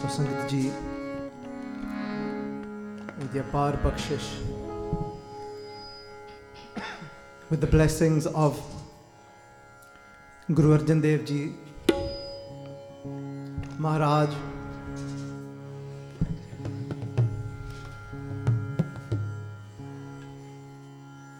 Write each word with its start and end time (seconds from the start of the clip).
सुसंगत 0.00 0.48
जी 0.50 0.62
with 3.22 3.34
your 3.34 3.44
par 3.52 3.72
with 7.50 7.60
the 7.60 7.66
blessings 7.66 8.26
of 8.42 8.60
Guru 10.54 10.78
Arjan 10.78 11.02
Dev 11.02 11.26
Ji, 11.26 11.52
Maharaj, 13.78 14.30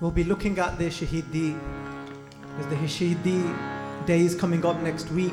we'll 0.00 0.11
be 0.11 0.24
looking 0.24 0.58
at 0.58 0.79
the 0.79 0.90
Shahidi, 1.00 1.58
because 2.56 2.66
the 2.66 2.77
Shahidi 2.98 4.06
day 4.06 4.20
is 4.20 4.34
coming 4.34 4.66
up 4.66 4.82
next 4.82 5.11
week. 5.12 5.32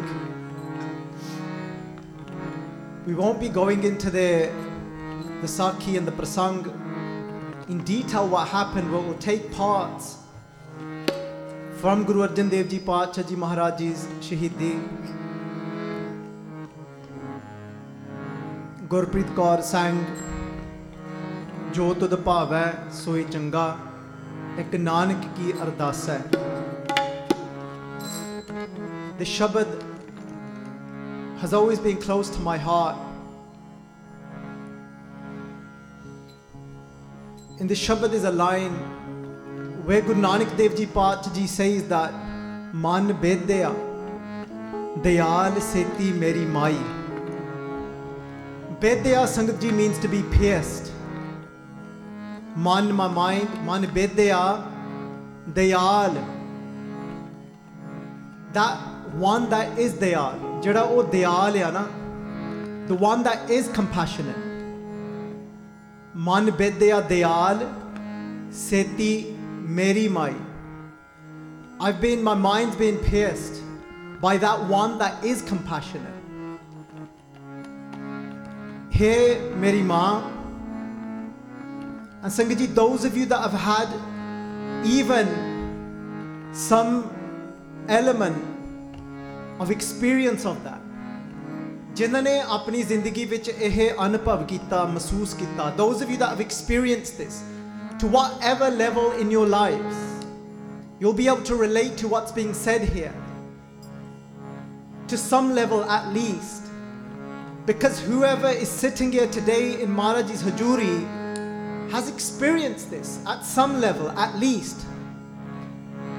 We 3.07 3.13
won't 3.13 3.39
be 3.39 3.47
going 3.47 3.85
into 3.85 4.09
the, 4.09 4.51
the 5.39 5.47
Sakhi 5.47 5.97
and 5.97 6.05
the 6.05 6.11
Prasang 6.11 6.67
in 7.69 7.81
detail 7.85 8.27
what 8.27 8.49
happened, 8.49 8.91
but 8.91 9.01
we'll 9.01 9.17
take 9.17 9.49
parts 9.53 10.17
from 11.77 12.03
Guru 12.03 12.27
Arjan 12.27 12.49
Dev 12.49 12.67
Ji, 12.67 12.79
Pachaji 12.79 13.37
Maharaj 13.37 13.79
Ji's 13.79 14.07
Shahidi. 14.19 14.73
Gurpreet 18.89 19.29
sang, 19.63 19.97
Singh 21.73 21.95
to 21.99 22.07
the 22.07 22.17
ਭਾਵੈ 22.25 22.63
ਸੋਈ 23.03 23.23
ਚੰਗਾ 23.23 23.77
ਇੱਕ 24.59 24.75
ਨਾਨਕ 24.75 25.25
ਕੀ 25.37 25.53
ਅਰਦਾਸ 25.63 26.07
ਹੈ 26.09 26.21
ਤੇ 29.19 29.25
has 31.39 31.53
always 31.53 31.79
been 31.79 31.97
close 31.97 32.29
to 32.29 32.39
my 32.39 32.57
heart. 32.57 32.97
In 37.59 37.67
the 37.67 37.73
Shabad 37.73 38.13
is 38.13 38.23
a 38.23 38.31
line 38.31 38.73
where 39.85 40.01
Guru 40.01 40.21
Nanak 40.21 40.55
Dev 40.57 40.75
Ji 40.75 40.87
Ji 41.33 41.47
says 41.47 41.87
that 41.87 42.13
Man 42.73 43.07
bedya 43.21 43.73
dayal 45.01 45.59
seti 45.61 46.11
meri 46.11 46.45
mai. 46.45 46.73
Bedya 48.81 49.25
Sangat 49.25 49.61
Ji 49.61 49.71
means 49.71 49.97
to 49.99 50.07
be 50.07 50.21
pierced. 50.23 50.91
Man, 52.55 52.91
my 52.91 53.07
mind, 53.07 53.65
man 53.65 53.85
bedya 53.85 54.63
dayal. 55.53 56.13
That 58.51 58.77
one 59.15 59.49
that 59.49 59.79
is 59.79 59.93
dayal, 59.93 60.37
ਜਿਹੜਾ 60.62 60.80
ਉਹ 60.80 61.02
ਦਿਆਲ 61.12 61.56
ਆ 61.62 61.70
ਨਾ 61.70 61.84
the 62.88 62.96
one 62.96 63.22
that 63.28 63.52
is 63.56 63.68
compassionate 63.78 64.48
ਮਨ 66.28 66.50
ਬੇਦਿਆ 66.58 67.00
ਦਿਆਲ 67.00 67.66
ਸੇਤੀ 68.68 69.12
ਮੇਰੀ 69.80 70.08
ਮਾਈ 70.08 70.34
I've 71.80 72.00
been 72.00 72.22
my 72.22 72.36
mind's 72.46 72.76
been 72.76 72.98
pierced 73.10 73.56
by 74.24 74.36
that 74.44 74.58
one 74.72 74.98
that 74.98 75.24
is 75.32 75.42
compassionate 75.52 76.18
Hey 78.98 79.38
ਮੇਰੀ 79.64 79.82
ਮਾਂ 79.82 80.22
and 82.22 82.30
Sangat 82.30 82.58
ji, 82.58 82.66
those 82.66 83.04
of 83.04 83.16
you 83.16 83.26
that 83.26 83.40
have 83.42 83.52
had 83.52 83.88
even 84.84 85.26
some 86.52 87.10
element 87.88 88.36
of 89.58 89.70
experience 89.70 90.44
of 90.44 90.56
that 90.64 90.80
ਜਿਨ੍ਹਾਂ 91.96 92.22
ਨੇ 92.22 92.38
ਆਪਣੀ 92.40 92.82
ਜ਼ਿੰਦਗੀ 92.82 93.24
ਵਿੱਚ 93.24 93.48
ਇਹ 93.48 94.04
ਅਨੁਭਵ 94.04 94.44
ਕੀਤਾ 94.46 94.84
ਮਹਿਸੂਸ 94.84 95.34
ਕੀਤਾ 95.38 95.72
those 95.76 96.04
of 96.04 96.10
you 96.10 96.18
that 96.22 96.30
have 96.34 96.44
experienced 96.44 97.18
this 97.22 97.42
to 98.02 98.08
whatever 98.14 98.70
level 98.76 99.10
in 99.24 99.30
your 99.36 99.46
lives 99.46 99.98
you'll 101.00 101.18
be 101.18 101.28
able 101.32 101.44
to 101.50 101.56
relate 101.64 101.96
to 102.02 102.08
what's 102.14 102.32
being 102.38 102.54
said 102.54 102.88
here 102.96 103.12
to 105.12 105.18
some 105.18 105.54
level 105.54 105.84
at 105.98 106.08
least 106.14 106.70
because 107.66 108.00
whoever 108.00 108.48
is 108.48 108.68
sitting 108.68 109.12
here 109.12 109.26
today 109.26 109.82
in 109.82 109.94
Maharaji's 110.00 110.42
Hajuri 110.42 110.96
has 111.90 112.08
experienced 112.08 112.90
this 112.90 113.20
at 113.26 113.44
some 113.44 113.80
level 113.80 114.10
at 114.26 114.38
least 114.46 114.86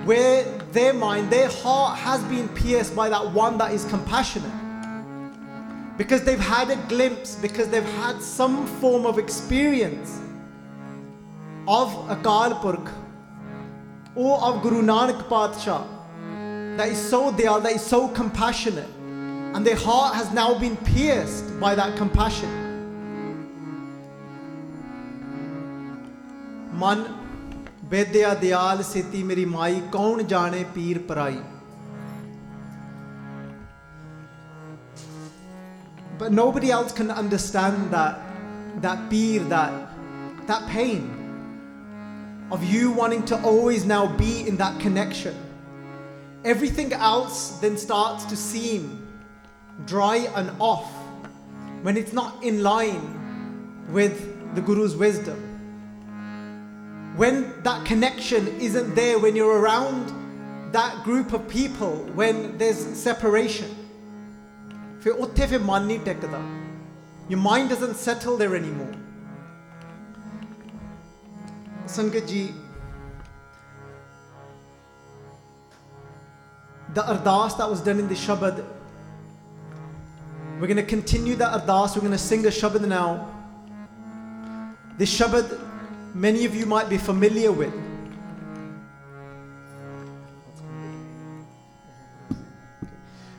where 0.09 0.43
their 0.73 0.95
mind 0.95 1.31
their 1.31 1.51
heart 1.51 1.99
has 1.99 2.23
been 2.25 2.49
pierced 2.61 2.97
by 2.97 3.11
that 3.11 3.31
one 3.33 3.59
that 3.59 3.73
is 3.73 3.85
compassionate 3.85 4.59
because 5.99 6.23
they've 6.25 6.41
had 6.41 6.71
a 6.71 6.77
glimpse, 6.89 7.35
because 7.35 7.69
they've 7.69 7.93
had 8.03 8.23
some 8.23 8.67
form 8.81 9.05
of 9.05 9.19
experience 9.19 10.21
of 11.67 11.89
Akal 12.15 12.59
Purkh 12.63 12.91
or 14.15 14.41
of 14.41 14.63
Guru 14.63 14.81
Nanak 14.81 15.29
Patsha 15.29 15.87
that 16.79 16.89
is 16.89 16.97
so 16.97 17.31
diyal, 17.31 17.63
that 17.63 17.73
is 17.73 17.83
so 17.83 18.09
compassionate, 18.09 18.89
and 19.55 19.67
their 19.67 19.77
heart 19.77 20.15
has 20.15 20.33
now 20.33 20.59
been 20.59 20.77
pierced 20.79 21.61
by 21.61 21.75
that 21.75 21.99
compassion. 21.99 22.49
Man 26.73 27.28
ਬੇਦਿਆ 27.90 28.34
ਦਿਆਲ 28.34 28.84
ਸੇਤੀ 28.84 29.24
ਮੇਰੀ 29.24 29.46
ਮਾਈ 29.46 29.82
ਕੌਣ 29.92 30.24
ਜਾਣੇ 30.24 30.64
ਪੀਰ 30.76 31.00
ਪਰਾਈ 31.08 31.42
but 36.18 36.32
nobody 36.32 36.72
else 36.72 36.94
can 36.98 37.10
understand 37.12 37.92
that 37.92 38.20
that 38.82 39.10
beer 39.10 39.44
that 39.54 39.74
that 40.48 40.68
pain 40.68 41.02
of 42.58 42.64
you 42.64 42.92
wanting 42.92 43.24
to 43.32 43.40
always 43.52 43.86
now 43.86 44.06
be 44.18 44.48
in 44.52 44.58
that 44.58 44.80
connection 44.80 45.36
everything 46.46 46.94
else 46.94 47.60
then 47.62 47.78
starts 47.78 48.26
to 48.26 48.36
seem 48.36 48.86
dry 49.86 50.18
and 50.36 50.52
off 50.60 50.92
when 51.82 51.98
it's 51.98 52.14
not 52.14 52.44
in 52.44 52.62
line 52.64 53.02
with 53.90 54.56
the 54.56 54.62
guru's 54.62 54.96
wisdom 54.96 55.47
when 57.18 57.62
that 57.64 57.86
connection 57.86 58.48
isn't 58.60 58.96
there 58.96 59.20
when 59.20 59.36
you're 59.36 59.60
around 59.60 60.12
that 60.72 61.04
group 61.04 61.34
of 61.34 61.48
people 61.48 61.94
when 62.16 62.58
there's 62.58 62.82
separation 62.96 63.70
ਫਿਰ 65.04 65.14
ਉੱਥੇ 65.24 65.48
ਫਿਰ 65.48 65.60
ਮਨ 65.60 65.86
ਨਹੀਂ 65.88 66.00
ਟਿਕਦਾ 66.06 66.40
your 67.30 67.42
mind 67.46 67.72
doesn't 67.74 67.98
settle 68.06 68.38
there 68.42 68.56
anymore 68.60 68.96
ਸੰਗਤ 71.96 72.28
ਜੀ 72.28 72.54
the 76.96 77.04
ardas 77.14 77.56
that 77.60 77.70
was 77.74 77.82
done 77.90 78.00
in 78.00 78.08
the 78.08 78.18
shabad 78.24 78.64
we're 80.60 80.72
going 80.72 80.84
to 80.86 80.90
continue 80.96 81.36
that 81.36 81.54
ardas 81.60 81.96
we're 81.96 82.06
going 82.08 82.18
to 82.18 82.26
sing 82.32 82.46
a 82.46 82.56
shabad 82.62 82.88
now 82.96 83.08
this 85.00 85.14
shabad 85.20 85.56
many 86.15 86.45
of 86.45 86.55
you 86.55 86.67
might 86.67 86.89
be 86.89 86.99
familiar 86.99 87.53
with 87.53 87.73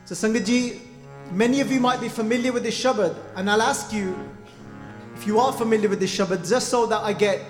so 0.04 0.14
sangat 0.14 0.90
Many 1.32 1.60
of 1.60 1.70
you 1.70 1.78
might 1.78 2.00
be 2.00 2.08
familiar 2.08 2.52
with 2.52 2.64
this 2.64 2.82
Shabad, 2.82 3.14
and 3.36 3.48
I'll 3.48 3.62
ask 3.62 3.92
you 3.92 4.18
if 5.14 5.28
you 5.28 5.38
are 5.38 5.52
familiar 5.52 5.88
with 5.88 6.00
this 6.00 6.16
Shabad, 6.18 6.48
just 6.48 6.68
so 6.68 6.86
that 6.86 7.04
I 7.04 7.12
get 7.12 7.40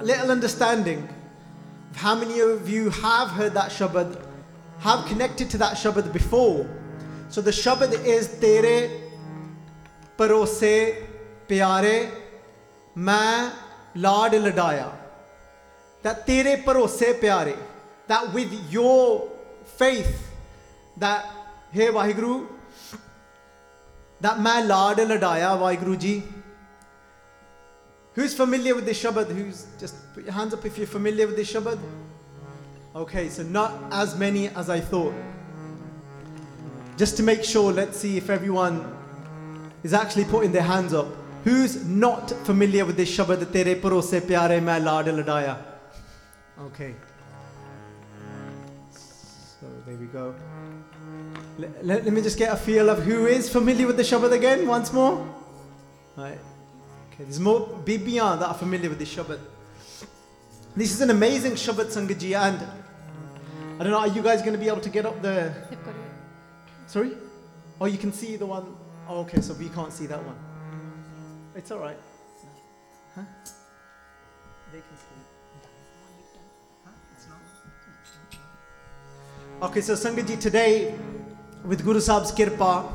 a 0.00 0.04
little 0.04 0.32
understanding 0.32 1.08
of 1.90 1.96
how 1.96 2.16
many 2.16 2.40
of 2.40 2.68
you 2.68 2.90
have 2.90 3.28
heard 3.28 3.54
that 3.54 3.70
Shabad, 3.70 4.20
have 4.80 5.06
connected 5.06 5.48
to 5.50 5.58
that 5.58 5.76
Shabad 5.76 6.12
before. 6.12 6.68
So 7.28 7.40
the 7.40 7.52
Shabad 7.52 8.04
is 8.04 8.36
Tere 8.40 8.90
Bharose 10.18 11.06
Pyare 11.46 12.10
Ma 12.96 13.48
Lad 13.95 14.33
Ladaya. 14.33 14.91
That 16.03 16.25
Tere 16.25 16.57
Parose 16.63 17.19
Pyare. 17.19 17.57
That 18.07 18.33
with 18.33 18.51
your 18.71 19.29
faith, 19.65 20.31
that 20.97 21.25
Hey 21.71 21.89
Vahiguru, 21.89 22.47
that 24.21 24.39
ਮੈਂ 24.39 24.61
ਲਾਡ 24.65 24.99
ਲਡਾਇਆ 25.01 25.53
Waheguru 25.55 25.95
ji 25.95 26.21
Who's 28.17 28.33
familiar 28.33 28.73
with 28.73 28.85
this 28.89 28.99
Shabad? 28.99 29.27
Who's 29.29 29.57
just 29.79 29.97
put 30.13 30.23
your 30.27 30.33
hands 30.33 30.51
up 30.55 30.63
if 30.65 30.77
you're 30.79 30.87
familiar 30.87 31.27
with 31.27 31.35
this 31.39 31.51
Shabad? 31.53 31.77
Okay, 33.01 33.29
so 33.29 33.43
not 33.43 33.75
as 33.91 34.15
many 34.21 34.47
as 34.61 34.71
I 34.75 34.79
thought. 34.79 35.13
Just 37.01 37.15
to 37.17 37.25
make 37.27 37.43
sure, 37.43 37.71
let's 37.71 37.99
see 38.05 38.17
if 38.17 38.31
everyone 38.37 38.79
is 39.83 39.93
actually 39.93 40.25
putting 40.25 40.51
their 40.51 40.63
hands 40.63 40.95
up. 41.01 41.05
Who's 41.44 41.84
not 41.84 42.30
familiar 42.44 42.84
with 42.84 42.96
this 42.96 43.16
Shabad? 43.16 43.52
Tere 43.52 43.74
bharose 43.74 44.20
pyare 44.20 44.62
main 44.62 44.82
laad 44.82 45.06
ladaya. 45.06 45.56
Okay. 46.60 46.94
So 48.92 49.66
there 49.86 49.96
we 49.96 50.06
go. 50.06 50.34
Let, 51.58 51.84
let, 51.84 52.04
let 52.04 52.12
me 52.12 52.22
just 52.22 52.38
get 52.38 52.52
a 52.52 52.56
feel 52.56 52.88
of 52.88 53.02
who 53.02 53.26
is 53.26 53.48
familiar 53.48 53.86
with 53.86 53.96
the 53.96 54.02
Shabad 54.02 54.32
again 54.32 54.66
once 54.66 54.92
more. 54.92 55.26
Right. 56.16 56.38
Okay, 57.12 57.24
there's 57.24 57.40
more 57.40 57.60
Bibiyan 57.84 58.38
that 58.40 58.48
are 58.48 58.54
familiar 58.54 58.88
with 58.88 58.98
this 58.98 59.14
Shabad. 59.14 59.40
This 60.76 60.92
is 60.92 61.00
an 61.00 61.10
amazing 61.10 61.52
Shabad 61.52 61.86
Sangaji 61.86 62.34
and 62.34 62.58
I 63.78 63.84
don't 63.84 63.92
know, 63.92 63.98
are 63.98 64.08
you 64.08 64.22
guys 64.22 64.40
going 64.42 64.52
to 64.52 64.58
be 64.58 64.68
able 64.68 64.80
to 64.80 64.90
get 64.90 65.06
up 65.06 65.20
there? 65.22 65.68
Sorry? 66.86 67.12
Oh, 67.80 67.86
you 67.86 67.98
can 67.98 68.12
see 68.12 68.36
the 68.36 68.46
one. 68.46 68.76
Oh, 69.08 69.20
okay, 69.20 69.40
so 69.40 69.54
we 69.54 69.68
can't 69.68 69.92
see 69.92 70.06
that 70.06 70.22
one. 70.24 70.36
It's 71.54 71.70
alright. 71.70 71.98
Huh? 73.14 73.22
They 74.72 74.78
can 74.78 74.96
see. 74.96 75.04
Huh? 76.84 76.90
It's 77.14 77.26
not. 79.60 79.68
Okay, 79.68 79.82
so 79.82 79.92
Sangaji, 79.92 80.40
today 80.40 80.94
with 81.64 81.84
Guru 81.84 82.00
Sahib's 82.00 82.32
Kirpa, 82.32 82.90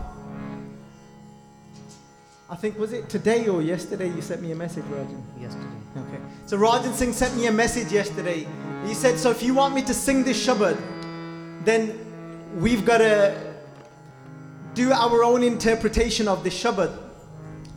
I 2.50 2.56
think 2.56 2.80
was 2.80 2.94
it 2.94 3.10
today 3.10 3.48
or 3.48 3.62
yesterday 3.62 4.08
you 4.08 4.22
sent 4.22 4.42
me 4.42 4.52
a 4.52 4.56
message, 4.56 4.86
Rajan? 4.86 5.22
Yesterday. 5.40 5.68
Okay. 5.98 6.22
So 6.48 6.58
Rajan 6.58 6.94
Singh 6.94 7.14
sent 7.14 7.36
me 7.36 7.48
a 7.48 7.52
message 7.52 7.92
yesterday. 7.92 8.48
He 8.86 8.94
said, 8.94 9.20
So 9.20 9.30
if 9.30 9.44
you 9.44 9.54
want 9.54 9.76
me 9.76 9.84
to 9.84 9.94
sing 9.94 10.24
this 10.24 10.44
Shabad, 10.48 10.78
then 11.64 11.94
we've 12.56 12.86
got 12.86 13.00
to 13.00 13.56
do 14.74 14.92
our 14.94 15.24
own 15.24 15.44
interpretation 15.44 16.28
of 16.28 16.44
this 16.44 16.64
Shabad. 16.64 17.07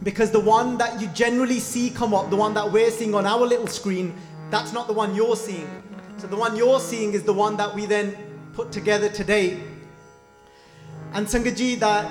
Because 0.03 0.31
the 0.31 0.41
one 0.41 0.79
that 0.79 1.01
you 1.01 1.09
generally 1.09 1.61
see 1.61 1.91
come 1.91 2.15
up, 2.15 2.31
the 2.31 2.37
one 2.37 2.55
that 2.55 2.73
we're 2.73 2.91
seeing 2.91 3.15
on 3.15 3.27
our 3.27 3.47
little 3.47 3.67
screen, 3.67 4.15
that's 4.51 4.73
not 4.73 4.87
the 4.87 4.95
one 4.95 5.15
you're 5.15 5.37
seeing. 5.37 5.69
So 6.17 6.27
the 6.27 6.37
one 6.37 6.57
you're 6.57 6.81
seeing 6.81 7.13
is 7.13 7.23
the 7.23 7.33
one 7.33 7.57
that 7.59 7.75
we 7.75 7.87
then 7.87 8.17
put 8.55 8.73
together 8.73 9.09
today. 9.09 9.63
And 11.13 11.27
Sangaji, 11.27 11.79
that, 11.81 12.11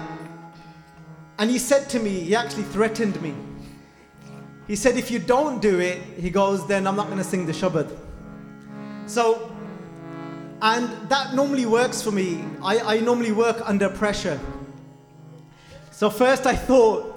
and 1.38 1.50
he 1.50 1.57
said 1.57 1.89
to 1.89 2.00
me, 2.00 2.21
he 2.21 2.36
actually 2.36 2.63
threatened 2.63 3.21
me. 3.21 3.33
He 4.68 4.75
said, 4.75 4.97
if 4.97 5.09
you 5.09 5.18
don't 5.18 5.62
do 5.62 5.80
it, 5.80 6.01
he 6.19 6.30
goes, 6.30 6.68
then 6.68 6.85
I'm 6.85 6.95
not 6.95 7.07
going 7.07 7.18
to 7.18 7.24
sing 7.24 7.45
the 7.47 7.53
Shabad. 7.53 7.89
So, 9.07 9.51
and 10.62 11.09
that 11.09 11.33
normally 11.33 11.65
works 11.65 12.01
for 12.01 12.12
me. 12.12 12.44
I, 12.62 12.97
I 12.97 13.00
normally 13.00 13.31
work 13.31 13.68
under 13.68 13.89
pressure. 13.89 14.39
So, 15.89 16.09
first 16.09 16.45
I 16.45 16.56
thought, 16.56 17.08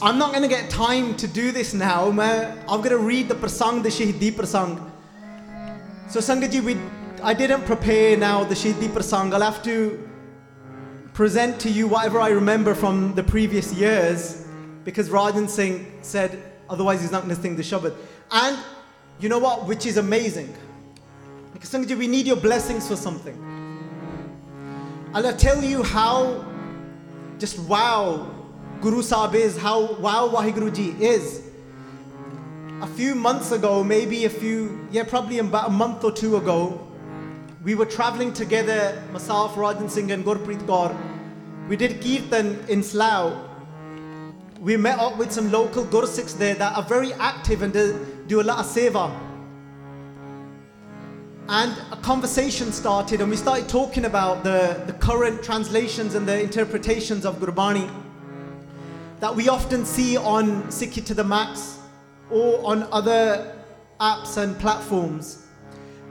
I'm 0.00 0.16
not 0.16 0.30
going 0.30 0.42
to 0.42 0.48
get 0.48 0.70
time 0.70 1.16
to 1.16 1.26
do 1.26 1.50
this 1.50 1.74
now. 1.74 2.08
I'm 2.08 2.16
going 2.66 2.90
to 2.90 2.98
read 2.98 3.28
the 3.28 3.34
prasang, 3.34 3.82
the 3.82 3.88
Shahidi 3.88 4.30
prasang. 4.30 4.88
So, 6.08 6.20
Sangaji, 6.20 6.62
we, 6.62 6.76
I 7.20 7.34
didn't 7.34 7.62
prepare 7.64 8.16
now 8.16 8.44
the 8.44 8.54
Shahidi 8.54 8.86
prasang. 8.90 9.34
I'll 9.34 9.40
have 9.40 9.60
to 9.64 10.08
present 11.14 11.58
to 11.62 11.68
you 11.68 11.88
whatever 11.88 12.20
I 12.20 12.28
remember 12.28 12.76
from 12.76 13.12
the 13.16 13.24
previous 13.24 13.74
years 13.74 14.46
because 14.84 15.08
Rajan 15.08 15.48
Singh 15.48 15.98
said 16.02 16.40
otherwise 16.70 17.00
he's 17.00 17.10
not 17.10 17.24
going 17.24 17.34
to 17.34 17.42
sing 17.42 17.56
the 17.56 17.62
Shabad. 17.64 17.92
And 18.30 18.56
you 19.18 19.28
know 19.28 19.40
what? 19.40 19.66
Which 19.66 19.84
is 19.84 19.96
amazing. 19.96 20.54
Because 21.52 21.72
Sangaji, 21.72 21.98
we 21.98 22.06
need 22.06 22.24
your 22.24 22.36
blessings 22.36 22.86
for 22.86 22.94
something. 22.94 23.34
And 25.12 25.26
I'll 25.26 25.36
tell 25.36 25.64
you 25.64 25.82
how 25.82 26.44
just 27.40 27.58
wow 27.58 28.37
Guru 28.80 29.02
Sahib 29.02 29.34
is, 29.34 29.56
how 29.56 29.94
wow 29.94 30.28
Wahiguruji 30.28 31.00
is. 31.00 31.42
A 32.80 32.86
few 32.86 33.16
months 33.16 33.50
ago, 33.50 33.82
maybe 33.82 34.24
a 34.24 34.30
few, 34.30 34.86
yeah, 34.92 35.02
probably 35.02 35.40
about 35.40 35.66
a 35.66 35.72
month 35.72 36.04
or 36.04 36.12
two 36.12 36.36
ago, 36.36 36.86
we 37.64 37.74
were 37.74 37.86
traveling 37.86 38.32
together, 38.32 39.02
myself, 39.12 39.56
Rajan 39.56 39.90
Singh, 39.90 40.12
and 40.12 40.24
Gurpreet 40.24 40.60
Kaur. 40.60 40.96
We 41.68 41.76
did 41.76 42.00
Kirtan 42.00 42.64
in 42.68 42.84
Slough. 42.84 43.36
We 44.60 44.76
met 44.76 45.00
up 45.00 45.18
with 45.18 45.32
some 45.32 45.50
local 45.50 45.84
Gursikhs 45.84 46.38
there 46.38 46.54
that 46.54 46.76
are 46.76 46.84
very 46.84 47.12
active 47.14 47.62
and 47.62 47.72
do 48.28 48.40
a 48.40 48.44
lot 48.44 48.60
of 48.60 48.66
seva. 48.66 49.12
And 51.48 51.76
a 51.90 51.96
conversation 51.96 52.70
started, 52.70 53.20
and 53.22 53.28
we 53.28 53.36
started 53.36 53.68
talking 53.68 54.04
about 54.04 54.44
the, 54.44 54.84
the 54.86 54.92
current 54.92 55.42
translations 55.42 56.14
and 56.14 56.28
the 56.28 56.40
interpretations 56.40 57.26
of 57.26 57.40
Gurbani 57.40 57.90
that 59.20 59.34
we 59.34 59.48
often 59.48 59.84
see 59.84 60.16
on 60.16 60.64
Sikhi 60.64 61.04
to 61.06 61.14
the 61.14 61.24
Max 61.24 61.78
or 62.30 62.64
on 62.64 62.88
other 62.92 63.56
apps 64.00 64.36
and 64.36 64.58
platforms. 64.58 65.46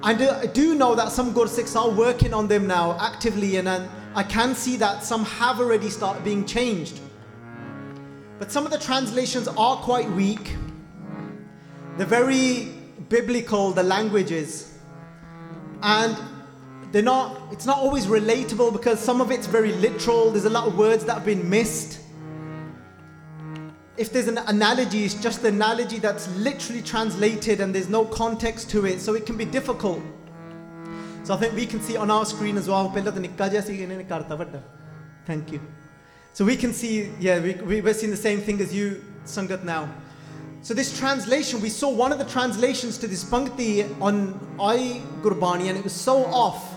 I 0.03 0.13
do, 0.13 0.25
uh, 0.25 0.39
I 0.43 0.45
do 0.45 0.75
know 0.75 0.93
that 0.93 1.11
some 1.11 1.33
Gursikhs 1.33 1.75
are 1.75 1.89
working 1.89 2.33
on 2.33 2.47
them 2.47 2.67
now 2.67 2.97
actively, 2.99 3.57
and, 3.57 3.67
and 3.67 3.89
I 4.15 4.23
can 4.23 4.53
see 4.53 4.77
that 4.77 5.03
some 5.03 5.25
have 5.25 5.59
already 5.59 5.89
started 5.89 6.23
being 6.23 6.45
changed. 6.45 6.99
But 8.39 8.51
some 8.51 8.65
of 8.65 8.71
the 8.71 8.77
translations 8.77 9.47
are 9.47 9.77
quite 9.77 10.09
weak. 10.11 10.55
They're 11.97 12.05
very 12.05 12.73
biblical, 13.09 13.71
the 13.71 13.83
languages. 13.83 14.77
And 15.81 16.15
they're 16.91 17.01
not, 17.01 17.51
it's 17.51 17.65
not 17.65 17.77
always 17.77 18.05
relatable 18.05 18.73
because 18.73 18.99
some 18.99 19.21
of 19.21 19.31
it's 19.31 19.47
very 19.47 19.71
literal. 19.73 20.29
There's 20.29 20.45
a 20.45 20.49
lot 20.49 20.67
of 20.67 20.77
words 20.77 21.05
that 21.05 21.15
have 21.15 21.25
been 21.25 21.49
missed. 21.49 22.01
If 23.97 24.13
there's 24.13 24.27
an 24.27 24.37
analogy, 24.37 25.05
it's 25.05 25.15
just 25.15 25.41
the 25.41 25.47
analogy 25.47 25.97
that's 25.97 26.27
literally 26.35 26.83
translated 26.83 27.59
and 27.61 27.73
there's 27.73 27.89
no 27.89 28.05
context 28.05 28.69
to 28.69 28.85
it, 28.85 29.01
so 29.01 29.15
it 29.15 29.25
can 29.25 29.35
be 29.37 29.45
difficult. 29.45 30.03
So 31.23 31.33
I 31.33 31.37
think 31.37 31.55
we 31.55 31.65
can 31.65 31.81
see 31.81 31.97
on 31.97 32.11
our 32.11 32.23
screen 32.23 32.57
as 32.57 32.67
well. 32.67 32.89
Thank 35.25 35.51
you. 35.51 35.59
So 36.33 36.45
we 36.45 36.55
can 36.55 36.73
see, 36.73 37.11
yeah, 37.19 37.39
we, 37.39 37.55
we, 37.55 37.81
we're 37.81 37.95
seeing 37.95 38.11
the 38.11 38.17
same 38.17 38.39
thing 38.39 38.61
as 38.61 38.71
you, 38.71 39.03
Sangat, 39.25 39.63
now. 39.63 39.89
So 40.61 40.75
this 40.75 40.95
translation, 40.97 41.59
we 41.59 41.69
saw 41.69 41.89
one 41.89 42.11
of 42.11 42.19
the 42.19 42.25
translations 42.25 42.99
to 42.99 43.07
this 43.07 43.23
Pankti 43.23 43.89
on 43.99 44.39
I 44.59 45.01
Gurbani 45.21 45.69
and 45.69 45.77
it 45.77 45.83
was 45.83 45.93
so 45.93 46.23
off. 46.25 46.75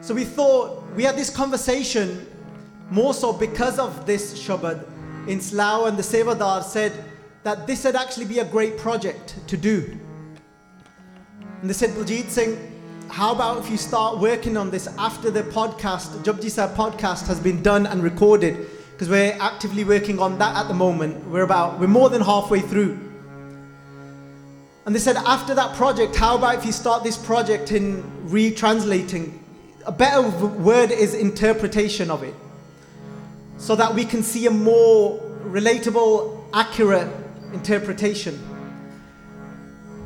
So 0.00 0.14
we 0.14 0.24
thought, 0.24 0.82
we 0.96 1.04
had 1.04 1.16
this 1.16 1.30
conversation 1.30 2.26
more 2.90 3.14
so 3.14 3.32
because 3.32 3.78
of 3.78 4.04
this 4.04 4.36
Shabad 4.36 4.84
in 5.28 5.40
Slough 5.40 5.86
and 5.86 5.98
the 5.98 6.02
Sevadar 6.02 6.62
said 6.62 6.92
that 7.42 7.66
this 7.66 7.84
would 7.84 7.94
actually 7.94 8.24
be 8.24 8.38
a 8.38 8.44
great 8.44 8.78
project 8.78 9.38
to 9.46 9.56
do. 9.56 9.96
And 11.60 11.68
they 11.68 11.74
said, 11.74 11.90
Baljit 11.90 12.30
Singh, 12.30 12.56
how 13.08 13.34
about 13.34 13.58
if 13.58 13.70
you 13.70 13.76
start 13.76 14.18
working 14.18 14.56
on 14.56 14.70
this 14.70 14.86
after 14.98 15.30
the 15.30 15.42
podcast, 15.42 16.24
Sahib 16.50 16.76
podcast 16.76 17.26
has 17.26 17.38
been 17.40 17.62
done 17.62 17.86
and 17.86 18.02
recorded? 18.02 18.68
Because 18.92 19.08
we're 19.08 19.36
actively 19.38 19.84
working 19.84 20.18
on 20.18 20.38
that 20.38 20.56
at 20.56 20.66
the 20.66 20.74
moment. 20.74 21.26
We're 21.28 21.42
about, 21.42 21.78
we're 21.78 21.86
more 21.88 22.08
than 22.08 22.22
halfway 22.22 22.60
through. 22.60 22.98
And 24.86 24.94
they 24.94 24.98
said, 24.98 25.16
after 25.16 25.54
that 25.54 25.76
project, 25.76 26.16
how 26.16 26.38
about 26.38 26.56
if 26.56 26.64
you 26.64 26.72
start 26.72 27.04
this 27.04 27.18
project 27.18 27.70
in 27.70 28.02
retranslating? 28.26 29.38
A 29.84 29.92
better 29.92 30.22
word 30.22 30.90
is 30.90 31.14
interpretation 31.14 32.10
of 32.10 32.22
it. 32.22 32.34
So 33.58 33.76
that 33.76 33.94
we 33.94 34.04
can 34.04 34.22
see 34.22 34.46
a 34.46 34.50
more 34.50 35.20
relatable, 35.44 36.44
accurate 36.54 37.08
interpretation. 37.52 38.38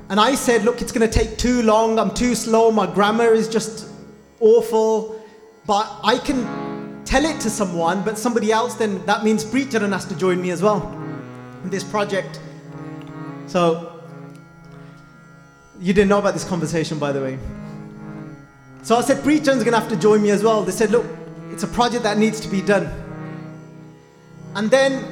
And 0.09 0.19
I 0.21 0.35
said, 0.35 0.65
look, 0.65 0.83
it's 0.83 0.93
going 0.93 1.09
to 1.09 1.19
take 1.19 1.39
too 1.39 1.63
long. 1.63 1.99
I'm 1.99 2.13
too 2.13 2.35
slow. 2.35 2.71
My 2.71 2.93
grammar 2.93 3.33
is 3.33 3.49
just 3.49 3.89
awful. 4.41 5.23
But 5.67 5.91
I 6.03 6.19
can 6.19 7.03
tell 7.05 7.25
it 7.25 7.41
to 7.41 7.51
someone, 7.51 8.03
but 8.03 8.19
somebody 8.19 8.53
else, 8.53 8.75
then 8.75 9.05
that 9.07 9.25
means 9.25 9.45
Preacharan 9.45 9.93
has 9.93 10.05
to 10.07 10.17
join 10.17 10.41
me 10.41 10.51
as 10.51 10.63
well 10.63 10.83
in 11.63 11.71
this 11.71 11.85
project. 11.85 12.41
So, 13.47 14.03
you 15.81 15.93
didn't 15.93 16.09
know 16.09 16.19
about 16.19 16.35
this 16.35 16.45
conversation, 16.45 16.99
by 16.99 17.13
the 17.13 17.21
way. 17.21 17.39
So 18.83 18.97
I 18.97 19.03
said, 19.03 19.23
Preacharan's 19.23 19.63
going 19.63 19.73
to 19.73 19.81
have 19.81 19.89
to 19.91 19.97
join 19.97 20.23
me 20.23 20.31
as 20.31 20.43
well. 20.43 20.63
They 20.63 20.73
said, 20.73 20.91
look, 20.91 21.07
it's 21.51 21.63
a 21.63 21.69
project 21.69 22.03
that 22.03 22.19
needs 22.19 22.41
to 22.41 22.49
be 22.49 22.61
done. 22.61 23.02
And 24.56 24.70
then 24.72 25.04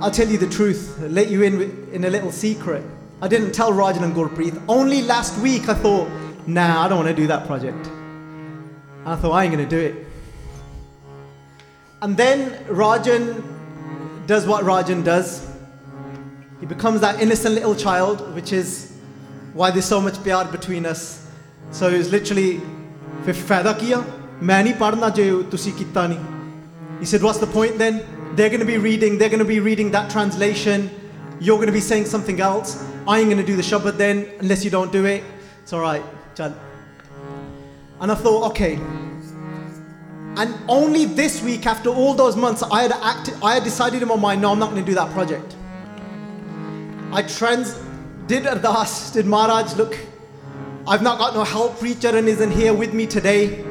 I'll 0.00 0.10
tell 0.10 0.28
you 0.28 0.38
the 0.38 0.48
truth, 0.48 0.98
let 1.00 1.28
you 1.28 1.42
in 1.42 1.88
in 1.92 2.04
a 2.04 2.10
little 2.10 2.32
secret. 2.32 2.84
I 3.22 3.28
didn't 3.28 3.52
tell 3.52 3.72
Rajan 3.72 4.02
and 4.02 4.14
Gurpreet. 4.14 4.60
Only 4.68 5.02
last 5.02 5.38
week 5.40 5.68
I 5.68 5.74
thought, 5.74 6.08
nah, 6.46 6.84
I 6.84 6.88
don't 6.88 6.98
want 6.98 7.08
to 7.08 7.14
do 7.14 7.26
that 7.28 7.46
project. 7.46 7.86
And 7.86 9.08
I 9.08 9.16
thought, 9.16 9.32
I 9.32 9.44
ain't 9.44 9.54
going 9.54 9.68
to 9.68 9.70
do 9.70 9.80
it. 9.80 10.06
And 12.02 12.16
then 12.16 12.50
Rajan 12.66 13.42
does 14.26 14.46
what 14.46 14.64
Rajan 14.64 15.04
does. 15.04 15.46
He 16.60 16.66
becomes 16.66 17.00
that 17.00 17.20
innocent 17.20 17.54
little 17.54 17.74
child, 17.74 18.34
which 18.34 18.52
is 18.52 18.96
why 19.52 19.70
there's 19.70 19.84
so 19.84 20.00
much 20.00 20.22
pyar 20.24 20.50
between 20.50 20.84
us. 20.84 21.26
So 21.70 21.90
he 21.90 21.98
was 21.98 22.10
literally, 22.10 22.60
फिर 23.24 23.34
फायदा 23.34 23.72
किया 23.80 24.04
मैं 24.42 24.62
नहीं 24.64 24.78
पढ़ना 24.78 25.08
जो 25.16 25.42
तुसी 25.50 25.72
किता 25.72 26.08
नहीं 26.08 27.00
He 27.00 27.06
said, 27.06 27.22
what's 27.22 27.38
the 27.38 27.46
point 27.46 27.78
then? 27.78 28.02
They're 28.33 28.49
going 28.49 28.59
to 28.59 28.65
be 28.65 28.77
reading, 28.77 29.17
they're 29.17 29.29
going 29.29 29.39
to 29.39 29.45
be 29.45 29.59
reading 29.59 29.91
that 29.91 30.09
translation. 30.09 30.89
You're 31.39 31.57
going 31.57 31.67
to 31.67 31.73
be 31.73 31.79
saying 31.81 32.05
something 32.05 32.39
else. 32.39 32.83
I 33.07 33.19
ain't 33.19 33.29
going 33.29 33.37
to 33.37 33.45
do 33.45 33.55
the 33.55 33.61
Shabad 33.61 33.97
then 33.97 34.29
unless 34.39 34.63
you 34.63 34.69
don't 34.69 34.91
do 34.91 35.05
it. 35.05 35.23
It's 35.63 35.73
all 35.73 35.81
right. 35.81 36.03
And 36.39 38.11
I 38.11 38.15
thought, 38.15 38.51
okay, 38.51 38.79
And 40.39 40.55
only 40.69 41.03
this 41.03 41.43
week, 41.43 41.65
after 41.65 41.89
all 41.89 42.13
those 42.13 42.37
months, 42.37 42.63
I 42.63 42.83
had 42.83 42.93
acted, 42.93 43.33
I 43.43 43.55
had 43.55 43.63
decided 43.65 44.01
in 44.01 44.07
my 44.07 44.15
mind, 44.15 44.41
no, 44.41 44.51
I'm 44.51 44.59
not 44.59 44.69
going 44.71 44.81
to 44.81 44.89
do 44.89 44.95
that 44.95 45.11
project. 45.11 45.55
I 47.11 47.23
trans 47.23 47.73
did 48.27 48.43
Ardas, 48.43 49.11
did 49.11 49.25
Maharaj, 49.25 49.75
look, 49.75 49.97
I've 50.87 51.01
not 51.01 51.17
got 51.17 51.33
no 51.33 51.43
help, 51.43 51.77
Preacharan 51.79 52.27
isn't 52.27 52.51
here 52.51 52.73
with 52.73 52.93
me 52.93 53.05
today. 53.05 53.65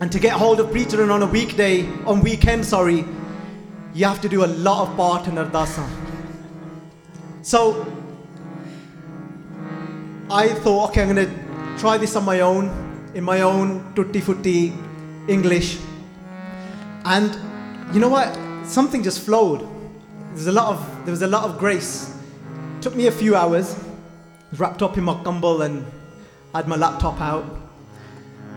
And 0.00 0.12
to 0.12 0.20
get 0.20 0.34
hold 0.34 0.60
of 0.60 0.66
Preacharan 0.66 1.10
on 1.10 1.22
a 1.22 1.26
weekday, 1.26 1.88
on 2.04 2.20
weekend, 2.20 2.64
sorry, 2.64 3.04
you 3.94 4.04
have 4.06 4.20
to 4.22 4.28
do 4.28 4.44
a 4.44 4.46
lot 4.46 4.88
of 4.88 4.96
part 4.96 5.26
in 5.28 5.34
Ardasa. 5.34 5.88
So 7.42 7.86
I 10.30 10.48
thought, 10.48 10.90
okay, 10.90 11.02
I'm 11.02 11.14
going 11.14 11.26
to 11.26 11.78
try 11.78 11.98
this 11.98 12.16
on 12.16 12.24
my 12.24 12.40
own, 12.40 13.10
in 13.14 13.22
my 13.24 13.42
own 13.42 13.92
tutti 13.94 14.20
frutti 14.20 14.72
English. 15.28 15.78
And 17.04 17.36
you 17.94 18.00
know 18.00 18.08
what? 18.08 18.38
Something 18.64 19.02
just 19.02 19.20
flowed. 19.20 19.68
There's 20.30 20.46
a 20.46 20.52
lot 20.52 20.72
of, 20.72 21.04
there 21.04 21.12
was 21.12 21.22
a 21.22 21.26
lot 21.26 21.44
of 21.44 21.58
grace. 21.58 22.16
Took 22.80 22.94
me 22.94 23.08
a 23.08 23.12
few 23.12 23.36
hours, 23.36 23.76
wrapped 24.56 24.82
up 24.82 24.96
in 24.96 25.04
my 25.04 25.14
gumball 25.14 25.64
and 25.64 25.84
had 26.54 26.66
my 26.66 26.76
laptop 26.76 27.20
out. 27.20 27.44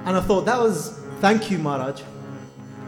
And 0.06 0.16
I 0.16 0.22
thought, 0.22 0.46
that 0.46 0.60
was, 0.60 0.98
thank 1.20 1.52
you, 1.52 1.58
Maharaj. 1.58 2.02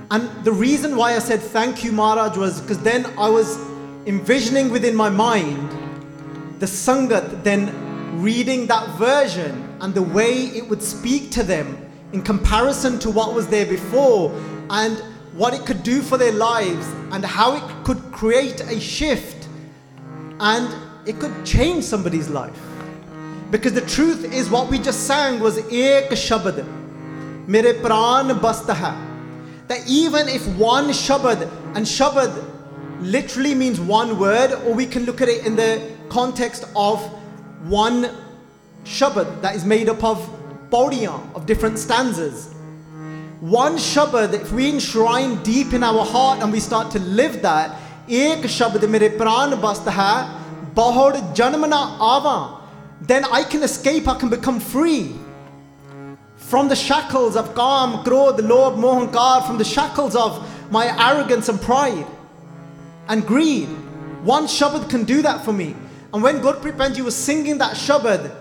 And 0.09 0.29
the 0.45 0.51
reason 0.51 0.95
why 0.95 1.15
I 1.15 1.19
said 1.19 1.41
thank 1.41 1.83
you, 1.83 1.91
Maharaj, 1.91 2.37
was 2.37 2.61
because 2.61 2.79
then 2.81 3.05
I 3.17 3.29
was 3.29 3.57
envisioning 4.05 4.69
within 4.69 4.95
my 4.95 5.09
mind 5.09 5.69
the 6.59 6.65
Sangat 6.65 7.43
then 7.43 8.21
reading 8.21 8.65
that 8.67 8.87
version 8.97 9.77
and 9.81 9.93
the 9.93 10.01
way 10.01 10.33
it 10.33 10.67
would 10.67 10.81
speak 10.81 11.29
to 11.31 11.43
them 11.43 11.77
in 12.13 12.21
comparison 12.21 12.97
to 12.99 13.11
what 13.11 13.33
was 13.33 13.47
there 13.47 13.65
before 13.65 14.31
and 14.69 14.97
what 15.33 15.53
it 15.53 15.65
could 15.65 15.83
do 15.83 16.01
for 16.01 16.17
their 16.17 16.31
lives 16.31 16.87
and 17.11 17.23
how 17.23 17.55
it 17.55 17.85
could 17.85 18.01
create 18.11 18.61
a 18.61 18.79
shift 18.79 19.47
and 20.39 20.73
it 21.07 21.19
could 21.19 21.45
change 21.45 21.83
somebody's 21.83 22.29
life. 22.29 22.59
Because 23.51 23.73
the 23.73 23.81
truth 23.81 24.33
is, 24.33 24.49
what 24.49 24.69
we 24.69 24.79
just 24.79 25.05
sang 25.05 25.39
was 25.39 25.57
Ek 25.71 26.09
Shabad, 26.09 26.65
Mere 27.47 27.75
Pran 27.75 28.39
Bastaha. 28.39 29.06
That 29.67 29.87
even 29.87 30.27
if 30.27 30.45
one 30.57 30.89
Shabad, 30.89 31.41
and 31.75 31.85
Shabad 31.85 32.43
literally 33.01 33.53
means 33.53 33.79
one 33.79 34.17
word, 34.17 34.53
or 34.65 34.73
we 34.73 34.85
can 34.85 35.05
look 35.05 35.21
at 35.21 35.29
it 35.29 35.45
in 35.45 35.55
the 35.55 35.91
context 36.09 36.65
of 36.75 37.01
one 37.67 38.09
Shabad 38.85 39.41
that 39.41 39.55
is 39.55 39.65
made 39.65 39.89
up 39.89 40.03
of 40.03 40.17
Paudiyan, 40.69 41.33
of 41.35 41.45
different 41.45 41.77
stanzas. 41.77 42.53
One 43.39 43.77
Shabad, 43.77 44.33
if 44.33 44.51
we 44.51 44.69
enshrine 44.69 45.43
deep 45.43 45.73
in 45.73 45.83
our 45.83 46.03
heart 46.03 46.41
and 46.41 46.51
we 46.51 46.59
start 46.59 46.91
to 46.91 46.99
live 46.99 47.41
that, 47.41 47.79
Ek 48.09 48.39
Shabad 48.39 48.89
Mere 48.89 49.11
Pran 49.11 49.53
Bastaha, 49.61 50.33
Bahod 50.73 51.35
Janmana 51.35 51.95
Ava 51.95 52.57
then 53.01 53.25
I 53.25 53.43
can 53.43 53.63
escape, 53.63 54.07
I 54.07 54.17
can 54.17 54.29
become 54.29 54.59
free 54.59 55.15
from 56.47 56.69
the 56.69 56.75
shackles 56.77 57.35
of 57.35 57.53
Kam, 57.55 58.05
Krodh, 58.05 58.39
Lobh, 58.39 58.77
Mohankar, 58.77 59.45
from 59.45 59.57
the 59.57 59.65
shackles 59.65 60.15
of 60.15 60.47
my 60.71 60.85
arrogance 61.11 61.49
and 61.49 61.59
pride 61.59 62.07
and 63.09 63.27
greed. 63.27 63.67
One 64.23 64.45
Shabad 64.45 64.89
can 64.89 65.03
do 65.03 65.21
that 65.23 65.43
for 65.43 65.51
me. 65.51 65.75
And 66.13 66.23
when 66.23 66.39
Gurpreet 66.39 66.77
Panji 66.77 67.01
was 67.01 67.17
singing 67.17 67.57
that 67.57 67.75
Shabad, 67.75 68.33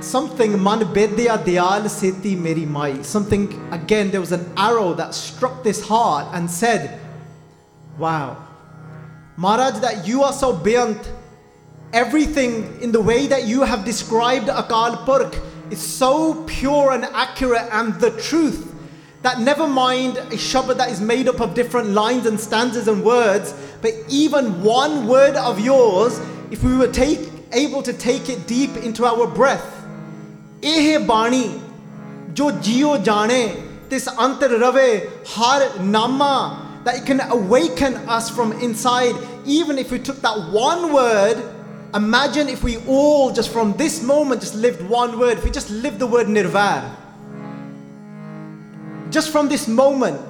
something 0.00 0.62
man 0.62 0.80
bedya 0.80 1.36
diyal 1.44 1.90
seti 1.90 2.34
meri 2.34 2.64
mai. 2.64 3.02
Something 3.02 3.68
again, 3.70 4.10
there 4.10 4.20
was 4.20 4.32
an 4.32 4.50
arrow 4.56 4.94
that 4.94 5.14
struck 5.14 5.62
this 5.62 5.86
heart 5.86 6.26
and 6.32 6.50
said, 6.50 6.98
Wow, 7.98 8.48
Maharaj, 9.36 9.80
that 9.80 10.06
you 10.06 10.22
are 10.22 10.32
so 10.32 10.56
beyond 10.56 10.98
everything 11.92 12.80
in 12.80 12.90
the 12.90 13.00
way 13.00 13.26
that 13.26 13.44
you 13.44 13.62
have 13.62 13.84
described 13.84 14.48
Akal 14.48 15.04
Purkh 15.04 15.40
is 15.70 15.80
so 15.80 16.44
pure 16.44 16.92
and 16.92 17.04
accurate 17.04 17.68
and 17.70 17.94
the 18.00 18.10
truth 18.12 18.74
that 19.22 19.40
never 19.40 19.68
mind 19.68 20.16
a 20.16 20.36
shabad 20.36 20.78
that 20.78 20.90
is 20.90 21.00
made 21.00 21.28
up 21.28 21.40
of 21.40 21.54
different 21.54 21.90
lines 21.90 22.26
and 22.26 22.38
stanzas 22.40 22.88
and 22.88 23.04
words, 23.04 23.54
but 23.80 23.92
even 24.08 24.62
one 24.62 25.06
word 25.06 25.36
of 25.36 25.60
yours, 25.60 26.18
if 26.50 26.64
we 26.64 26.76
were 26.76 26.88
take, 26.88 27.30
able 27.52 27.82
to 27.82 27.92
take 27.92 28.28
it 28.28 28.46
deep 28.46 28.76
into 28.78 29.04
our 29.04 29.26
breath, 29.26 29.84
eh 30.62 30.98
bani, 31.06 31.60
jo 32.34 32.50
jiyo 32.50 33.02
jane, 33.04 33.68
this 33.88 34.08
antar 34.08 34.48
rave, 34.74 35.08
har 35.26 35.78
nama, 35.78 36.80
that 36.84 36.96
it 36.96 37.06
can 37.06 37.20
awaken 37.20 37.94
us 38.08 38.28
from 38.28 38.50
inside, 38.60 39.14
even 39.44 39.78
if 39.78 39.92
we 39.92 40.00
took 40.00 40.20
that 40.20 40.50
one 40.50 40.92
word 40.92 41.51
imagine 41.94 42.48
if 42.48 42.62
we 42.62 42.78
all 42.86 43.30
just 43.32 43.50
from 43.50 43.76
this 43.76 44.02
moment 44.02 44.40
just 44.40 44.54
lived 44.54 44.80
one 44.88 45.18
word 45.18 45.38
if 45.38 45.44
we 45.44 45.50
just 45.50 45.70
lived 45.70 45.98
the 45.98 46.06
word 46.06 46.26
nirvair 46.26 46.82
just 49.10 49.30
from 49.30 49.48
this 49.48 49.68
moment 49.68 50.20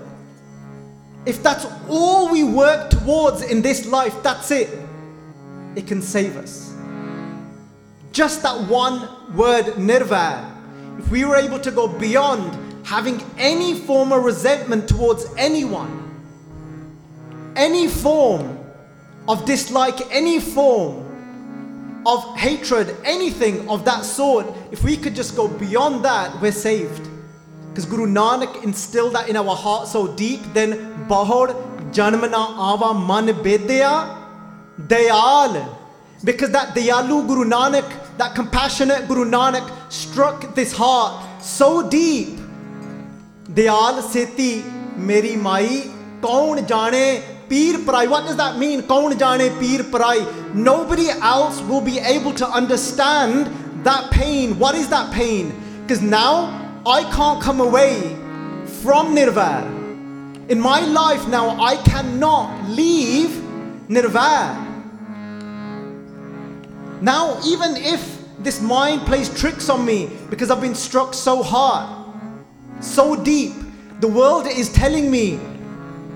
if 1.24 1.42
that's 1.42 1.66
all 1.88 2.30
we 2.30 2.42
work 2.42 2.90
towards 2.90 3.42
in 3.42 3.62
this 3.62 3.86
life 3.86 4.14
that's 4.22 4.50
it. 4.50 4.68
It 5.76 5.86
can 5.86 6.02
save 6.02 6.36
us. 6.36 6.74
Just 8.12 8.42
that 8.42 8.68
one 8.68 9.08
word, 9.34 9.64
nirvair, 9.76 10.50
if 10.98 11.08
we 11.10 11.24
were 11.24 11.36
able 11.36 11.58
to 11.60 11.70
go 11.70 11.88
beyond 11.88 12.58
having 12.84 13.22
any 13.38 13.74
form 13.74 14.12
of 14.12 14.24
resentment 14.24 14.88
towards 14.88 15.26
anyone, 15.38 15.98
any 17.56 17.88
form 17.88 18.58
of 19.28 19.44
dislike, 19.46 19.98
any 20.10 20.40
form 20.40 21.08
of 22.04 22.36
hatred, 22.36 22.96
anything 23.04 23.68
of 23.68 23.84
that 23.84 24.04
sort, 24.04 24.46
if 24.70 24.82
we 24.82 24.96
could 24.96 25.14
just 25.14 25.36
go 25.36 25.48
beyond 25.48 26.04
that, 26.04 26.40
we're 26.40 26.52
saved. 26.52 27.08
Because 27.68 27.86
Guru 27.86 28.06
Nanak 28.06 28.62
instilled 28.62 29.14
that 29.14 29.28
in 29.28 29.36
our 29.36 29.56
heart 29.56 29.88
so 29.88 30.14
deep, 30.14 30.40
then 30.52 31.06
Bahor 31.08 31.54
Janmana 31.92 32.74
Ava 32.74 32.92
Man 32.94 33.26
Bedya 33.42 34.18
Dayal. 34.78 35.78
Because 36.24 36.50
that 36.50 36.74
Dayalu 36.74 37.26
Guru 37.26 37.44
Nanak, 37.44 38.16
that 38.18 38.34
compassionate 38.34 39.08
Guru 39.08 39.24
Nanak 39.24 39.66
struck 39.90 40.54
this 40.54 40.72
heart 40.72 41.42
so 41.42 41.88
deep. 41.88 42.38
Dayal 43.44 44.02
Seti 44.02 44.62
Meri 44.96 45.36
Mai 45.36 45.90
Kaun 46.20 46.66
Jane 46.66 47.31
Peer 47.52 47.76
Prai. 47.80 48.08
What 48.08 48.24
does 48.24 48.36
that 48.36 48.56
mean? 48.56 48.80
Kaun 48.84 49.10
Jane 49.18 49.52
Peer 49.60 49.80
Prai. 49.80 50.54
Nobody 50.54 51.10
else 51.10 51.60
will 51.60 51.82
be 51.82 51.98
able 51.98 52.32
to 52.32 52.48
understand 52.48 53.84
that 53.84 54.10
pain. 54.10 54.58
What 54.58 54.74
is 54.74 54.88
that 54.88 55.12
pain? 55.12 55.52
Because 55.82 56.00
now 56.00 56.80
I 56.86 57.02
can't 57.12 57.42
come 57.42 57.60
away 57.60 58.16
from 58.80 59.14
Nirvair. 59.14 59.68
In 60.48 60.58
my 60.58 60.80
life 60.80 61.28
now, 61.28 61.62
I 61.62 61.76
cannot 61.82 62.70
leave 62.70 63.28
Nirvair. 63.86 64.56
Now, 67.02 67.38
even 67.44 67.76
if 67.76 68.18
this 68.38 68.62
mind 68.62 69.02
plays 69.02 69.28
tricks 69.38 69.68
on 69.68 69.84
me 69.84 70.08
because 70.30 70.50
I've 70.50 70.62
been 70.62 70.74
struck 70.74 71.12
so 71.12 71.42
hard, 71.42 71.86
so 72.80 73.14
deep, 73.14 73.52
the 74.00 74.08
world 74.08 74.46
is 74.46 74.72
telling 74.72 75.10
me, 75.10 75.38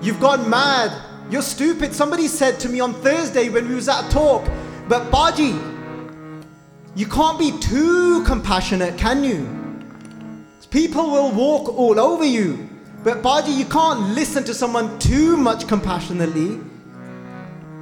you've 0.01 0.19
gone 0.19 0.49
mad, 0.49 1.03
you're 1.29 1.41
stupid. 1.41 1.93
Somebody 1.93 2.27
said 2.27 2.59
to 2.61 2.69
me 2.69 2.79
on 2.79 2.93
Thursday 2.93 3.49
when 3.49 3.67
we 3.67 3.75
was 3.75 3.89
at 3.89 4.07
a 4.07 4.09
talk, 4.09 4.47
but 4.87 5.11
Baji, 5.11 5.55
you 6.95 7.05
can't 7.05 7.37
be 7.37 7.51
too 7.59 8.23
compassionate, 8.23 8.97
can 8.97 9.23
you? 9.23 9.47
People 10.69 11.09
will 11.09 11.31
walk 11.31 11.69
all 11.77 11.99
over 11.99 12.25
you. 12.25 12.69
But 13.03 13.21
Baji, 13.21 13.51
you 13.51 13.65
can't 13.65 13.99
listen 14.09 14.43
to 14.43 14.53
someone 14.53 14.99
too 14.99 15.37
much 15.37 15.67
compassionately. 15.67 16.59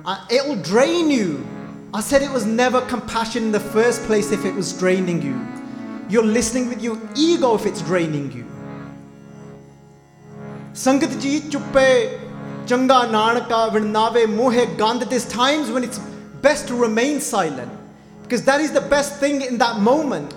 Uh, 0.05 0.23
it'll 0.29 0.55
drain 0.57 1.09
you. 1.09 1.45
I 1.93 2.01
said 2.01 2.21
it 2.21 2.29
was 2.29 2.45
never 2.45 2.81
compassion 2.81 3.43
in 3.43 3.51
the 3.51 3.59
first 3.59 4.03
place 4.03 4.31
if 4.31 4.45
it 4.45 4.53
was 4.53 4.77
draining 4.77 5.21
you. 5.21 5.39
You're 6.09 6.23
listening 6.23 6.69
with 6.69 6.81
your 6.81 6.99
ego 7.15 7.55
if 7.55 7.65
it's 7.65 7.81
draining 7.81 8.31
you. 8.31 8.45
Sangat 10.73 11.19
ji 11.21 11.39
chuppe 11.49 12.24
changa 12.65 13.07
nanaka 13.09 13.71
vinave 13.71 14.25
mohe 14.25 14.77
gand. 14.77 15.01
There's 15.03 15.27
times 15.27 15.69
when 15.69 15.83
it's 15.83 15.99
best 16.41 16.67
to 16.67 16.75
remain 16.75 17.19
silent 17.19 17.71
because 18.23 18.43
that 18.45 18.61
is 18.61 18.71
the 18.71 18.81
best 18.81 19.19
thing 19.19 19.41
in 19.41 19.57
that 19.59 19.79
moment. 19.79 20.33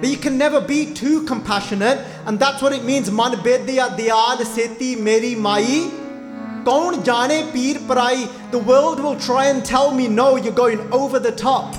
But 0.00 0.10
you 0.10 0.18
can 0.18 0.36
never 0.36 0.60
be 0.60 0.92
too 0.92 1.24
compassionate, 1.24 1.98
and 2.26 2.38
that's 2.38 2.60
what 2.60 2.72
it 2.72 2.84
means. 2.84 3.10
Man 3.10 3.32
bedya 3.32 3.96
diyal 3.96 4.44
seti 4.44 4.94
meri 4.96 5.34
mai. 5.34 5.90
Kaun 6.64 7.02
jane 7.04 7.50
peer 7.52 7.76
prai. 7.76 8.50
The 8.50 8.58
world 8.58 9.00
will 9.00 9.18
try 9.18 9.46
and 9.46 9.64
tell 9.64 9.92
me, 9.92 10.08
no, 10.08 10.36
you're 10.36 10.52
going 10.52 10.80
over 10.92 11.18
the 11.18 11.32
top. 11.32 11.74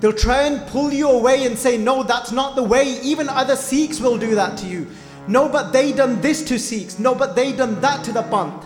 They'll 0.00 0.12
try 0.12 0.42
and 0.42 0.64
pull 0.68 0.92
you 0.92 1.08
away 1.08 1.44
and 1.44 1.58
say, 1.58 1.76
No, 1.76 2.02
that's 2.02 2.30
not 2.30 2.54
the 2.54 2.62
way. 2.62 3.00
Even 3.02 3.28
other 3.28 3.56
Sikhs 3.56 4.00
will 4.00 4.16
do 4.16 4.34
that 4.36 4.56
to 4.58 4.66
you. 4.66 4.86
No, 5.27 5.47
but 5.47 5.71
they 5.71 5.91
done 5.93 6.19
this 6.21 6.43
to 6.45 6.59
Sikhs. 6.59 6.99
No, 6.99 7.15
but 7.15 7.35
they 7.35 7.51
done 7.53 7.79
that 7.81 8.03
to 8.05 8.11
the 8.11 8.23
Panth. 8.23 8.65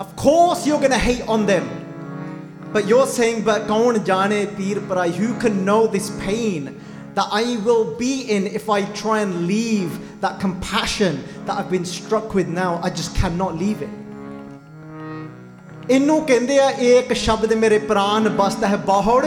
Of 0.00 0.14
course, 0.16 0.66
you're 0.66 0.78
going 0.78 0.90
to 0.90 0.98
hate 0.98 1.26
on 1.28 1.46
them. 1.46 1.68
But 2.72 2.86
you're 2.86 3.06
saying, 3.06 3.44
But 3.44 3.66
kaun 3.68 4.04
jane 4.04 4.48
peer 4.56 4.80
parai, 4.80 5.12
who 5.12 5.34
can 5.38 5.64
know 5.64 5.86
this 5.86 6.10
pain 6.20 6.80
that 7.14 7.28
I 7.30 7.56
will 7.64 7.96
be 7.96 8.22
in 8.22 8.46
if 8.46 8.68
I 8.68 8.82
try 8.92 9.20
and 9.20 9.46
leave 9.46 10.20
that 10.20 10.40
compassion 10.40 11.22
that 11.46 11.56
I've 11.58 11.70
been 11.70 11.86
struck 11.86 12.34
with 12.34 12.48
now? 12.48 12.80
I 12.82 12.90
just 12.90 13.14
cannot 13.16 13.56
leave 13.56 13.82
it. 13.82 13.88
ਇਹਨੂੰ 15.90 16.20
ਕਹਿੰਦੇ 16.26 16.58
ਆ 16.60 16.68
ਇੱਕ 16.70 17.12
ਸ਼ਬਦ 17.14 17.52
ਮੇਰੇ 17.54 17.78
ਪ੍ਰਾਨ 17.88 18.28
ਬਸਤ 18.36 18.64
ਹੈ 18.64 18.76
ਬਾਹੜ 18.86 19.26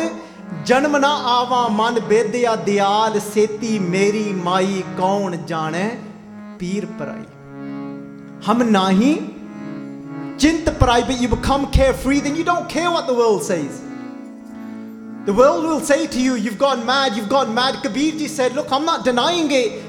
ਜਨਮ 0.66 0.98
ਨਾ 0.98 1.12
ਆਵਾ 1.34 1.68
ਮਨ 1.72 2.00
ਬੇਦਿਆ 2.08 2.56
ਦਿਆਲ 2.66 3.20
ਸੇਤੀ 3.34 3.78
ਮੇਰੀ 3.80 4.34
ਮਾਈ 4.44 4.84
ਕੌਣ 4.98 5.36
ਜਾਣੈ 5.48 5.90
पीर 6.65 6.87
nahi 8.75 9.13
chint 10.39 10.67
parai 10.67 11.21
you 11.21 11.29
become 11.29 11.71
carefree 11.71 12.21
then 12.21 12.37
you 12.37 12.45
don't 12.45 12.69
care 12.69 12.91
what 12.91 13.07
the 13.07 13.15
world 13.15 13.43
says. 13.43 13.83
The 15.27 15.33
world 15.33 15.65
will 15.65 15.81
say 15.81 16.07
to 16.07 16.21
you 16.21 16.35
you've 16.35 16.59
gone 16.59 16.85
mad 16.87 17.17
you've 17.17 17.29
gone 17.29 17.55
mad. 17.55 17.83
Kabir 17.83 18.13
ji 18.13 18.29
said 18.29 18.55
look 18.55 18.73
i'm 18.73 18.85
not 18.85 19.05
denying 19.05 19.51
it. 19.51 19.83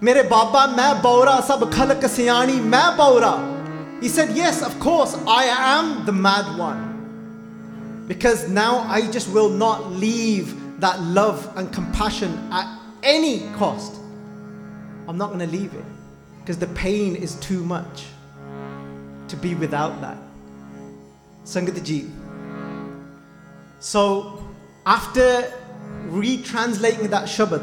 Mere 0.00 0.24
baba 0.24 0.74
main 0.76 1.02
baura 1.02 1.42
sab 1.42 1.60
khalq 1.60 2.02
siyani 2.16 2.60
main 2.62 2.96
baura 3.00 3.32
he 4.02 4.08
said 4.08 4.30
yes 4.36 4.62
of 4.62 4.78
course 4.80 5.14
i 5.26 5.44
am 5.44 6.04
the 6.06 6.12
mad 6.12 6.58
one. 6.58 6.86
Because 8.08 8.48
now 8.48 8.78
i 8.98 9.00
just 9.10 9.30
will 9.30 9.50
not 9.50 9.90
leave 9.92 10.54
that 10.80 11.00
love 11.00 11.48
and 11.56 11.72
compassion 11.72 12.38
at 12.50 12.66
any 13.02 13.40
cost. 13.54 14.00
I'm 15.08 15.18
not 15.18 15.28
going 15.28 15.40
to 15.40 15.46
leave 15.46 15.74
it 15.74 15.84
because 16.50 16.58
the 16.58 16.74
pain 16.74 17.14
is 17.14 17.36
too 17.36 17.64
much 17.64 18.06
to 19.28 19.36
be 19.36 19.54
without 19.54 20.00
that. 20.00 20.16
Sangatji. 21.44 22.10
So, 23.78 24.44
after 24.84 25.48
retranslating 26.08 27.08
that 27.10 27.28
Shabad, 27.28 27.62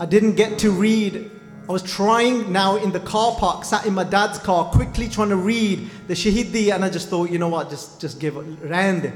I 0.00 0.06
didn't 0.06 0.34
get 0.34 0.58
to 0.58 0.72
read 0.72 1.30
I 1.68 1.72
was 1.72 1.84
trying 1.84 2.50
now 2.50 2.74
in 2.76 2.90
the 2.90 3.00
car 3.00 3.36
park, 3.36 3.64
sat 3.64 3.86
in 3.86 3.94
my 3.94 4.02
dad's 4.02 4.38
car, 4.38 4.64
quickly 4.72 5.06
trying 5.08 5.28
to 5.28 5.36
read 5.36 5.88
the 6.08 6.14
Shahidi, 6.14 6.74
and 6.74 6.84
I 6.84 6.88
just 6.90 7.08
thought, 7.08 7.30
you 7.30 7.38
know 7.38 7.50
what, 7.50 7.70
just, 7.70 8.00
just 8.00 8.18
give 8.18 8.36
it, 8.36 8.44
rand. 8.62 9.12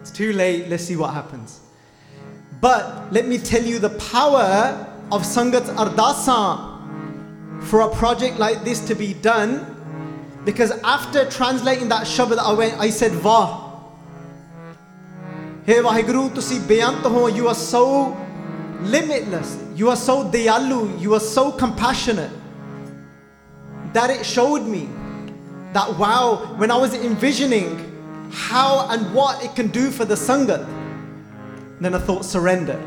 It's 0.00 0.10
too 0.10 0.32
late, 0.32 0.68
let's 0.68 0.84
see 0.84 0.96
what 0.96 1.12
happens. 1.12 1.60
But 2.62 3.12
let 3.12 3.26
me 3.26 3.36
tell 3.36 3.62
you 3.62 3.78
the 3.78 3.90
power 3.90 4.86
of 5.10 5.22
Sangat 5.22 5.66
Ardasa 5.74 6.75
for 7.62 7.80
a 7.80 7.88
project 7.94 8.38
like 8.38 8.64
this 8.64 8.80
to 8.86 8.94
be 8.94 9.14
done. 9.14 9.72
Because 10.44 10.70
after 10.82 11.28
translating 11.28 11.88
that 11.88 12.06
Shabad, 12.06 12.38
I 12.38 12.52
went, 12.52 12.78
I 12.78 12.90
said, 12.90 13.12
Vah. 13.12 13.64
Hey 15.64 15.74
Vaheguru, 15.74 16.32
to 16.34 16.40
see 16.40 16.58
Beyant 16.58 17.02
ho, 17.02 17.26
you 17.26 17.48
are 17.48 17.54
so 17.54 18.16
limitless. 18.82 19.58
You 19.74 19.90
are 19.90 19.96
so 19.96 20.30
dayalu, 20.30 21.00
you 21.00 21.14
are 21.14 21.20
so 21.20 21.50
compassionate 21.50 22.30
that 23.92 24.10
it 24.10 24.24
showed 24.24 24.66
me 24.66 24.88
that 25.72 25.98
wow, 25.98 26.54
when 26.56 26.70
I 26.70 26.76
was 26.76 26.94
envisioning 26.94 28.30
how 28.30 28.88
and 28.90 29.12
what 29.12 29.42
it 29.44 29.56
can 29.56 29.68
do 29.68 29.90
for 29.90 30.04
the 30.04 30.14
Sangat, 30.14 30.64
then 31.80 31.94
I 31.94 31.98
thought 31.98 32.24
surrender. 32.24 32.80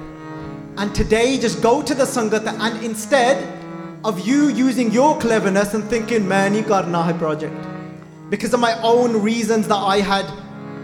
And 0.77 0.95
today, 0.95 1.37
just 1.37 1.61
go 1.61 1.81
to 1.81 1.93
the 1.93 2.05
Sangat 2.05 2.47
and 2.47 2.83
instead 2.83 3.58
of 4.04 4.26
you 4.26 4.48
using 4.48 4.90
your 4.92 5.18
cleverness 5.18 5.74
and 5.74 5.84
thinking, 5.84 6.28
man, 6.28 6.54
you 6.54 6.62
got 6.62 6.84
a 6.86 7.14
project, 7.14 7.56
because 8.30 8.52
of 8.52 8.60
my 8.60 8.80
own 8.82 9.22
reasons 9.22 9.66
that 9.68 9.76
I 9.76 10.00
had 10.00 10.26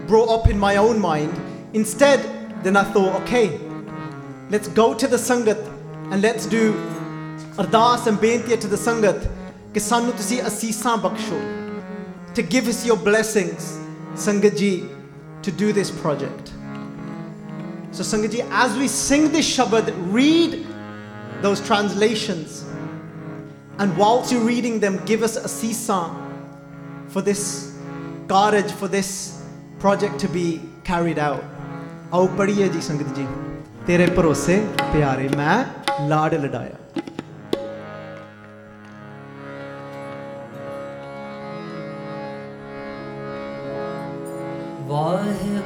brought 0.07 0.29
up 0.29 0.49
in 0.49 0.57
my 0.57 0.77
own 0.77 0.99
mind, 0.99 1.33
instead, 1.73 2.19
then 2.63 2.75
I 2.75 2.83
thought, 2.83 3.21
okay, 3.21 3.59
let's 4.49 4.67
go 4.67 4.93
to 4.93 5.07
the 5.07 5.17
Sangat 5.17 5.59
and 6.11 6.21
let's 6.21 6.45
do 6.45 6.73
ardas 7.57 8.07
and 8.07 8.17
beintiya 8.17 8.59
to 8.59 8.67
the 8.67 8.77
Sangat 8.77 9.29
ਕਿ 9.73 9.79
ਸਾਨੂੰ 9.79 10.13
ਤੁਸੀਂ 10.13 10.41
ਅਸੀਸਾਂ 10.47 10.97
ਬਖਸ਼ੋ 11.03 11.37
to 12.35 12.43
give 12.43 12.67
us 12.67 12.85
your 12.85 12.97
blessings 12.97 13.77
Sangat 14.15 14.57
ji 14.57 14.83
to 15.43 15.51
do 15.61 15.71
this 15.77 15.89
project 16.01 16.51
so 17.91 18.03
Sangat 18.03 18.31
ji 18.31 18.41
as 18.63 18.75
we 18.81 18.89
sing 18.89 19.31
this 19.31 19.47
Shabad 19.55 19.93
read 20.17 20.67
those 21.41 21.61
translations 21.69 22.64
and 23.78 23.96
whilst 23.98 24.32
you're 24.32 24.40
reading 24.40 24.80
them, 24.80 25.02
give 25.04 25.22
us 25.22 25.36
a 25.36 25.48
sea 25.48 25.74
song 25.74 26.22
for 27.08 27.20
this 27.20 27.76
cottage, 28.26 28.72
for 28.72 28.88
this 28.88 29.42
project 29.78 30.18
to 30.20 30.28
be 30.28 30.62
carried 30.84 31.18
out. 31.18 31.44
आओ 32.14 32.26
पढ़िए 32.38 32.68
जी 32.72 32.80
संगत 32.80 33.14
जी 33.14 33.26
तेरे 33.86 34.06
भरोसे 34.16 34.56
प्यारे 34.80 35.28
मैं 35.36 35.56
लाड 36.08 36.34
लडाया 36.44 36.78
वाहे 44.90 45.56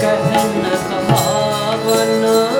كأنك 0.00 0.90
هذا 1.08 2.02
النار. 2.04 2.59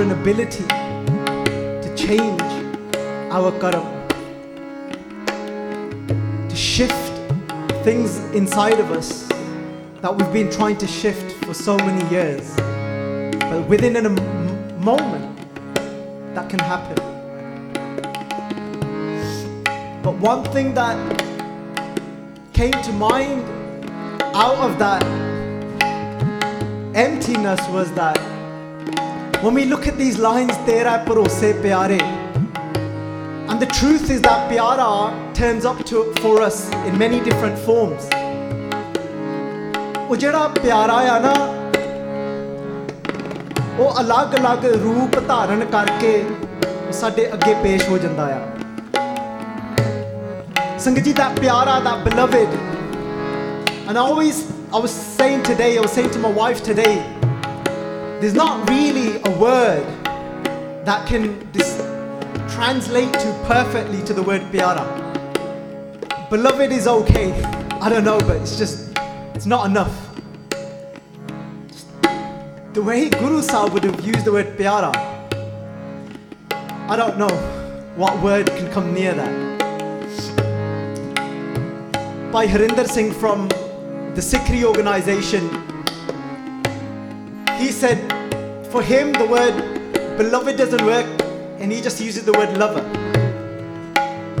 Power 0.00 0.02
and 0.02 0.12
ability 0.12 0.64
to 1.82 1.94
change 1.96 2.40
our 3.30 3.52
karam, 3.60 3.86
to 6.48 6.56
shift 6.56 7.12
things 7.84 8.18
inside 8.34 8.80
of 8.80 8.90
us 8.92 9.28
that 10.00 10.14
we've 10.14 10.32
been 10.32 10.50
trying 10.50 10.76
to 10.76 10.86
shift 10.86 11.32
for 11.44 11.54
so 11.54 11.76
many 11.78 12.02
years. 12.10 12.56
But 13.50 13.68
within 13.68 13.96
a 13.96 14.04
m- 14.08 14.82
moment, 14.82 15.36
that 16.34 16.48
can 16.48 16.60
happen. 16.60 16.96
But 20.02 20.14
one 20.18 20.44
thing 20.44 20.74
that 20.74 20.96
came 22.54 22.72
to 22.72 22.92
mind 22.92 23.44
out 24.34 24.58
of 24.58 24.78
that 24.78 25.02
emptiness 26.94 27.60
was 27.68 27.92
that 27.92 28.29
when 29.42 29.54
we 29.54 29.64
look 29.64 29.86
at 29.86 29.96
these 29.96 30.18
lines, 30.18 30.54
Tera 30.66 31.02
Parose 31.06 31.52
Pyare, 31.62 32.00
and 33.48 33.58
the 33.58 33.66
truth 33.66 34.10
is 34.10 34.20
that 34.20 34.50
Pyara 34.50 35.34
turns 35.34 35.64
up 35.64 35.84
to, 35.86 36.12
for 36.20 36.42
us 36.42 36.70
in 36.88 36.98
many 36.98 37.20
different 37.20 37.58
forms. 37.58 38.08
ਉਹ 40.08 40.16
ਜਿਹੜਾ 40.16 40.46
ਪਿਆਰਾ 40.62 40.94
ਆ 41.10 41.18
ਨਾ 41.24 41.32
ਉਹ 43.78 44.00
ਅਲੱਗ-ਅਲੱਗ 44.00 44.64
ਰੂਪ 44.84 45.18
ਧਾਰਨ 45.28 45.64
ਕਰਕੇ 45.72 46.12
ਉਹ 46.86 46.92
ਸਾਡੇ 47.00 47.26
ਅੱਗੇ 47.34 47.54
ਪੇਸ਼ 47.62 47.88
ਹੋ 47.88 47.98
ਜਾਂਦਾ 47.98 48.24
ਆ 48.34 48.40
ਸੰਗਤ 50.84 51.02
ਜੀ 51.04 51.12
that 51.20 51.40
Piara 51.40 51.78
that 51.86 52.04
beloved 52.08 52.58
and 53.86 53.98
I 53.98 54.04
always 54.08 54.42
I 54.72 54.82
was 54.82 54.98
saying 55.20 55.40
today 55.52 55.70
I 55.78 55.80
was 55.86 55.96
saying 55.98 56.12
to 56.16 56.26
my 56.26 56.34
wife 56.42 56.60
today 56.72 56.94
there's 58.20 58.34
not 58.34 58.68
really 58.68 58.89
a 58.89 58.89
word 59.40 59.86
that 60.84 61.08
can 61.08 61.50
dis- 61.52 61.78
translate 62.54 63.10
to 63.14 63.44
perfectly 63.46 64.02
to 64.04 64.12
the 64.12 64.22
word 64.22 64.42
piara. 64.52 64.84
Beloved 66.28 66.70
is 66.70 66.86
okay. 66.86 67.32
I 67.80 67.88
don't 67.88 68.04
know, 68.04 68.18
but 68.20 68.36
it's 68.36 68.58
just, 68.58 68.92
it's 69.34 69.46
not 69.46 69.64
enough. 69.64 69.96
The 72.74 72.82
way 72.82 73.08
Guru 73.08 73.40
Sahib 73.40 73.72
would 73.72 73.84
have 73.84 74.04
used 74.06 74.26
the 74.26 74.32
word 74.32 74.58
piara, 74.58 74.94
I 76.90 76.96
don't 76.96 77.16
know 77.16 77.34
what 77.96 78.20
word 78.22 78.46
can 78.46 78.70
come 78.70 78.92
near 78.92 79.14
that. 79.14 79.58
By 82.30 82.46
Harinder 82.46 82.86
Singh 82.86 83.12
from 83.12 83.48
the 83.48 84.20
SikhRI 84.20 84.64
organization, 84.64 85.48
he 87.58 87.72
said 87.72 88.19
for 88.71 88.81
him 88.81 89.13
the 89.13 89.25
word 89.25 89.55
beloved 90.17 90.57
doesn't 90.57 90.85
work 90.85 91.05
and 91.59 91.71
he 91.71 91.81
just 91.81 91.99
uses 92.01 92.25
the 92.25 92.33
word 92.33 92.57
lover. 92.57 92.83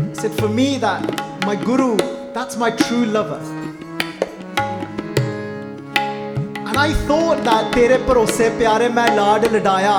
He 0.09 0.15
said 0.15 0.33
for 0.33 0.49
me 0.49 0.77
that 0.77 1.01
my 1.45 1.55
guru, 1.55 1.97
that's 2.33 2.57
my 2.57 2.71
true 2.71 3.05
lover. 3.05 3.39
And 6.67 6.77
I 6.77 6.93
thought 7.07 7.43
that 7.45 7.73
ਤੇਰੇ 7.73 7.97
ਭਰੋਸੇ 8.07 8.49
ਪਿਆਰੇ 8.59 8.87
ਮੈਂ 8.89 9.07
ਲਾਡ 9.15 9.45
ਲਡਾਇਆ 9.53 9.97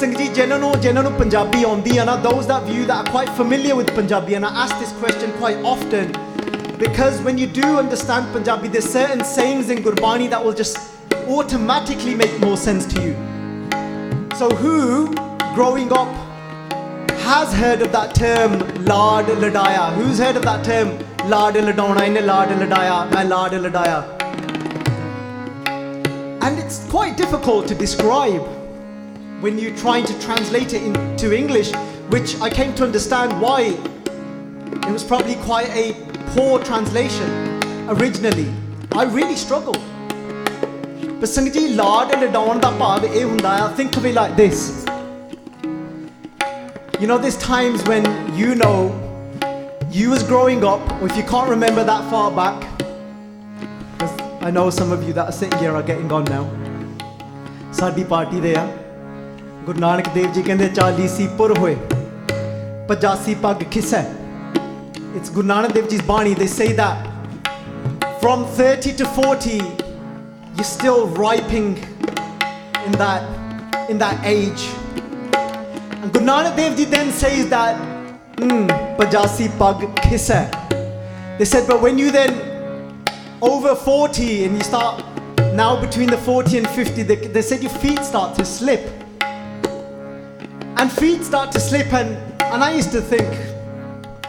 ਸਿੰਘ 0.00 0.14
ਜੀ 0.14 0.26
ਜਿਨ੍ਹਾਂ 0.36 0.58
ਨੂੰ 0.58 0.72
ਜਿਨ੍ਹਾਂ 0.80 1.02
ਨੂੰ 1.04 1.12
ਪੰਜਾਬੀ 1.18 1.62
ਆਉਂਦੀ 1.64 1.96
ਆ 1.98 2.04
ਨਾ 2.04 2.16
those 2.22 2.46
that 2.52 2.64
view 2.70 2.86
that 2.88 2.96
are 3.02 3.10
quite 3.12 3.30
familiar 3.40 3.76
with 3.80 3.92
Punjabi 3.98 4.34
and 4.38 4.46
I 4.48 4.50
ask 4.64 4.74
this 4.80 4.92
question 5.02 5.30
quite 5.42 5.62
often 5.72 6.10
because 6.82 7.20
when 7.26 7.38
you 7.42 7.46
do 7.60 7.70
understand 7.82 8.32
Punjabi 8.34 8.72
there's 8.74 8.90
certain 8.96 9.24
sayings 9.34 9.70
in 9.76 9.82
Gurbani 9.86 10.28
that 10.34 10.44
will 10.44 10.58
just 10.62 10.78
automatically 11.38 12.16
make 12.24 12.34
more 12.46 12.56
sense 12.66 12.90
to 12.94 13.06
you. 13.06 13.14
So 14.39 14.49
who 14.49 15.13
growing 15.53 15.91
up 15.91 16.07
has 17.27 17.53
heard 17.53 17.81
of 17.81 17.91
that 17.91 18.15
term 18.15 18.53
Laad 18.85 19.25
Ladaya? 19.25 19.93
Who's 19.95 20.17
heard 20.17 20.37
of 20.37 20.43
that 20.43 20.63
term 20.63 20.97
Laad 21.27 21.55
Ladona 21.55 22.07
in 22.07 22.13
Laad 22.25 22.47
Ladaya? 22.47 23.11
My 23.11 23.25
Laad 23.25 23.51
Ladaya. 23.51 23.99
And 26.41 26.57
it's 26.57 26.87
quite 26.87 27.17
difficult 27.17 27.67
to 27.67 27.75
describe 27.75 28.41
when 29.41 29.59
you're 29.59 29.75
trying 29.75 30.05
to 30.05 30.17
translate 30.21 30.71
it 30.71 30.83
into 30.83 31.37
English, 31.37 31.73
which 32.07 32.39
I 32.39 32.49
came 32.49 32.73
to 32.75 32.85
understand 32.85 33.41
why 33.41 33.77
it 34.87 34.89
was 34.89 35.03
probably 35.03 35.35
quite 35.35 35.67
a 35.71 35.91
poor 36.27 36.63
translation 36.63 37.59
originally. 37.89 38.53
I 38.93 39.03
really 39.03 39.35
struggled. 39.35 39.83
But 41.19 41.27
Sangji 41.27 41.75
Lard 41.75 42.11
and 42.15 42.21
Ladon 42.23 42.59
da 42.61 42.69
ਭਾਵ 42.79 43.05
ਇਹ 43.05 43.23
ਹੁੰਦਾ 43.23 43.49
ਆ 43.61 43.67
think 43.77 43.97
of 44.01 44.05
it 44.09 44.13
like 44.17 44.35
this. 44.37 44.59
You 47.01 47.07
know, 47.09 47.17
there's 47.23 47.37
times 47.41 47.83
when 47.89 48.05
you 48.37 48.53
know 48.61 48.77
you 49.97 50.05
was 50.11 50.23
growing 50.29 50.63
up, 50.69 50.93
or 50.95 51.09
if 51.09 51.17
you 51.19 51.23
can't 51.31 51.49
remember 51.55 51.83
that 51.89 52.07
far 52.13 52.29
back, 52.37 52.63
because 53.97 54.15
I 54.49 54.51
know 54.57 54.65
some 54.77 54.93
of 54.97 55.03
you 55.07 55.17
that 55.19 55.33
are 55.33 55.35
sitting 55.39 55.59
here 55.65 55.75
are 55.81 55.83
getting 55.91 56.15
on 56.19 56.31
now. 56.35 56.45
ਸਾਡੀ 57.79 58.03
party 58.13 58.39
ਦੇ 58.41 58.53
ਆ 58.55 58.65
ਗੁਰੂ 59.65 59.79
ਨਾਨਕ 59.79 60.07
ਦੇਵ 60.13 60.31
ਜੀ 60.33 60.41
ਕਹਿੰਦੇ 60.43 60.69
40 60.79 61.07
ਸੀ 61.17 61.27
ਪੁਰ 61.37 61.57
ਹੋਏ 61.57 61.75
85 62.93 63.35
ਪੱਗ 63.41 63.63
ਖਿਸੈ 63.71 64.03
It's 65.19 65.29
Guru 65.35 65.47
Nanak 65.51 65.73
Dev 65.75 65.91
Ji's 65.91 66.01
Bani. 66.09 66.33
They 66.39 66.47
say 66.55 66.71
that 66.79 67.07
from 68.23 68.45
30 68.57 68.95
to 68.97 69.05
40, 69.05 69.59
you're 70.59 70.65
still 70.65 71.07
ripening 71.07 71.77
in 72.85 72.91
that 72.99 73.23
in 73.89 73.97
that 73.97 74.19
age. 74.25 74.67
And 76.03 76.11
Guru 76.11 76.25
Nanak 76.25 76.57
Dev 76.57 76.75
Ji 76.75 76.83
then 76.83 77.13
says 77.13 77.47
that, 77.49 77.77
hmm, 78.37 78.67
pajasi 78.99 79.47
pag 79.57 79.87
khisa. 80.03 80.51
They 81.37 81.45
said, 81.45 81.65
but 81.65 81.81
when 81.81 81.97
you 81.97 82.11
then 82.11 82.33
over 83.41 83.73
40 83.73 84.43
and 84.43 84.55
you 84.57 84.61
start 84.61 85.01
now 85.53 85.79
between 85.79 86.09
the 86.09 86.17
40 86.17 86.57
and 86.57 86.67
50, 86.67 87.03
they, 87.03 87.15
they 87.15 87.41
said 87.41 87.63
your 87.63 87.71
feet 87.71 88.03
start 88.03 88.35
to 88.35 88.43
slip. 88.43 88.81
And 89.21 90.91
feet 90.91 91.23
start 91.23 91.53
to 91.53 91.61
slip, 91.61 91.93
and, 91.93 92.17
and 92.41 92.61
I 92.61 92.73
used 92.73 92.91
to 92.91 92.99
think, 92.99 93.29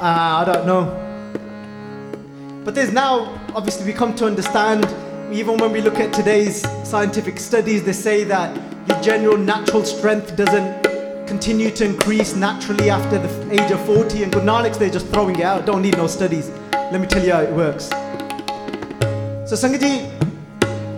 ah, 0.00 0.42
I 0.42 0.44
don't 0.44 0.64
know. 0.64 2.62
But 2.64 2.76
there's 2.76 2.92
now, 2.92 3.36
obviously, 3.52 3.84
we 3.84 3.92
come 3.92 4.14
to 4.14 4.26
understand, 4.26 4.86
even 5.31 5.57
when 5.57 5.71
we 5.71 5.81
look 5.81 5.99
at 5.99 6.13
today's 6.13 6.61
scientific 6.87 7.39
studies, 7.39 7.83
they 7.83 7.93
say 7.93 8.23
that 8.25 8.55
your 8.87 8.99
general 9.01 9.37
natural 9.37 9.83
strength 9.83 10.35
doesn't 10.35 10.83
continue 11.27 11.71
to 11.71 11.85
increase 11.85 12.35
naturally 12.35 12.89
after 12.89 13.17
the 13.17 13.27
f- 13.29 13.51
age 13.51 13.71
of 13.71 13.83
40. 13.85 14.23
And 14.23 14.31
Guru 14.31 14.45
Nanak's, 14.45 14.77
they're 14.77 14.89
just 14.89 15.07
throwing 15.07 15.39
it 15.39 15.43
out. 15.43 15.65
Don't 15.65 15.81
need 15.81 15.97
no 15.97 16.07
studies. 16.07 16.49
Let 16.73 17.01
me 17.01 17.07
tell 17.07 17.23
you 17.23 17.33
how 17.33 17.41
it 17.41 17.51
works. 17.51 17.89
So, 19.49 19.55
Sangaji, 19.55 19.93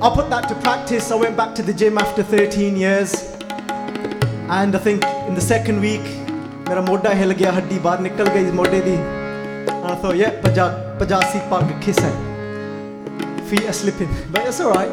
I 0.02 0.10
put 0.14 0.30
that 0.30 0.48
to 0.50 0.56
practice. 0.56 1.12
I 1.12 1.16
went 1.16 1.36
back 1.38 1.56
to 1.56 1.64
the 1.64 1.74
gym 1.74 1.98
after 1.98 2.24
13 2.24 2.76
years. 2.76 3.36
And 4.50 4.76
I 4.76 4.80
think 4.80 5.04
in 5.28 5.36
the 5.36 5.42
second 5.42 5.82
week, 5.82 6.06
ਮੇਰਾ 6.70 6.82
ਮੋਢਾ 6.82 7.14
ਹਿਲ 7.16 7.34
ਗਿਆ 7.34 7.52
ਹੱਡੀ 7.52 7.78
ਬਾਹਰ 7.80 8.00
ਨਿਕਲ 8.00 8.30
ਗਈ 8.30 8.52
ਮੋਢੇ 8.56 8.80
ਦੀ 8.82 8.96
and 8.96 9.86
I 9.92 9.96
thought 10.02 10.18
yeah 10.22 10.32
ਪਜਾ 10.44 10.66
ਪਜਾਸੀ 11.00 11.40
ਪੱਗ 11.50 11.72
ਖਿਸੈ 11.84 12.10
feet 13.57 13.69
are 13.69 13.73
slipping, 13.75 14.09
but 14.31 14.47
it's 14.47 14.63
alright. 14.63 14.89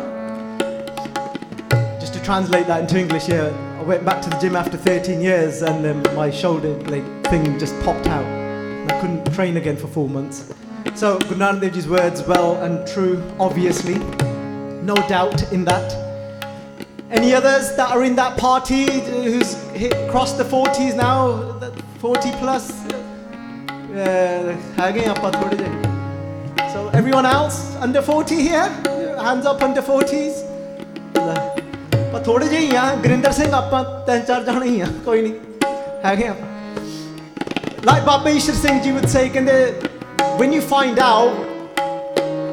Just 2.02 2.14
to 2.14 2.22
translate 2.22 2.68
that 2.68 2.82
into 2.82 3.00
English, 3.00 3.30
yeah, 3.30 3.48
I 3.80 3.84
went 3.84 4.04
back 4.04 4.22
to 4.24 4.30
the 4.30 4.38
gym 4.38 4.58
after 4.58 4.76
13 4.76 5.22
years 5.22 5.62
and 5.62 5.86
then 5.86 6.04
my 6.14 6.30
shoulder 6.30 6.74
like, 6.90 7.06
thing 7.28 7.58
just 7.58 7.74
popped 7.84 8.08
out. 8.08 8.26
And 8.26 8.92
I 8.92 9.00
couldn't 9.00 9.34
train 9.34 9.56
again 9.56 9.78
for 9.78 9.88
four 9.88 10.10
months. 10.10 10.54
So, 10.94 11.20
Guru 11.20 11.36
Nanak 11.36 11.88
words, 11.88 12.22
well 12.24 12.62
and 12.64 12.86
true, 12.86 13.24
obviously. 13.40 13.96
No 14.84 14.96
doubt 15.08 15.54
in 15.54 15.64
that. 15.64 15.90
Any 17.10 17.34
others 17.34 17.78
that 17.78 17.92
are 17.92 18.04
in 18.04 18.16
that 18.18 18.38
party 18.38 18.92
who's 19.24 19.54
hit, 19.72 19.94
crossed 20.12 20.38
the 20.38 20.44
40s 20.44 20.98
now? 20.98 21.62
40 22.00 22.32
plus? 22.32 22.72
Uh, 23.96 25.89
So 26.73 26.89
everyone 27.01 27.27
else 27.27 27.59
under 27.81 28.03
40 28.03 28.37
here? 28.37 28.69
Hands 29.29 29.47
up 29.47 29.63
under 29.63 29.83
40s? 29.83 30.43
ਪਰ 32.13 32.23
ਥੋੜੇ 32.25 32.47
ਜਿਹੇ 32.49 32.61
ਹੀ 32.61 32.75
ਆ 32.77 32.83
ਗੁਰਿੰਦਰ 33.03 33.33
ਸਿੰਘ 33.33 33.53
ਆਪਾਂ 33.55 33.83
ਤਿੰਨ 34.07 34.21
ਚਾਰ 34.27 34.43
ਜਾਣੇ 34.45 34.67
ਹੀ 34.69 34.81
ਆ 34.81 34.87
ਕੋਈ 35.05 35.23
ਨਹੀਂ 35.23 35.35
ਹੈਗੇ 36.05 36.27
ਆਪਾਂ 36.29 36.49
like 37.89 38.05
Baba 38.09 38.31
Ishar 38.41 38.55
Singh 38.59 38.79
ji 38.85 38.93
would 38.97 39.09
say 39.15 39.23
ਕਹਿੰਦੇ 39.33 39.55
when 40.43 40.53
you 40.57 40.61
find 40.69 41.01
out 41.07 41.35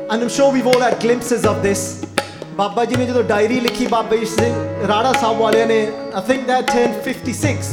and 0.10 0.24
I'm 0.24 0.32
sure 0.38 0.48
we've 0.56 0.68
all 0.72 0.82
had 0.86 0.96
glimpses 1.04 1.46
of 1.52 1.62
this 1.68 1.84
Baba 2.56 2.86
ji 2.86 2.96
ਨੇ 2.96 3.06
ਜਦੋਂ 3.06 3.24
ਡਾਇਰੀ 3.34 3.60
ਲਿਖੀ 3.60 3.88
ਬਾਬਾ 3.88 4.16
ਈਸ਼ਰ 4.16 4.44
ਸਿੰਘ 4.44 4.88
ਰਾੜਾ 4.90 5.12
ਸਾਹਿਬ 5.22 5.38
ਵਾਲਿਆਂ 5.42 5.68
ਨੇ 5.68 5.80
I 6.22 6.24
think 6.32 6.50
that 6.52 6.74
turned 6.76 6.98
56 7.10 7.72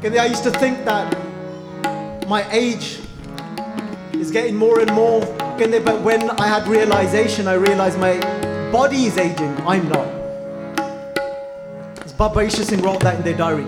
ਕਹਿੰਦੇ 0.00 0.18
I 0.20 0.26
used 0.32 0.48
to 0.50 0.54
think 0.64 0.84
that 0.90 1.14
my 2.34 2.42
age 2.62 2.88
it's 4.21 4.29
getting 4.29 4.55
more 4.55 4.79
and 4.79 4.93
more. 4.93 5.19
But 5.57 6.01
when 6.01 6.29
I 6.29 6.47
had 6.47 6.67
realization, 6.67 7.47
I 7.47 7.53
realized 7.53 7.99
my 7.99 8.19
body 8.71 9.05
is 9.05 9.17
aging. 9.17 9.55
I'm 9.67 9.89
not. 9.89 10.07
It's 12.01 12.13
Baba 12.13 12.41
Ishar 12.41 12.63
Singh 12.65 12.81
wrote 12.83 12.99
that 13.01 13.15
in 13.15 13.23
their 13.23 13.35
diary. 13.35 13.65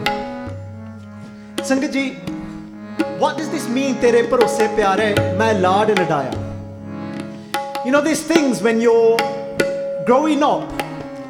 Sangaji, 1.57 2.17
what 3.19 3.37
does 3.37 3.49
this 3.49 3.67
mean? 3.67 3.95
Tere 3.99 4.27
bharose 4.27 4.67
pyare, 4.75 5.15
main 5.39 5.61
laad 5.61 5.89
ladaya. 5.95 6.33
You 7.83 7.91
know, 7.91 8.01
these 8.01 8.21
things 8.23 8.61
when 8.61 8.79
you're 8.79 9.17
growing 10.05 10.43
up, 10.43 10.71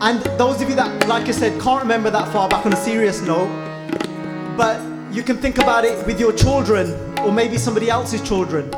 and 0.02 0.22
those 0.38 0.62
of 0.62 0.70
you 0.70 0.76
that, 0.76 1.08
like 1.08 1.30
I 1.30 1.32
said, 1.32 1.62
can't 1.62 1.82
remember 1.82 2.10
that 2.10 2.32
far 2.34 2.50
back 2.50 2.66
on 2.66 2.74
a 2.74 2.76
serious 2.76 3.22
note, 3.22 3.50
but 4.58 4.82
you 5.14 5.24
can 5.24 5.38
think 5.38 5.60
about 5.60 5.86
it 5.86 6.06
with 6.06 6.20
your 6.20 6.34
children 6.34 6.92
or 7.20 7.32
maybe 7.32 7.58
somebody 7.58 7.90
else's 7.90 8.22
children. 8.22 8.70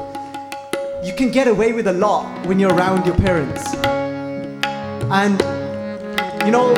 You 1.06 1.14
can 1.14 1.30
get 1.30 1.48
away 1.48 1.72
with 1.72 1.86
a 1.86 1.94
lot 1.94 2.48
when 2.48 2.58
you're 2.58 2.74
around 2.74 3.06
your 3.06 3.16
parents. 3.16 3.76
And, 5.12 5.40
you 6.44 6.52
know, 6.52 6.74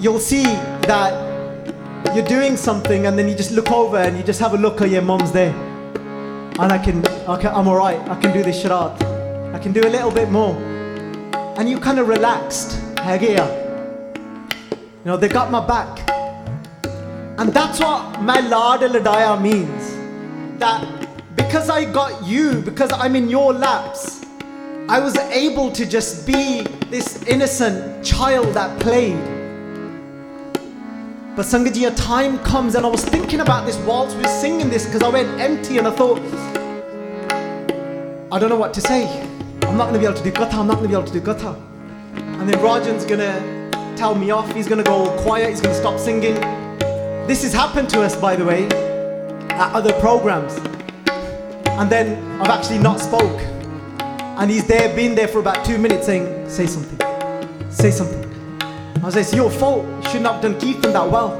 you'll 0.00 0.18
see 0.18 0.42
that 0.42 1.12
you're 2.12 2.26
doing 2.26 2.56
something 2.56 3.06
and 3.06 3.16
then 3.16 3.28
you 3.28 3.36
just 3.36 3.52
look 3.52 3.70
over 3.70 3.98
and 3.98 4.16
you 4.16 4.24
just 4.24 4.40
have 4.40 4.54
a 4.54 4.56
look 4.56 4.80
at 4.80 4.90
your 4.90 5.02
mom's 5.02 5.30
there. 5.30 5.54
And 6.58 6.72
I 6.72 6.78
can, 6.78 7.06
okay, 7.28 7.46
I'm 7.46 7.68
alright, 7.68 8.00
I 8.08 8.20
can 8.20 8.32
do 8.32 8.42
this 8.42 8.60
sharat. 8.60 9.00
I 9.54 9.60
can 9.60 9.72
do 9.72 9.82
a 9.82 9.88
little 9.88 10.10
bit 10.10 10.30
more. 10.30 10.56
And 11.56 11.70
you 11.70 11.78
kind 11.78 12.00
of 12.00 12.08
relaxed. 12.08 12.72
Hagia. 12.98 13.46
You 14.74 15.04
know, 15.04 15.16
they 15.16 15.28
got 15.28 15.52
my 15.52 15.64
back. 15.64 16.10
And 17.38 17.54
that's 17.54 17.78
what 17.78 18.20
my 18.20 18.40
Lada 18.40 18.88
Ladaya 18.88 19.40
means. 19.40 20.58
That 20.58 20.99
because 21.36 21.70
I 21.70 21.84
got 21.84 22.26
you, 22.26 22.60
because 22.62 22.92
I'm 22.92 23.16
in 23.16 23.28
your 23.28 23.52
laps, 23.52 24.24
I 24.88 24.98
was 24.98 25.16
able 25.16 25.70
to 25.72 25.86
just 25.86 26.26
be 26.26 26.62
this 26.90 27.22
innocent 27.24 28.04
child 28.04 28.54
that 28.54 28.80
played. 28.80 29.18
But 31.36 31.46
Sangaji, 31.46 31.90
a 31.90 31.94
time 31.94 32.38
comes, 32.40 32.74
and 32.74 32.84
I 32.84 32.88
was 32.88 33.04
thinking 33.04 33.40
about 33.40 33.64
this 33.66 33.76
whilst 33.86 34.16
we 34.16 34.22
were 34.22 34.28
singing 34.28 34.68
this 34.68 34.84
because 34.84 35.02
I 35.02 35.08
went 35.08 35.40
empty 35.40 35.78
and 35.78 35.86
I 35.86 35.92
thought, 35.92 36.18
I 38.32 38.38
don't 38.38 38.48
know 38.48 38.56
what 38.56 38.74
to 38.74 38.80
say. 38.80 39.06
I'm 39.62 39.76
not 39.76 39.90
going 39.90 39.94
to 39.94 39.98
be 40.00 40.06
able 40.06 40.16
to 40.16 40.24
do 40.24 40.32
katha, 40.32 40.54
I'm 40.54 40.66
not 40.66 40.78
going 40.78 40.88
to 40.90 40.96
be 40.96 41.00
able 41.00 41.06
to 41.06 41.12
do 41.12 41.20
katha. 41.20 41.54
And 42.40 42.48
then 42.48 42.58
Rajan's 42.58 43.04
going 43.04 43.20
to 43.20 43.96
tell 43.96 44.14
me 44.14 44.32
off, 44.32 44.52
he's 44.54 44.66
going 44.66 44.82
to 44.82 44.90
go 44.90 45.16
quiet, 45.22 45.50
he's 45.50 45.60
going 45.60 45.74
to 45.74 45.80
stop 45.80 46.00
singing. 46.00 46.34
This 47.28 47.42
has 47.44 47.52
happened 47.52 47.88
to 47.90 48.02
us, 48.02 48.16
by 48.16 48.34
the 48.34 48.44
way, 48.44 48.66
at 48.66 49.72
other 49.72 49.92
programs. 50.00 50.58
And 51.80 51.88
then 51.88 52.22
I've 52.42 52.50
actually 52.50 52.78
not 52.78 53.00
spoke. 53.00 53.40
And 54.38 54.50
he's 54.50 54.66
there, 54.66 54.94
been 54.94 55.14
there 55.14 55.28
for 55.28 55.38
about 55.38 55.64
two 55.64 55.78
minutes 55.78 56.04
saying, 56.04 56.46
say 56.46 56.66
something, 56.66 56.98
say 57.70 57.90
something. 57.90 58.22
I 58.60 59.00
was 59.02 59.16
like, 59.16 59.24
it's 59.24 59.32
your 59.32 59.50
fault. 59.50 59.86
You 59.86 60.10
shouldn't 60.10 60.26
have 60.26 60.42
done 60.42 60.60
Kirtan 60.60 60.92
that 60.92 61.10
well. 61.10 61.38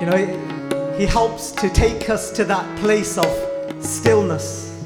You 0.00 0.06
know, 0.06 0.96
he 0.98 1.06
helps 1.06 1.52
to 1.52 1.70
take 1.70 2.10
us 2.10 2.32
to 2.32 2.42
that 2.42 2.78
place 2.80 3.16
of 3.16 3.28
stillness 3.80 4.82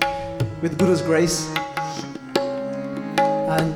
with 0.61 0.79
Guru's 0.79 1.01
grace. 1.01 1.49
And 2.37 3.75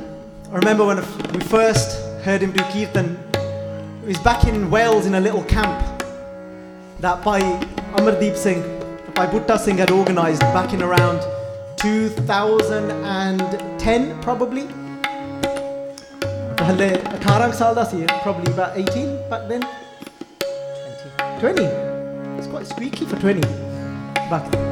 I 0.51 0.55
remember 0.55 0.85
when 0.85 0.97
we 1.33 1.39
first 1.39 1.99
heard 2.21 2.43
him 2.43 2.51
do 2.51 2.61
Kirtan, 2.65 3.17
it 4.03 4.07
was 4.09 4.19
back 4.19 4.43
in 4.43 4.69
Wales 4.69 5.07
in 5.07 5.15
a 5.15 5.19
little 5.19 5.43
camp 5.45 5.86
that 7.00 7.24
by 7.24 7.40
Amardeep 7.96 8.36
Singh, 8.36 8.62
by 9.14 9.26
Butta 9.26 9.58
Singh 9.58 9.78
had 9.78 9.90
organized 9.90 10.40
back 10.56 10.72
in 10.72 10.82
around 10.82 11.20
2010 11.76 14.20
probably. 14.22 14.66
ਹਲੇ 16.68 16.88
18 17.18 17.52
ਸਾਲ 17.58 17.74
ਦਾ 17.74 17.84
ਸੀ 17.92 17.98
probably 18.24 18.50
about 18.56 18.72
18 18.82 19.06
back 19.30 19.42
then 19.50 19.62
20 21.40 21.64
it's 22.38 22.48
quite 22.52 22.66
squeaky 22.72 23.04
for 23.12 23.18
20 23.24 23.40
back 24.32 24.44
then 24.52 24.62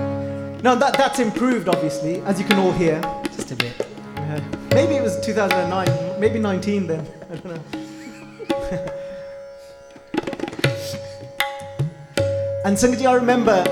no 0.67 0.73
that, 0.83 0.93
that's 1.01 1.19
improved 1.27 1.67
obviously 1.75 2.15
as 2.33 2.37
you 2.41 2.47
can 2.51 2.59
all 2.65 2.75
hear 2.83 2.97
Just 3.37 3.51
a 3.57 3.59
bit. 3.65 3.75
Uh, 4.23 4.41
maybe 4.79 4.93
it 5.01 5.05
was 5.09 5.15
2009 5.27 5.89
maybe 6.25 6.39
19 6.39 6.87
then 6.93 7.03
I 7.31 7.33
don't 7.37 7.51
know 7.55 7.63
and 12.66 12.76
Sangaji 12.76 13.06
I 13.06 13.14
remember 13.14 13.64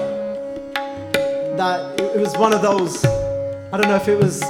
that 1.58 2.00
it, 2.00 2.20
was 2.20 2.38
one 2.38 2.54
of 2.54 2.62
those 2.62 3.04
I 3.04 3.78
don't 3.78 3.88
know 3.88 3.96
if 3.96 4.08
it 4.08 4.20
was 4.20 4.44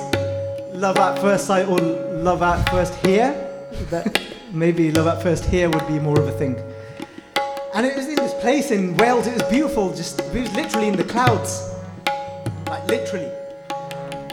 love 0.73 0.97
at 0.97 1.17
first 1.19 1.45
sight 1.45 1.65
or 1.65 1.79
love 1.79 2.41
at 2.41 2.69
first 2.69 2.93
hear. 3.05 3.31
That 3.89 4.21
maybe 4.51 4.91
love 4.91 5.07
at 5.07 5.23
first 5.23 5.45
hear 5.45 5.69
would 5.69 5.87
be 5.87 5.97
more 5.97 6.19
of 6.19 6.27
a 6.27 6.31
thing. 6.33 6.57
And 7.73 7.85
it 7.85 7.95
was 7.95 8.05
in 8.07 8.15
this 8.15 8.33
place 8.41 8.71
in 8.71 8.97
Wales. 8.97 9.27
It 9.27 9.33
was 9.33 9.43
beautiful. 9.43 9.93
Just 9.95 10.19
it 10.19 10.41
was 10.41 10.53
literally 10.53 10.89
in 10.89 10.97
the 10.97 11.05
clouds, 11.05 11.73
like 12.67 12.85
literally. 12.87 13.31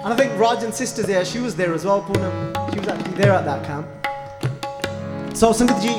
And 0.02 0.12
I 0.12 0.16
think 0.16 0.32
Rajan's 0.32 0.76
sister 0.76 1.04
there, 1.04 1.24
she 1.24 1.38
was 1.38 1.54
there 1.54 1.72
as 1.72 1.84
well. 1.84 2.02
Poonam. 2.02 2.72
She 2.72 2.80
was 2.80 2.88
actually 2.88 3.14
there 3.14 3.32
at 3.32 3.44
that 3.44 3.64
camp. 3.64 3.86
So 5.36 5.52
Sangatji, 5.52 5.94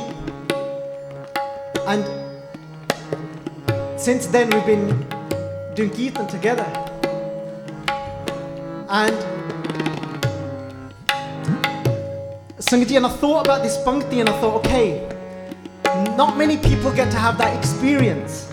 and 1.88 2.20
since 4.01 4.25
then 4.25 4.49
we've 4.49 4.65
been 4.65 4.87
doing 5.75 5.91
kirtan 5.91 6.25
together. 6.25 6.65
And 8.89 9.15
Sangaji, 12.57 12.97
and 12.97 13.05
I 13.05 13.09
thought 13.09 13.45
about 13.45 13.61
this 13.61 13.77
Pankti 13.77 14.21
and 14.21 14.29
I 14.29 14.41
thought, 14.41 14.65
okay, 14.65 15.07
not 16.17 16.35
many 16.35 16.57
people 16.57 16.91
get 16.91 17.11
to 17.11 17.17
have 17.17 17.37
that 17.37 17.55
experience 17.55 18.49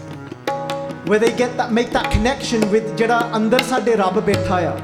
where 1.07 1.18
they 1.18 1.34
get 1.34 1.57
that 1.57 1.72
make 1.72 1.92
that 1.92 2.11
connection 2.11 2.61
with 2.70 2.84
jada 2.99 3.18
andar 3.32 3.62
sade 3.62 3.99
Rabb 3.99 4.16
bethaya. 4.28 4.76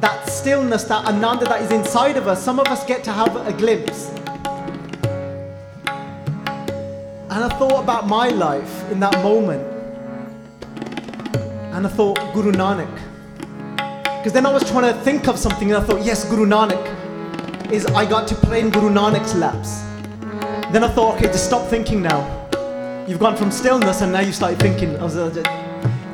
That 0.00 0.26
stillness, 0.30 0.84
that 0.84 1.04
ananda 1.06 1.44
that 1.44 1.60
is 1.60 1.70
inside 1.70 2.16
of 2.16 2.26
us, 2.26 2.42
some 2.42 2.58
of 2.58 2.68
us 2.68 2.86
get 2.86 3.04
to 3.04 3.12
have 3.12 3.36
a 3.36 3.52
glimpse. 3.52 4.08
And 7.34 7.44
I 7.44 7.48
thought 7.58 7.82
about 7.82 8.06
my 8.06 8.28
life 8.28 8.90
in 8.90 9.00
that 9.00 9.22
moment. 9.22 9.73
And 11.74 11.84
I 11.84 11.90
thought, 11.90 12.32
Guru 12.32 12.52
Nanak. 12.52 12.88
Because 14.18 14.32
then 14.32 14.46
I 14.46 14.52
was 14.52 14.62
trying 14.70 14.94
to 14.94 15.00
think 15.00 15.26
of 15.26 15.36
something 15.36 15.72
and 15.72 15.82
I 15.82 15.84
thought, 15.84 16.04
yes, 16.04 16.24
Guru 16.30 16.46
Nanak 16.46 16.80
is 17.72 17.84
I 17.86 18.08
got 18.08 18.28
to 18.28 18.36
play 18.36 18.60
in 18.60 18.70
Guru 18.70 18.90
Nanak's 18.90 19.34
laps. 19.34 19.80
Then 20.72 20.84
I 20.84 20.88
thought, 20.88 21.16
okay, 21.16 21.26
just 21.26 21.46
stop 21.46 21.68
thinking 21.68 22.00
now. 22.00 22.48
You've 23.08 23.18
gone 23.18 23.36
from 23.36 23.50
stillness 23.50 24.02
and 24.02 24.12
now 24.12 24.20
you 24.20 24.32
start 24.32 24.56
thinking. 24.60 24.96
I 24.98 25.02
was, 25.02 25.16
uh, 25.16 25.30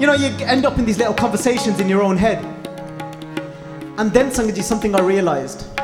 you 0.00 0.06
know, 0.06 0.14
you 0.14 0.28
end 0.46 0.64
up 0.64 0.78
in 0.78 0.86
these 0.86 0.96
little 0.96 1.12
conversations 1.12 1.78
in 1.78 1.90
your 1.90 2.02
own 2.02 2.16
head. 2.16 2.42
And 3.98 4.10
then, 4.14 4.30
Sangaji, 4.30 4.62
something 4.62 4.94
I 4.94 5.00
realized 5.00 5.76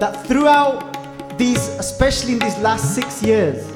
that 0.00 0.26
throughout 0.26 1.36
these, 1.36 1.68
especially 1.78 2.32
in 2.32 2.38
these 2.38 2.56
last 2.58 2.94
six 2.94 3.22
years, 3.22 3.73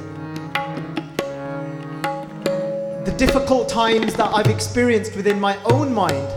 the 3.08 3.16
difficult 3.16 3.70
times 3.70 4.12
that 4.12 4.30
I've 4.34 4.48
experienced 4.48 5.16
within 5.16 5.40
my 5.40 5.56
own 5.64 5.94
mind, 5.94 6.28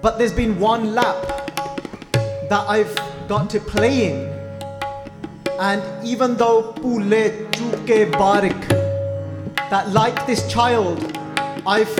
but 0.00 0.16
there's 0.16 0.32
been 0.32 0.60
one 0.60 0.94
lap 0.94 1.16
that 2.48 2.64
I've 2.68 2.94
got 3.26 3.50
to 3.50 3.58
play 3.58 4.12
in. 4.12 4.32
And 5.58 5.82
even 6.06 6.36
though 6.36 6.72
Bhule 6.74 7.50
Chuke 7.50 8.12
Barik, 8.12 8.68
that 9.70 9.88
like 9.88 10.24
this 10.24 10.48
child, 10.48 11.18
I've 11.66 11.92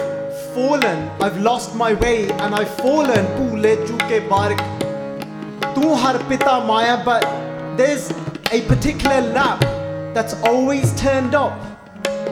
fallen, 0.55 1.11
I've 1.21 1.41
lost 1.41 1.75
my 1.75 1.95
way, 1.95 2.31
and 2.31 2.55
I've 2.55 2.73
fallen, 2.77 3.27
Bhule 3.37 3.75
Chuke 3.85 4.29
Barik. 4.29 4.63
Tu 5.75 5.93
har 5.93 6.17
pita 6.29 6.65
Maya, 6.65 7.03
but 7.05 7.23
there's 7.77 8.13
a 8.53 8.61
particular 8.69 9.23
lap 9.23 9.61
that's 10.15 10.35
always 10.45 10.95
turned 10.95 11.35
up 11.35 11.68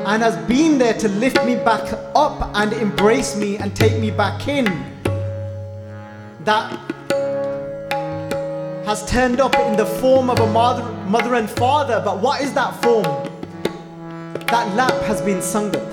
and 0.06 0.22
has 0.22 0.36
been 0.46 0.78
there 0.78 0.94
to 0.94 1.08
lift 1.08 1.44
me 1.44 1.56
back 1.56 1.92
up 2.14 2.50
and 2.54 2.72
embrace 2.72 3.36
me 3.36 3.56
and 3.58 3.74
take 3.74 4.00
me 4.00 4.10
back 4.10 4.46
in 4.46 4.64
that 6.44 6.70
has 8.86 9.04
turned 9.10 9.40
up 9.40 9.52
in 9.56 9.76
the 9.76 9.84
form 9.84 10.30
of 10.30 10.38
a 10.38 10.46
mother, 10.46 10.84
mother 11.08 11.34
and 11.34 11.50
father. 11.50 12.00
But 12.04 12.20
what 12.20 12.40
is 12.40 12.52
that 12.54 12.80
form? 12.82 13.02
That 14.46 14.72
lap 14.76 14.94
has 15.02 15.20
been 15.20 15.38
Sangat. 15.38 15.84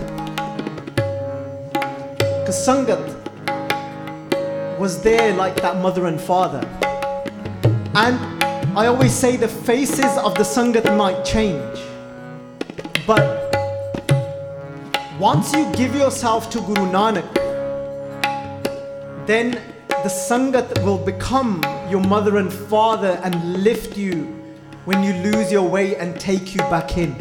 Because 2.13 2.67
Sangat 2.67 3.01
was 4.77 5.01
there 5.01 5.33
like 5.35 5.55
that 5.55 5.77
mother 5.77 6.05
and 6.05 6.21
father. 6.21 6.59
And 7.95 8.43
I 8.77 8.85
always 8.85 9.11
say 9.11 9.37
the 9.37 9.47
faces 9.47 10.15
of 10.19 10.35
the 10.35 10.43
Sangat 10.43 10.95
might 10.95 11.25
change. 11.25 11.79
But 13.07 13.42
once 15.23 15.53
you 15.53 15.71
give 15.71 15.95
yourself 15.95 16.49
to 16.49 16.59
Guru 16.59 16.85
Nanak, 16.91 17.33
then 19.25 19.51
the 19.89 20.09
Sangat 20.09 20.83
will 20.83 20.97
become 20.97 21.63
your 21.89 22.01
mother 22.01 22.35
and 22.39 22.51
father 22.51 23.17
and 23.23 23.63
lift 23.63 23.95
you 23.95 24.23
when 24.83 25.01
you 25.01 25.13
lose 25.23 25.49
your 25.49 25.63
way 25.63 25.95
and 25.95 26.19
take 26.19 26.53
you 26.53 26.59
back 26.63 26.97
in. 26.97 27.15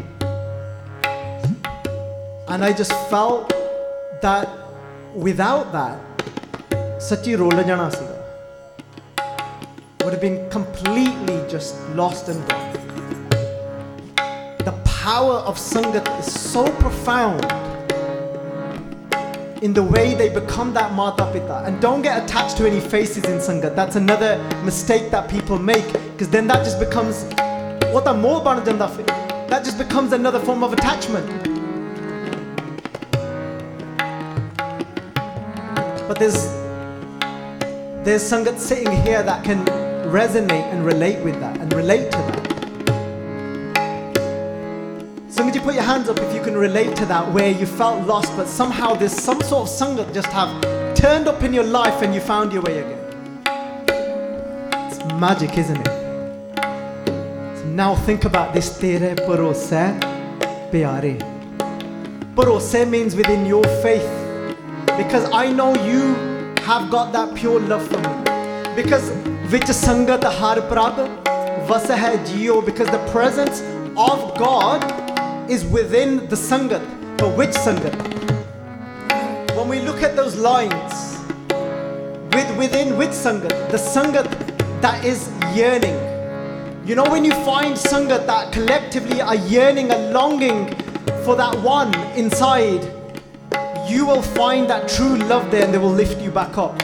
And 2.49 2.65
I 2.65 2.73
just 2.73 2.91
felt 3.09 3.53
that 4.21 4.49
without 5.15 5.71
that, 5.71 5.97
Sachi 6.99 7.37
Rolajana 7.37 7.89
Siva 7.89 8.19
would 10.03 10.11
have 10.11 10.19
been 10.19 10.49
completely 10.49 11.39
just 11.49 11.79
lost 11.91 12.27
and 12.27 12.45
gone. 12.49 12.73
The 14.65 14.73
power 14.83 15.35
of 15.35 15.55
Sangat 15.55 16.19
is 16.19 16.27
so 16.37 16.69
profound 16.81 17.45
in 19.63 19.71
the 19.73 19.81
way 19.81 20.13
they 20.13 20.27
become 20.27 20.73
that 20.73 20.91
Mata. 20.91 21.23
And 21.65 21.81
don't 21.81 22.01
get 22.01 22.21
attached 22.21 22.57
to 22.57 22.67
any 22.67 22.81
faces 22.81 23.23
in 23.23 23.37
Sangat. 23.39 23.77
That's 23.77 23.95
another 23.95 24.37
mistake 24.65 25.09
that 25.11 25.29
people 25.29 25.57
make 25.57 25.87
because 26.11 26.29
then 26.29 26.47
that 26.47 26.65
just 26.65 26.79
becomes 26.81 27.23
what. 27.93 28.03
That 28.03 29.61
just 29.63 29.77
becomes 29.77 30.11
another 30.11 30.39
form 30.41 30.65
of 30.65 30.73
attachment. 30.73 31.25
But 36.09 36.19
there's 36.19 36.43
there's 38.03 38.21
Sangat 38.21 38.59
sitting 38.59 38.91
here 39.03 39.23
that 39.23 39.45
can 39.45 39.65
resonate 40.11 40.73
and 40.73 40.85
relate 40.85 41.23
with 41.23 41.39
that 41.39 41.57
and 41.61 41.71
relate 41.71 42.11
to 42.11 42.17
that. 42.17 42.42
So 45.33 45.43
could 45.43 45.55
you 45.55 45.61
put 45.61 45.73
your 45.73 45.81
hands 45.81 46.09
up 46.09 46.19
if 46.19 46.31
you 46.35 46.43
can 46.43 46.55
relate 46.55 46.95
to 46.95 47.07
that, 47.07 47.33
where 47.33 47.49
you 47.49 47.65
felt 47.65 48.05
lost, 48.05 48.31
but 48.37 48.47
somehow 48.47 48.93
there's 48.93 49.11
some 49.11 49.41
sort 49.41 49.67
of 49.67 49.67
sangat 49.67 50.13
just 50.13 50.27
have 50.27 50.51
turned 50.93 51.27
up 51.27 51.41
in 51.41 51.51
your 51.51 51.63
life 51.63 52.03
and 52.03 52.13
you 52.13 52.21
found 52.21 52.53
your 52.53 52.61
way 52.61 52.77
again. 52.77 52.99
It's 54.91 54.99
magic, 55.19 55.57
isn't 55.57 55.77
it? 55.77 55.87
So 57.57 57.65
now 57.65 57.95
think 57.95 58.25
about 58.25 58.53
this 58.53 58.77
tere 58.77 59.15
bharose 59.15 59.99
pyare. 60.71 61.17
Bharose 62.35 62.87
means 62.87 63.15
within 63.15 63.47
your 63.47 63.63
faith, 63.81 64.07
because 64.97 65.27
I 65.33 65.51
know 65.51 65.73
you 65.83 66.13
have 66.61 66.91
got 66.91 67.11
that 67.13 67.33
pure 67.33 67.59
love 67.59 67.87
for 67.87 67.97
me. 67.97 68.75
Because 68.75 69.09
vich 69.49 69.63
sangat 69.63 70.23
har 70.23 70.61
prab 70.69 71.09
vasa 71.67 71.97
jio, 72.23 72.63
because 72.63 72.87
the 72.91 73.03
presence 73.11 73.61
of 73.97 74.37
God 74.37 75.02
is 75.49 75.65
within 75.65 76.27
the 76.29 76.35
sangat. 76.35 76.81
But 77.17 77.37
which 77.37 77.51
sangat? 77.51 77.93
When 79.55 79.67
we 79.67 79.81
look 79.81 80.01
at 80.01 80.15
those 80.15 80.35
lines, 80.35 81.19
with 82.33 82.57
within 82.57 82.97
which 82.97 83.11
sangat? 83.11 83.71
The 83.71 83.77
sangat 83.77 84.27
that 84.81 85.03
is 85.05 85.29
yearning. 85.55 85.95
You 86.85 86.95
know 86.95 87.05
when 87.05 87.23
you 87.23 87.31
find 87.45 87.75
sangat 87.75 88.27
that 88.27 88.51
collectively 88.51 89.21
are 89.21 89.35
yearning 89.35 89.91
and 89.91 90.13
longing 90.13 90.67
for 91.23 91.35
that 91.35 91.55
one 91.61 91.93
inside, 92.17 92.83
you 93.87 94.05
will 94.05 94.21
find 94.21 94.69
that 94.69 94.89
true 94.89 95.17
love 95.27 95.51
there 95.51 95.63
and 95.63 95.73
they 95.73 95.77
will 95.77 95.93
lift 95.93 96.21
you 96.21 96.31
back 96.31 96.57
up. 96.57 96.81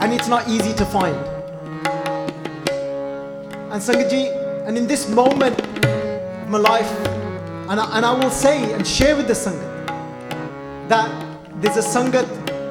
And 0.00 0.14
it's 0.14 0.28
not 0.28 0.48
easy 0.48 0.72
to 0.74 0.84
find. 0.86 1.16
And 3.68 3.82
Sangatji, 3.82 4.32
and 4.66 4.78
in 4.78 4.86
this 4.86 5.08
moment 5.08 5.60
my 6.48 6.58
life, 6.58 6.90
and 7.70 7.78
I, 7.78 7.96
and 7.96 8.06
I 8.06 8.12
will 8.12 8.30
say 8.30 8.72
and 8.72 8.86
share 8.86 9.16
with 9.16 9.26
the 9.26 9.34
Sangat 9.34 10.88
that 10.88 11.10
there's 11.60 11.76
a 11.76 11.82
Sangat 11.82 12.26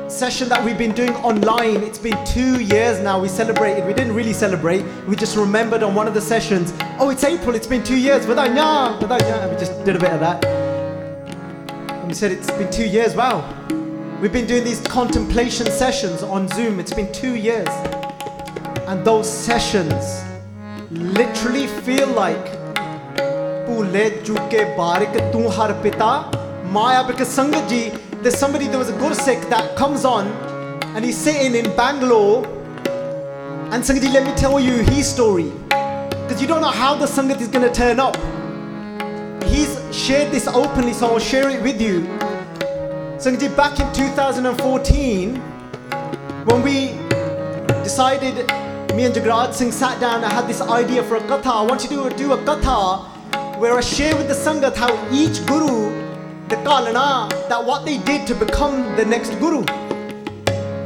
session 0.10 0.50
that 0.50 0.64
we've 0.64 0.78
been 0.78 0.94
doing 0.94 1.14
online. 1.18 1.84
It's 1.84 2.00
been 2.00 2.18
two 2.26 2.62
years 2.62 3.00
now. 3.00 3.20
We 3.22 3.28
celebrated. 3.28 3.86
We 3.86 3.94
didn't 3.94 4.16
really 4.16 4.34
celebrate. 4.34 4.84
We 5.08 5.16
just 5.16 5.38
remembered 5.38 5.84
on 5.84 5.94
one 5.94 6.08
of 6.08 6.14
the 6.14 6.22
sessions. 6.22 6.74
Oh, 6.98 7.10
it's 7.10 7.24
April. 7.24 7.56
It's 7.56 7.68
been 7.68 7.84
two 7.84 7.98
years. 7.98 8.26
We 8.26 8.34
just 8.34 9.84
did 9.86 9.96
a 9.96 10.00
bit 10.00 10.12
of 10.12 10.20
that. 10.22 10.44
And 10.46 12.08
we 12.08 12.14
said 12.14 12.32
it's 12.32 12.50
been 12.52 12.72
two 12.72 12.88
years. 12.88 13.16
Wow. 13.16 13.44
We've 14.22 14.34
been 14.34 14.48
doing 14.48 14.64
these 14.64 14.80
contemplation 14.82 15.68
sessions 15.68 16.24
on 16.24 16.48
Zoom. 16.48 16.80
It's 16.80 16.94
been 16.94 17.12
two 17.12 17.36
years. 17.36 17.68
And 18.88 19.06
those 19.06 19.30
sessions 19.32 20.24
literally 20.90 21.68
feel 21.68 22.08
like 22.08 22.57
ਭੂਲੇ 23.68 24.10
ਚੁੱਕੇ 24.26 24.64
ਬਾਰਿਕ 24.78 25.18
ਤੂੰ 25.32 25.52
Maya 26.76 27.02
because 27.08 27.30
Sangaji, 27.30 27.98
there's 28.22 28.38
somebody, 28.38 28.68
there 28.68 28.78
was 28.78 28.90
a 28.90 28.94
guru 28.94 29.16
Gursik 29.16 29.50
that 29.50 29.78
comes 29.78 30.04
on 30.04 30.28
and 30.96 31.06
he's 31.06 31.18
sitting 31.18 31.56
in 31.56 31.66
Bangalore. 31.78 32.46
And 33.72 33.82
Sangaji, 33.84 34.12
let 34.14 34.26
me 34.26 34.34
tell 34.36 34.60
you 34.60 34.84
his 34.90 35.08
story. 35.08 35.50
Because 35.70 36.42
you 36.42 36.48
don't 36.48 36.62
know 36.62 36.76
how 36.82 36.94
the 36.96 37.06
Sangat 37.06 37.40
is 37.40 37.48
going 37.48 37.66
to 37.66 37.74
turn 37.74 38.02
up. 38.02 38.18
He's 39.46 39.72
shared 39.96 40.30
this 40.30 40.48
openly, 40.48 40.92
so 40.92 41.08
I'll 41.08 41.20
share 41.20 41.50
it 41.50 41.64
with 41.64 41.82
you. 41.82 42.02
Sangaji, 43.18 43.56
back 43.56 43.80
in 43.80 43.92
2014, 43.94 45.36
when 46.52 46.62
we 46.64 46.78
decided, 47.84 48.46
me 48.94 49.06
and 49.06 49.16
Jagraj 49.16 49.54
Singh 49.54 49.72
sat 49.72 50.02
down, 50.02 50.26
I 50.26 50.34
had 50.34 50.48
this 50.48 50.62
idea 50.62 51.02
for 51.04 51.16
a 51.16 51.22
katha. 51.22 51.60
I 51.60 51.62
want 51.62 51.90
you 51.90 52.10
to 52.10 52.18
do 52.24 52.34
a 52.34 52.38
katha 52.38 53.17
where 53.60 53.76
I 53.76 53.82
share 53.82 54.16
with 54.16 54.28
the 54.28 54.36
Sangat 54.36 54.76
how 54.76 54.94
each 55.12 55.44
guru, 55.48 55.90
the 56.48 56.58
Kalana, 56.58 57.28
that 57.50 57.66
what 57.66 57.86
they 57.86 57.98
did 57.98 58.28
to 58.28 58.36
become 58.36 58.96
the 58.96 59.04
next 59.04 59.32
guru. 59.40 59.64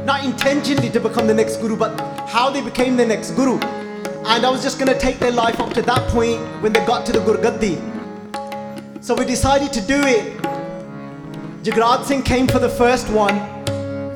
Not 0.06 0.24
intentionally 0.24 0.88
to 0.90 1.00
become 1.00 1.26
the 1.26 1.34
next 1.34 1.58
guru, 1.58 1.76
but 1.76 2.00
how 2.28 2.48
they 2.48 2.62
became 2.62 2.96
the 2.96 3.04
next 3.04 3.32
guru. 3.32 3.58
And 4.24 4.46
I 4.46 4.48
was 4.48 4.62
just 4.62 4.78
to 4.78 4.98
take 4.98 5.18
their 5.18 5.32
life 5.32 5.60
up 5.60 5.74
to 5.74 5.82
that 5.82 6.08
point 6.08 6.40
when 6.62 6.72
they 6.72 6.84
got 6.86 7.04
to 7.06 7.12
the 7.12 7.18
Gurgaddi. 7.18 7.76
So 9.02 9.14
we 9.14 9.26
decided 9.26 9.70
to 9.74 9.80
do 9.82 10.00
it. 10.06 10.32
Jagraj 11.64 12.04
Singh 12.04 12.22
came 12.22 12.46
for 12.46 12.58
the 12.58 12.70
first 12.70 13.08
one 13.10 13.38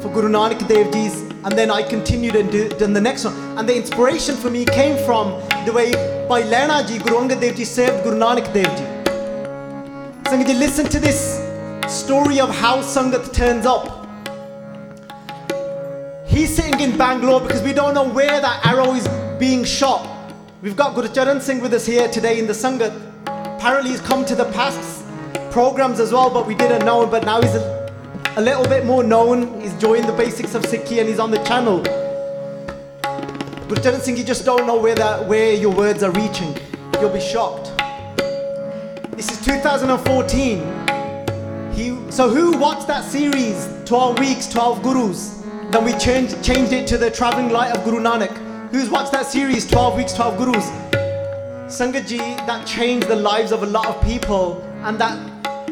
for 0.00 0.08
Guru 0.14 0.28
Nanak 0.28 0.66
Dev 0.66 0.90
Ji's, 0.92 1.25
and 1.46 1.56
then 1.56 1.70
I 1.70 1.80
continued 1.80 2.34
and 2.34 2.50
did 2.50 2.72
the 2.72 3.00
next 3.00 3.24
one. 3.24 3.34
And 3.56 3.68
the 3.68 3.76
inspiration 3.76 4.34
for 4.34 4.50
me 4.50 4.64
came 4.64 4.96
from 5.06 5.30
the 5.64 5.72
way 5.72 5.92
by 6.28 6.42
Lena 6.42 6.84
Ji, 6.84 6.98
Guru 6.98 7.18
Angad 7.18 7.40
Dev 7.40 7.54
Ji 7.54 7.64
served 7.64 8.02
Guru 8.02 8.18
Nanak 8.18 8.52
Dev 8.52 8.66
Ji. 8.76 8.84
Sangat 10.28 10.48
ji, 10.48 10.54
listen 10.54 10.86
to 10.86 10.98
this 10.98 11.38
story 11.86 12.40
of 12.40 12.50
how 12.50 12.78
Sangat 12.78 13.32
turns 13.32 13.64
up. 13.64 14.08
He's 16.26 16.52
sitting 16.52 16.80
in 16.80 16.98
Bangalore 16.98 17.40
because 17.40 17.62
we 17.62 17.72
don't 17.72 17.94
know 17.94 18.08
where 18.08 18.40
that 18.40 18.66
arrow 18.66 18.94
is 18.94 19.06
being 19.38 19.62
shot. 19.62 20.34
We've 20.62 20.76
got 20.76 20.96
Gurcharan 20.96 21.40
Singh 21.40 21.60
with 21.60 21.72
us 21.74 21.86
here 21.86 22.08
today 22.08 22.40
in 22.40 22.48
the 22.48 22.54
Sangat. 22.54 22.92
Apparently 23.56 23.92
he's 23.92 24.00
come 24.00 24.24
to 24.24 24.34
the 24.34 24.50
past 24.50 25.04
programs 25.52 26.00
as 26.00 26.12
well, 26.12 26.28
but 26.28 26.44
we 26.44 26.56
didn't 26.56 26.84
know 26.84 27.04
him. 27.04 27.10
But 27.10 27.24
now 27.24 27.40
he's 27.40 27.54
a 28.36 28.40
little 28.40 28.64
bit 28.64 28.84
more 28.84 29.02
known. 29.02 29.60
He's 29.62 29.72
joined 29.74 30.04
the 30.06 30.12
basics 30.12 30.54
of 30.54 30.62
Sikhi 30.62 31.00
and 31.00 31.08
he's 31.08 31.18
on 31.18 31.30
the 31.30 31.42
channel. 31.44 31.80
Gurcharan 33.66 34.00
Singh, 34.00 34.18
you 34.18 34.24
just 34.24 34.44
don't 34.44 34.66
know 34.66 34.78
where 34.78 34.94
that 34.94 35.26
where 35.26 35.54
your 35.54 35.72
words 35.74 36.02
are 36.02 36.10
reaching. 36.12 36.54
You'll 37.00 37.08
be 37.10 37.20
shocked. 37.20 37.72
This 39.16 39.30
is 39.30 39.42
2014. 39.44 40.58
He 41.72 41.98
so 42.10 42.28
who 42.28 42.58
watched 42.58 42.86
that 42.88 43.04
series 43.04 43.68
12 43.86 44.18
weeks, 44.18 44.46
12 44.48 44.82
gurus? 44.82 45.42
Then 45.70 45.84
we 45.84 45.94
changed 45.94 46.44
changed 46.44 46.72
it 46.72 46.86
to 46.88 46.98
the 46.98 47.10
traveling 47.10 47.48
light 47.50 47.74
of 47.74 47.84
Guru 47.84 48.00
Nanak. 48.00 48.36
Who's 48.70 48.90
watched 48.90 49.12
that 49.12 49.24
series 49.24 49.66
12 49.66 49.96
weeks, 49.96 50.12
12 50.12 50.36
gurus? 50.36 50.70
Sangat 51.68 52.06
ji, 52.06 52.18
that 52.18 52.66
changed 52.66 53.08
the 53.08 53.16
lives 53.16 53.50
of 53.50 53.62
a 53.62 53.66
lot 53.66 53.86
of 53.86 54.00
people, 54.04 54.62
and 54.84 54.98
that 55.00 55.16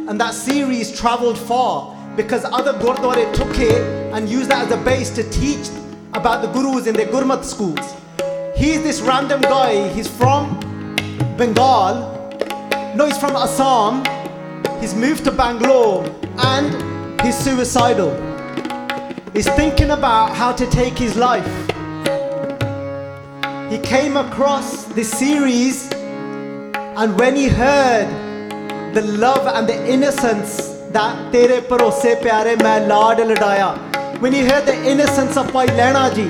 and 0.08 0.18
that 0.18 0.32
series 0.32 0.90
traveled 0.98 1.38
far 1.38 1.93
because 2.16 2.44
other 2.44 2.72
gurdwara 2.74 3.32
took 3.34 3.58
it 3.58 3.82
and 4.12 4.28
used 4.28 4.50
that 4.50 4.66
as 4.66 4.72
a 4.72 4.76
base 4.84 5.10
to 5.10 5.28
teach 5.30 5.68
about 6.12 6.42
the 6.42 6.48
gurus 6.48 6.86
in 6.86 6.94
their 6.94 7.06
Gurmat 7.06 7.44
schools. 7.44 7.94
He's 8.56 8.82
this 8.82 9.00
random 9.00 9.40
guy, 9.40 9.88
he's 9.88 10.08
from 10.08 10.60
Bengal, 11.36 12.12
no, 12.94 13.06
he's 13.06 13.18
from 13.18 13.34
Assam, 13.34 14.04
he's 14.80 14.94
moved 14.94 15.24
to 15.24 15.32
Bangalore, 15.32 16.04
and 16.38 17.20
he's 17.20 17.36
suicidal. 17.36 18.12
He's 19.32 19.48
thinking 19.48 19.90
about 19.90 20.36
how 20.36 20.52
to 20.52 20.66
take 20.70 20.96
his 20.96 21.16
life. 21.16 21.50
he 23.68 23.80
came 23.80 24.16
across 24.16 24.84
this 24.94 25.10
series, 25.10 25.90
and 25.92 27.18
when 27.18 27.34
he 27.34 27.48
heard 27.48 28.06
the 28.94 29.02
love 29.02 29.48
and 29.48 29.68
the 29.68 29.90
innocence 29.90 30.73
when 34.20 34.32
he 34.32 34.42
heard 34.44 34.64
the 34.64 34.80
innocence 34.86 35.36
of 35.36 35.52
Bhai 35.52 35.66
Lehna 35.66 36.14
Ji, 36.14 36.26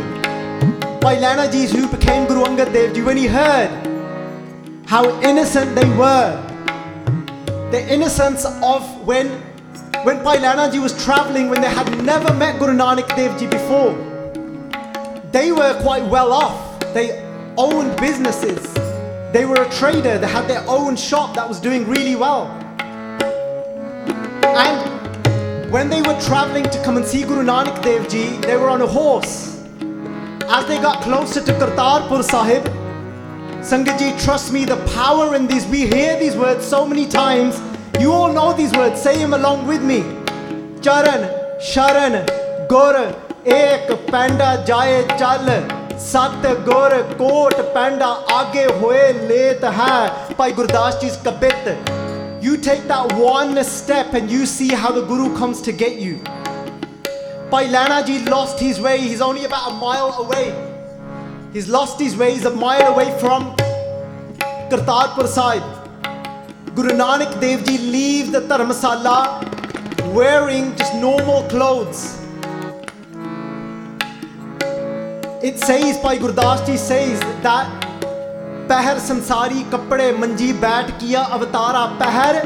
Lehna 1.03 1.53
Ji 1.53 1.67
who 1.67 1.87
became 1.87 2.27
Guru 2.27 2.45
Angad 2.45 2.73
Dev 2.73 2.95
Ji, 2.95 3.03
when 3.03 3.19
he 3.19 3.27
heard 3.27 3.69
how 4.87 5.21
innocent 5.21 5.75
they 5.75 5.87
were, 5.99 6.41
the 7.73 7.87
innocence 7.93 8.47
of 8.47 9.07
when 9.07 9.29
when 10.03 10.25
Lehna 10.25 10.73
Ji 10.73 10.79
was 10.79 11.05
traveling, 11.05 11.51
when 11.51 11.61
they 11.61 11.69
had 11.69 12.03
never 12.03 12.33
met 12.33 12.59
Guru 12.59 12.73
Nanak 12.73 13.15
Dev 13.15 13.39
Ji 13.39 13.47
before, 13.47 13.93
they 15.31 15.53
were 15.53 15.79
quite 15.83 16.07
well 16.07 16.33
off. 16.33 16.81
They 16.95 17.23
owned 17.59 17.99
businesses. 18.01 18.73
They 19.31 19.45
were 19.45 19.61
a 19.61 19.69
trader. 19.71 20.17
They 20.17 20.27
had 20.27 20.49
their 20.49 20.65
own 20.67 20.97
shop 20.97 21.35
that 21.35 21.47
was 21.47 21.61
doing 21.61 21.87
really 21.87 22.17
well. 22.17 22.64
And 24.57 25.73
when 25.73 25.91
they 25.91 26.01
were 26.01 26.17
traveling 26.21 26.63
to 26.65 26.83
come 26.85 26.97
and 26.97 27.05
see 27.05 27.25
Guru 27.25 27.43
Nanak 27.43 27.83
Dev 27.83 28.09
Ji, 28.09 28.37
they 28.43 28.57
were 28.57 28.69
on 28.69 28.83
a 28.83 28.87
horse. 28.87 29.61
As 30.47 30.67
they 30.67 30.79
got 30.81 31.03
closer 31.03 31.45
to 31.45 31.53
Kartarpur 31.55 32.23
Sahib, 32.23 32.63
Sangat 33.65 33.99
Ji, 33.99 34.13
trust 34.25 34.53
me, 34.53 34.65
the 34.65 34.77
power 34.95 35.35
in 35.35 35.49
these, 35.49 35.67
we 35.67 35.87
hear 35.87 36.17
these 36.21 36.37
words 36.37 36.65
so 36.65 36.87
many 36.87 37.09
times. 37.09 37.61
You 37.99 38.13
all 38.13 38.33
know 38.33 38.53
these 38.53 38.73
words, 38.75 39.03
say 39.03 39.19
them 39.19 39.33
along 39.33 39.67
with 39.67 39.83
me. 39.83 40.03
Charan, 40.81 41.29
Sharan, 41.59 42.25
Gur, 42.69 43.13
Ek, 43.47 43.89
Panda, 44.07 44.63
Jaye, 44.65 45.09
Chal, 45.19 45.99
Sat, 45.99 46.43
Gur, 46.65 47.03
Kot, 47.17 47.75
Panda, 47.75 48.23
Aage 48.29 48.69
Hoye, 48.79 49.29
Let 49.29 49.65
Hai, 49.65 50.35
Bhai 50.35 50.53
Gurdas 50.53 51.01
Ji's 51.01 51.17
Kabit. 51.17 52.04
You 52.45 52.59
take 52.59 52.83
that 52.89 53.15
one 53.15 53.65
step 53.65 54.13
and 54.13 54.31
you 54.31 54.45
see 54.45 54.69
how 54.69 54.93
the 54.93 55.07
Guru 55.07 55.35
comes 55.35 55.63
to 55.63 55.73
get 55.73 55.95
you. 55.99 56.17
Bhai 57.51 57.69
Lehna 57.75 58.05
Ji 58.05 58.19
lost 58.27 58.61
his 58.61 58.79
way, 58.79 58.99
he's 59.01 59.23
only 59.23 59.47
about 59.47 59.71
a 59.71 59.75
mile 59.77 60.13
away. 60.23 60.53
He's 61.55 61.71
lost 61.71 61.99
his 61.99 62.15
way, 62.15 62.33
he's 62.35 62.45
a 62.45 62.51
mile 62.51 62.93
away 62.93 63.19
from 63.19 63.57
Kartarpur 64.71 65.27
Sahib. 65.27 65.63
Guru 66.75 66.91
Nanak 66.91 67.41
Dev 67.41 67.65
Ji 67.65 67.79
leave 67.79 68.31
the 68.31 68.43
Dharmasala 68.43 70.13
wearing 70.13 70.77
just 70.77 70.95
normal 70.97 71.45
clothes. 71.45 72.21
It 75.43 75.59
says 75.59 75.97
by 76.03 76.19
Gurdas 76.19 76.67
Ji 76.67 76.77
says 76.77 77.21
that 77.43 77.94
पहर 78.69 78.99
sansari 79.07 79.63
कपड़े 79.71 80.05
manji 80.21 80.53
bat 80.61 80.91
kia 81.01 81.23
अवतारा 81.37 81.85
पहर। 82.03 82.37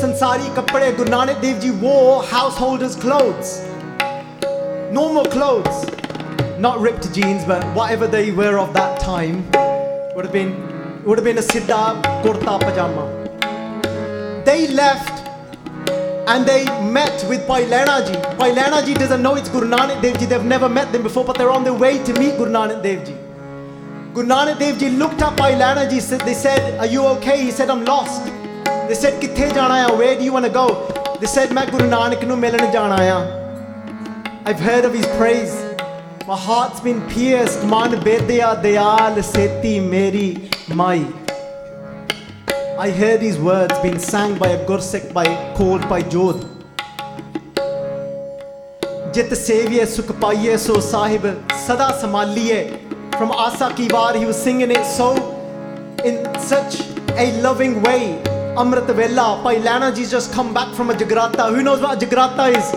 संसारी 0.00 0.48
कपड़े 0.56 0.90
Guru 0.96 1.10
Nanak 1.10 1.36
Dev 1.40 1.58
ji 1.60 1.70
wore 1.80 2.22
house 2.22 2.58
clothes. 3.04 3.50
Normal 4.92 5.24
clothes. 5.24 5.78
Not 6.58 6.80
ripped 6.80 7.12
jeans 7.12 7.44
but 7.44 7.64
whatever 7.74 8.06
they 8.06 8.30
were 8.30 8.58
of 8.58 8.72
that 8.74 9.00
time 9.00 9.44
would 10.14 10.24
have 10.24 10.32
been 10.32 10.54
would 11.04 11.18
have 11.18 11.24
been 11.24 11.38
a 11.38 11.42
siddha 11.42 12.00
kurta 12.22 12.60
pajama. 12.60 13.08
They 14.44 14.68
left 14.68 15.26
and 16.28 16.46
they 16.46 16.64
met 16.82 17.26
with 17.28 17.46
Bhai 17.48 17.64
Lehna 17.66 18.84
ji. 18.86 18.94
Doesn't 18.94 19.22
know 19.22 19.34
it's 19.34 19.48
Guru 19.48 19.68
Nanak 19.68 20.00
they've 20.00 20.44
never 20.44 20.68
met 20.68 20.92
them 20.92 21.02
before 21.02 21.24
but 21.24 21.36
they're 21.36 21.50
on 21.50 21.64
their 21.64 21.74
way 21.74 21.98
to 22.04 22.12
meet 22.12 22.36
Guru 22.36 22.50
Nanak 22.52 22.82
Guru 24.14 24.28
Nanak 24.28 24.60
Dev 24.60 24.78
Ji 24.78 24.90
looked 24.90 25.22
up 25.22 25.36
Bhai 25.36 25.54
Lehna 25.60 25.90
Ji. 25.90 26.00
said- 26.00 26.20
They 26.20 26.34
said, 26.34 26.78
"Are 26.78 26.86
you 26.86 27.04
okay?" 27.14 27.38
He 27.44 27.50
said, 27.50 27.70
"I'm 27.74 27.84
lost." 27.84 28.28
They 28.88 28.94
said, 28.94 29.14
"Kithe 29.22 29.48
jana 29.56 29.78
hai? 29.78 29.96
Where 30.00 30.14
do 30.14 30.22
you 30.26 30.34
want 30.36 30.46
to 30.48 30.52
go?" 30.56 30.66
They 31.22 31.30
said, 31.32 31.54
"मैं 31.58 31.64
Guru 31.72 31.88
Nanak 31.94 32.22
nu 32.28 32.36
milan 32.44 32.70
jana 32.76 32.98
hai." 33.00 33.16
I've 34.52 34.62
heard 34.68 34.86
of 34.90 34.94
his 34.98 35.08
praise. 35.16 35.56
My 36.28 36.38
heart's 36.44 36.84
been 36.86 37.00
pierced. 37.14 37.66
Man 37.74 37.98
bedya 38.06 38.52
dayal 38.68 39.20
seti 39.32 39.74
meri 39.80 40.28
mai. 40.82 41.00
I 42.86 42.90
heard 43.02 43.20
these 43.26 43.42
words 43.50 43.82
being 43.82 43.98
sang 43.98 44.38
by 44.44 44.52
a 44.60 44.62
Gursik 44.70 45.12
by 45.18 45.26
called 45.58 45.88
by 45.96 46.02
Jodh. 46.16 46.46
Jit 49.18 49.36
seviye 49.44 49.90
sukh 49.98 50.16
paiye 50.24 50.56
so 50.68 50.80
sahib 50.92 51.30
sada 51.66 51.92
samaliye. 52.04 52.83
From 53.18 53.30
Asa 53.30 53.72
Ki 53.74 53.84
he 54.18 54.26
was 54.26 54.36
singing 54.40 54.72
it 54.72 54.84
so 54.84 55.14
in 56.04 56.24
such 56.40 56.80
a 57.12 57.40
loving 57.40 57.80
way. 57.82 58.20
Amrit 58.56 58.86
Vella, 58.86 59.40
Bhai 59.42 59.60
Lehna 59.60 59.94
Ji's 59.94 60.10
just 60.10 60.32
come 60.32 60.52
back 60.52 60.74
from 60.74 60.90
a 60.90 60.94
Jagrata. 60.94 61.54
Who 61.54 61.62
knows 61.62 61.80
what 61.80 62.02
a 62.02 62.06
Jagrata 62.06 62.50
is? 62.56 62.72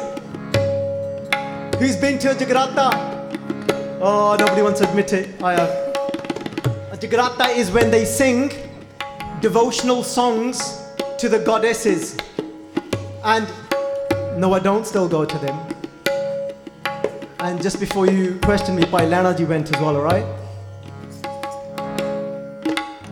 Who's 1.80 1.96
been 1.96 2.20
to 2.20 2.32
a 2.32 2.36
Jagrata? 2.36 2.90
Oh, 4.00 4.36
nobody 4.40 4.62
wants 4.62 4.80
to 4.80 4.90
admit 4.90 5.12
it. 5.14 5.42
I 5.44 5.54
have. 5.54 5.70
A 6.92 6.98
Jagrata 6.98 7.56
is 7.56 7.72
when 7.72 7.90
they 7.90 8.06
sing 8.06 8.52
devotional 9.42 10.04
songs 10.04 10.84
to 11.18 11.30
the 11.30 11.40
goddesses. 11.40 12.16
And 13.24 13.48
no, 14.40 14.54
I 14.54 14.60
don't 14.60 14.86
still 14.86 15.10
go 15.10 15.26
to 15.26 15.38
them. 15.40 15.77
And 17.48 17.62
just 17.62 17.80
before 17.80 18.08
you 18.08 18.38
question 18.44 18.76
me, 18.76 18.84
Bhai 18.84 19.06
Lehna 19.06 19.48
went 19.48 19.74
as 19.74 19.82
well, 19.82 19.96
alright? 19.96 20.26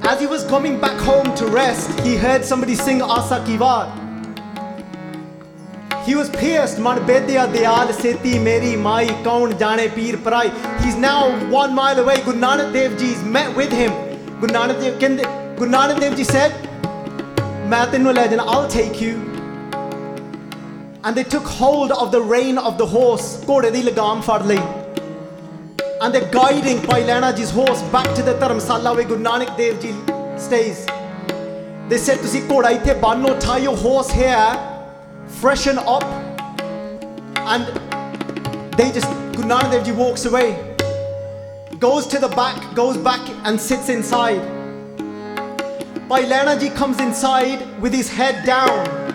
As 0.04 0.20
he 0.20 0.28
was 0.28 0.44
coming 0.48 0.78
back 0.78 1.00
home 1.00 1.34
to 1.36 1.48
rest, 1.48 1.98
he 2.02 2.18
heard 2.18 2.44
somebody 2.44 2.76
sing 2.76 3.02
Asa 3.02 3.42
Ki 3.46 3.56
He 6.06 6.16
was 6.16 6.30
pierced, 6.32 6.80
man 6.80 6.98
bedya 7.08 7.48
diyal 7.54 7.94
seti 7.94 8.38
meri 8.38 8.76
mai 8.76 9.06
kaun 9.24 9.58
jane 9.58 9.90
peer 9.92 10.18
parai. 10.18 10.52
He's 10.82 10.98
now 10.98 11.22
one 11.50 11.74
mile 11.74 11.98
away. 11.98 12.22
Guru 12.26 12.38
Nanak 12.38 12.74
Dev 12.74 12.98
Ji's 12.98 13.24
met 13.24 13.56
with 13.56 13.72
him. 13.72 13.94
Guru 14.42 14.52
Nanak 14.52 14.82
Dev, 14.82 15.00
Guru 15.56 15.70
Nanak 15.70 16.02
Dev 16.02 16.18
Ji 16.18 16.26
said, 16.26 16.52
ਮੈਂ 17.70 18.40
I'll 18.40 18.68
take 18.68 19.00
you 19.00 19.35
and 21.06 21.16
they 21.16 21.24
took 21.24 21.46
hold 21.46 21.92
of 21.92 22.12
the 22.12 22.20
rein 22.20 22.58
of 22.58 22.78
the 22.80 22.86
horse, 22.86 23.26
ਘੋੜੇ 23.48 23.70
ਦੀ 23.72 23.82
ਲਗਾਮ 23.84 24.22
and 26.02 26.14
they're 26.14 26.32
guiding 26.32 26.80
Bhai 26.88 27.04
Lehnaji's 27.04 27.52
horse 27.52 27.82
back 27.94 28.08
to 28.16 28.22
the 28.22 28.34
Dharamsala 28.34 28.96
where 28.96 29.06
Guru 29.06 29.24
Nanak 29.24 29.56
Dev 29.56 29.80
ji 29.80 29.94
stays. 30.38 30.86
They 31.90 31.98
said, 31.98 32.18
to 32.20 32.42
ਘੋੜਾ 32.50 32.70
ਇੱਥੇ 32.72 33.40
tie 33.40 33.60
your 33.60 33.78
horse 33.78 34.10
here, 34.10 34.58
freshen 35.28 35.78
up, 35.78 36.04
and 37.54 37.64
they 38.76 38.92
just, 38.92 39.10
Guru 39.36 39.48
Nanak 39.48 39.72
Dev 39.72 39.86
ji 39.86 39.92
walks 39.92 40.26
away, 40.26 40.76
goes 41.80 42.08
to 42.08 42.20
the 42.20 42.30
back, 42.30 42.58
goes 42.74 42.98
back 42.98 43.22
and 43.46 43.60
sits 43.60 43.90
inside. 43.90 44.42
Pailanaji 46.10 46.76
comes 46.76 47.00
inside 47.00 47.60
with 47.80 47.94
his 47.94 48.10
head 48.10 48.46
down. 48.46 49.15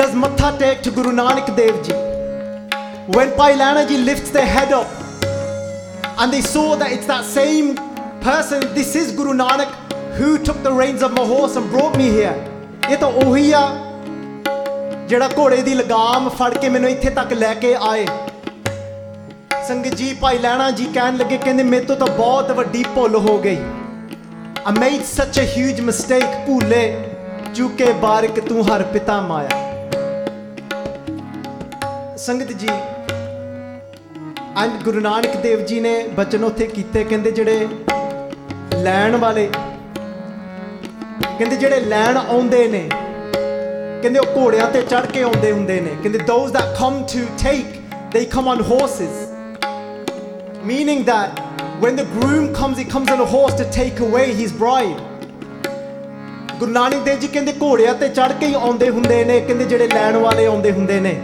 Does 0.00 0.14
matha 0.14 0.56
take 0.58 0.80
to 0.84 0.90
Guru 0.90 1.10
Nanak 1.12 1.48
Dev 1.54 1.78
Ji. 1.86 1.92
When 3.14 3.36
Bhai 3.36 3.48
Lehna 3.54 3.86
Ji 3.86 3.98
lifts 3.98 4.30
their 4.30 4.46
head 4.46 4.72
up 4.72 4.88
and 6.18 6.32
they 6.32 6.40
saw 6.40 6.74
that 6.76 6.90
it's 6.90 7.04
that 7.04 7.26
same 7.26 7.74
person, 8.22 8.60
this 8.72 8.96
is 8.96 9.12
Guru 9.12 9.34
Nanak 9.34 9.68
who 10.14 10.38
took 10.38 10.62
the 10.62 10.72
reins 10.72 11.02
of 11.02 11.12
my 11.12 11.26
horse 11.26 11.56
and 11.56 11.70
brought 11.70 11.98
me 11.98 12.08
here. 12.08 12.32
ਇਹ 12.90 12.96
ਤਾਂ 12.96 13.08
ਉਹੀ 13.24 13.50
ਆ 13.52 13.60
ਜਿਹੜਾ 15.08 15.28
ਘੋੜੇ 15.38 15.62
ਦੀ 15.62 15.74
ਲਗਾਮ 15.74 16.28
ਫੜ 16.38 16.52
ਕੇ 16.58 16.68
ਮੈਨੂੰ 16.68 16.90
ਇੱਥੇ 16.90 17.10
ਤੱਕ 17.20 17.32
ਲੈ 17.32 17.54
ਕੇ 17.54 17.74
ਆਏ 17.90 18.06
ਸੰਗਤ 19.68 19.94
ਜੀ 19.94 20.12
ਭਾਈ 20.20 20.38
ਲੈਣਾ 20.38 20.70
ਜੀ 20.80 20.86
ਕਹਿਣ 20.94 21.16
ਲੱਗੇ 21.16 21.38
ਕਹਿੰਦੇ 21.38 21.62
ਮੇਰੇ 21.62 21.84
ਤੋਂ 21.84 21.96
ਤਾਂ 21.96 22.06
ਬਹੁਤ 22.16 22.50
ਵੱਡੀ 22.60 22.84
ਭੁੱਲ 22.94 23.16
ਹੋ 23.28 23.38
ਗਈ 23.38 23.58
I 24.70 24.72
made 24.82 25.04
such 25.14 25.42
a 25.42 25.50
huge 25.56 25.88
mistake 25.90 26.30
ਭੂਲੇ 26.46 26.84
ਚੁਕੇ 27.54 27.92
ਬਾਰਿਕ 28.02 28.40
ਤੂੰ 28.48 28.64
ਹਰ 28.68 28.82
ਪਿਤਾ 28.92 29.20
ਮਾਇਆ 29.20 29.69
ਸੰਗਤ 32.20 32.50
ਜੀ 32.60 32.68
and 34.62 34.82
ਗੁਰੂ 34.84 35.00
ਨਾਨਕ 35.00 35.36
ਦੇਵ 35.42 35.60
ਜੀ 35.66 35.78
ਨੇ 35.80 35.92
ਬਚਨ 36.16 36.42
ਉੱਥੇ 36.44 36.66
ਕੀਤੇ, 36.66 37.04
ਕਹਿੰਦੇ 37.04 37.30
ਜਿਹੜੇ 37.30 37.68
ਲੈਣ 38.82 39.16
ਵਾਲੇ, 39.22 39.46
ਕਹਿੰਦੇ 41.38 41.56
ਜਿਹੜੇ 41.56 41.80
ਲੈਣ 41.80 42.16
ਆਉਂਦੇ 42.16 42.66
ਨੇ, 42.68 42.82
ਕਹਿੰਦੇ 44.02 44.18
ਉਹ 44.18 44.36
ਘੋੜਿਆਂ 44.36 44.66
ਤੇ 44.72 44.82
ਚੜ 44.90 45.00
ਕੇ 45.06 45.22
ਆਉਂਦੇ 45.22 45.52
ਹੁੰਦੇ 45.52 45.80
ਨੇ, 45.80 45.96
ਕਹਿੰਦੇ 46.02 46.18
those 46.32 46.52
that 46.58 46.76
come 46.82 47.00
to 47.14 47.24
take, 47.44 47.72
they 48.16 48.24
come 48.36 48.52
on 48.54 48.62
horses. 48.72 49.16
Meaning 50.72 51.02
that 51.08 51.42
when 51.86 51.98
the 52.02 52.08
groom 52.18 52.52
comes, 52.60 52.84
he 52.84 52.88
comes 52.98 53.16
on 53.16 53.24
a 53.28 53.30
horse 53.34 53.58
to 53.62 53.70
take 53.80 54.04
away 54.10 54.28
his 54.44 54.56
bride. 54.62 55.00
Guru 56.60 56.72
Nanak 56.72 57.04
Dev 57.04 57.18
ji 57.18 57.28
ਕਹਿੰਦੇ 57.28 57.52
ਘੋੜਿਆਂ 57.62 57.94
ਤੇ 58.00 58.08
ਚੜ 58.08 58.32
ਕੇ 58.32 58.46
ਹੀ 58.46 58.54
ਆਉਂਦੇ 58.54 58.90
ਹੁੰਦੇ 58.90 59.24
ਨੇ, 59.24 59.40
ਕਹਿੰਦੇ 59.40 59.64
ਜਿਹੜੇ 59.64 59.88
ਲੈਣ 59.94 60.16
ਵਾਲੇ 60.28 60.46
ਆਉਂਦੇ 60.46 60.72
ਹੁੰਦੇ 60.72 61.00
ਨੇ। 61.00 61.20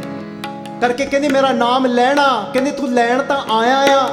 ਕਰਕੇ 0.81 1.05
ਕਹਿੰਦੇ 1.05 1.27
ਮੇਰਾ 1.29 1.51
ਨਾਮ 1.53 1.85
ਲੈਣਾ 1.85 2.27
ਕਹਿੰਦੇ 2.53 2.71
ਤੂੰ 2.71 2.93
ਲੈਣ 2.93 3.21
ਤਾਂ 3.23 3.41
ਆਇਆ 3.57 3.77
ਆ 3.77 4.07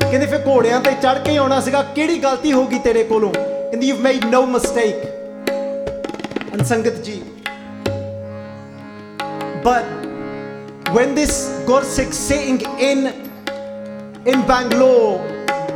ਕਹਿੰਦੇ 0.00 0.26
ਫਿਰ 0.26 0.40
ਘੋੜਿਆਂ 0.46 0.80
ਤੇ 0.80 0.92
ਚੜ 1.02 1.18
ਕੇ 1.18 1.36
ਆਉਣਾ 1.36 1.60
ਸੀਗਾ 1.60 1.82
ਕਿਹੜੀ 1.94 2.18
ਗਲਤੀ 2.22 2.52
ਹੋ 2.52 2.64
ਗਈ 2.66 2.78
ਤੇਰੇ 2.84 3.02
ਕੋਲੋਂ 3.04 3.32
ਕਹਿੰਦੀ 3.32 3.88
you've 3.88 4.00
made 4.02 4.24
no 4.24 4.44
mistake 4.46 5.08
and 6.54 6.64
ਸੰਗਤ 6.66 7.02
ਜੀ 7.04 7.22
but 9.64 9.84
when 10.94 11.10
this 11.14 11.34
Gursikh 11.66 12.14
sitting 12.18 12.58
in 12.86 13.02
in 14.32 14.42
Bangalore 14.50 15.18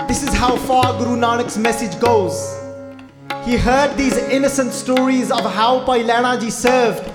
this 0.08 0.22
is 0.28 0.38
how 0.42 0.50
far 0.70 0.84
Guru 1.00 1.16
Nanak's 1.24 1.58
message 1.66 1.98
goes 2.04 2.40
he 3.46 3.58
heard 3.66 3.94
these 3.96 4.16
innocent 4.38 4.72
stories 4.72 5.30
of 5.30 5.50
how 5.58 5.70
Pai 5.90 5.98
Lana 6.02 6.32
ji 6.40 6.50
served 6.50 7.12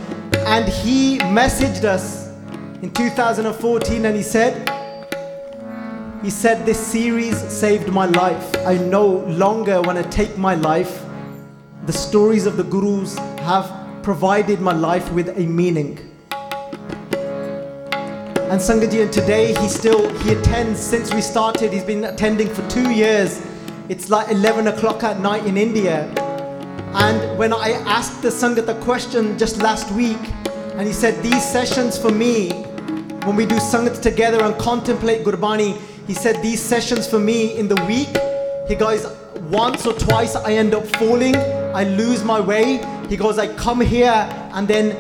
and 0.56 0.70
he 0.80 1.00
messaged 1.40 1.90
us 1.96 2.23
in 2.85 2.91
2014 2.91 4.05
and 4.05 4.15
he 4.15 4.23
said 4.23 4.53
he 6.23 6.29
said 6.29 6.67
this 6.67 6.79
series 6.79 7.39
saved 7.51 7.89
my 7.89 8.05
life 8.05 8.55
I 8.67 8.77
no 8.77 9.07
longer 9.45 9.81
want 9.81 9.97
to 9.97 10.07
take 10.11 10.37
my 10.37 10.55
life 10.55 11.03
the 11.87 11.95
stories 11.95 12.45
of 12.45 12.59
the 12.59 12.63
gurus 12.63 13.17
have 13.49 13.73
provided 14.03 14.61
my 14.61 14.75
life 14.75 15.11
with 15.13 15.31
a 15.31 15.47
meaning 15.47 15.99
and 18.53 18.61
Sangaji, 18.61 19.03
and 19.03 19.11
today 19.11 19.55
he 19.59 19.67
still 19.67 20.03
he 20.19 20.35
attends 20.35 20.79
since 20.79 21.13
we 21.15 21.23
started. 21.23 21.73
He's 21.73 21.83
been 21.83 22.05
attending 22.05 22.49
for 22.51 22.63
two 22.69 22.91
years. 22.91 23.41
It's 23.89 24.11
like 24.11 24.31
11 24.31 24.69
o'clock 24.69 25.03
at 25.03 25.19
night 25.21 25.47
in 25.47 25.57
India. 25.57 26.05
And 27.07 27.39
when 27.39 27.55
I 27.55 27.71
asked 27.87 28.21
the 28.21 28.29
Sangat 28.29 28.69
a 28.69 28.79
question 28.85 29.39
just 29.39 29.63
last 29.63 29.91
week, 29.93 30.21
and 30.77 30.87
he 30.87 30.93
said, 30.93 31.23
These 31.23 31.45
sessions 31.51 31.97
for 31.97 32.11
me, 32.11 32.67
when 33.25 33.37
we 33.37 33.47
do 33.47 33.57
Sangat 33.57 34.03
together 34.03 34.45
and 34.45 34.55
contemplate 34.59 35.25
Gurbani, 35.25 35.81
he 36.07 36.13
said 36.13 36.43
these 36.43 36.61
sessions 36.61 37.09
for 37.09 37.19
me 37.19 37.57
in 37.57 37.69
the 37.69 37.81
week, 37.87 38.13
he 38.69 38.75
goes, 38.75 39.07
once 39.49 39.87
or 39.87 39.95
twice 39.95 40.37
I 40.37 40.53
end 40.53 40.75
up 40.75 40.87
falling, 40.99 41.35
I 41.75 41.85
lose 41.85 42.23
my 42.23 42.39
way. 42.39 42.85
He 43.09 43.17
goes, 43.17 43.39
I 43.39 43.49
come 43.55 43.81
here 43.81 44.13
and 44.53 44.69
then 44.69 44.95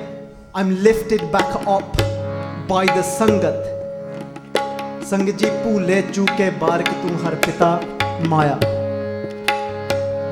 I'm 0.54 0.82
lifted 0.82 1.20
back 1.30 1.54
up 1.66 1.96
by 2.66 2.86
the 2.86 3.04
Sangat. 3.04 3.60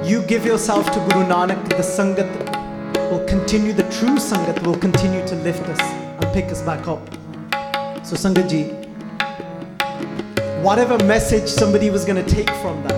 You 0.08 0.22
give 0.22 0.46
yourself 0.46 0.86
to 0.92 0.98
Guru 0.98 1.26
Nanak, 1.26 1.68
the 1.68 1.82
Sangat 1.82 3.10
will 3.10 3.24
continue, 3.26 3.74
the 3.74 3.82
true 3.90 4.16
Sangat 4.16 4.62
will 4.66 4.78
continue 4.78 5.26
to 5.26 5.34
lift 5.36 5.68
us 5.68 5.80
and 5.80 6.32
pick 6.32 6.46
us 6.46 6.62
back 6.62 6.88
up. 6.88 7.21
So, 8.04 8.16
Sangat 8.16 8.50
ji, 8.50 8.64
whatever 10.62 10.98
message 11.04 11.48
somebody 11.48 11.88
was 11.88 12.04
going 12.04 12.22
to 12.22 12.28
take 12.28 12.50
from 12.60 12.82
that, 12.82 12.94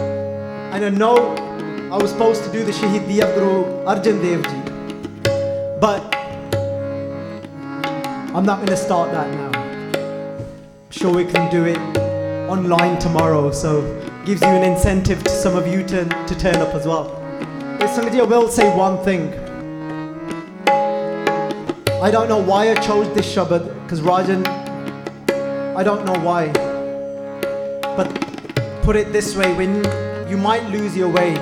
and 0.74 0.84
I 0.84 0.88
know 0.88 1.36
I 1.92 1.98
was 1.98 2.10
supposed 2.10 2.42
to 2.44 2.50
do 2.50 2.64
the 2.64 2.72
Shahid 2.72 3.06
Diya 3.06 3.32
Guru 3.34 3.64
Arjan 3.84 4.20
Dev 4.20 4.42
ji, 4.42 4.58
but 5.78 6.02
I'm 8.34 8.44
not 8.44 8.56
going 8.56 8.68
to 8.68 8.76
start 8.76 9.12
that 9.12 9.30
now. 9.30 9.52
I'm 9.60 10.90
sure 10.90 11.14
we 11.14 11.24
can 11.26 11.50
do 11.50 11.64
it 11.66 11.78
online 12.48 12.98
tomorrow, 12.98 13.52
so 13.52 13.82
gives 14.24 14.40
you 14.40 14.48
an 14.48 14.64
incentive 14.64 15.22
to 15.22 15.30
some 15.30 15.54
of 15.54 15.68
you 15.68 15.84
to, 15.84 16.06
to 16.06 16.34
turn 16.38 16.56
up 16.56 16.74
as 16.74 16.86
well. 16.86 17.10
But 17.78 17.90
Sangaji, 17.90 18.20
I 18.20 18.24
will 18.24 18.48
say 18.48 18.74
one 18.74 18.98
thing. 19.04 19.32
I 22.00 22.10
don't 22.10 22.28
know 22.28 22.42
why 22.42 22.70
I 22.70 22.74
chose 22.76 23.06
this 23.14 23.32
Shabad, 23.32 23.68
because 23.84 24.00
Rajan, 24.00 24.63
I 25.76 25.82
don't 25.82 26.04
know 26.04 26.14
why. 26.20 26.52
But 27.96 28.06
put 28.82 28.94
it 28.94 29.12
this 29.12 29.34
way 29.34 29.52
when 29.54 29.82
you 30.28 30.36
might 30.36 30.64
lose 30.70 30.96
your 30.96 31.08
way, 31.08 31.34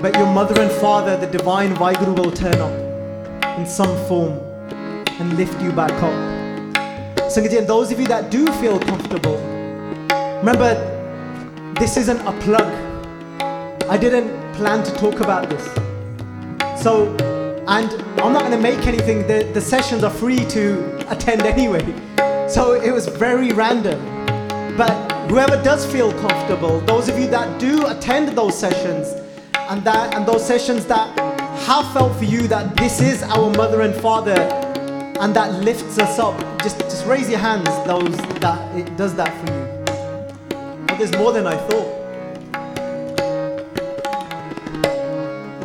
but 0.00 0.14
your 0.16 0.26
mother 0.26 0.60
and 0.60 0.70
father, 0.70 1.16
the 1.16 1.26
divine 1.26 1.74
Waheguru, 1.74 2.16
will 2.16 2.30
turn 2.30 2.54
up 2.54 3.58
in 3.58 3.66
some 3.66 3.96
form 4.06 4.38
and 5.18 5.36
lift 5.36 5.60
you 5.60 5.72
back 5.72 5.90
up. 5.94 6.12
Sangaji, 7.28 7.58
and 7.58 7.66
those 7.66 7.90
of 7.90 7.98
you 7.98 8.06
that 8.06 8.30
do 8.30 8.46
feel 8.60 8.78
comfortable, 8.78 9.36
remember 10.38 10.70
this 11.80 11.96
isn't 11.96 12.20
a 12.20 12.32
plug. 12.40 12.72
I 13.90 13.98
didn't 13.98 14.30
plan 14.54 14.84
to 14.84 14.92
talk 14.94 15.18
about 15.18 15.50
this. 15.50 15.64
So, 16.80 17.16
and 17.66 17.90
I'm 18.20 18.32
not 18.32 18.42
going 18.42 18.52
to 18.52 18.58
make 18.62 18.86
anything, 18.86 19.26
the, 19.26 19.50
the 19.52 19.60
sessions 19.60 20.04
are 20.04 20.10
free 20.10 20.44
to 20.50 21.10
attend 21.10 21.42
anyway. 21.42 22.11
So 22.52 22.74
it 22.74 22.90
was 22.90 23.06
very 23.08 23.50
random. 23.52 23.98
But 24.76 24.92
whoever 25.30 25.56
does 25.62 25.90
feel 25.90 26.12
comfortable, 26.20 26.80
those 26.80 27.08
of 27.08 27.18
you 27.18 27.26
that 27.28 27.58
do 27.58 27.86
attend 27.86 28.28
those 28.36 28.58
sessions, 28.58 29.08
and 29.70 29.82
that 29.84 30.14
and 30.14 30.26
those 30.26 30.46
sessions 30.46 30.84
that 30.84 31.18
have 31.66 31.90
felt 31.94 32.14
for 32.18 32.24
you 32.26 32.46
that 32.48 32.76
this 32.76 33.00
is 33.00 33.22
our 33.22 33.50
mother 33.52 33.80
and 33.80 33.94
father 33.94 34.38
and 35.18 35.34
that 35.34 35.64
lifts 35.64 35.98
us 35.98 36.18
up, 36.18 36.38
just 36.62 36.78
just 36.80 37.06
raise 37.06 37.26
your 37.30 37.38
hands, 37.38 37.70
those 37.86 38.18
that 38.40 38.60
it 38.76 38.94
does 38.98 39.14
that 39.14 39.32
for 39.40 39.52
you. 39.54 39.62
Oh, 40.90 40.96
there's 40.98 41.16
more 41.16 41.32
than 41.32 41.46
I 41.46 41.56
thought. 41.56 41.90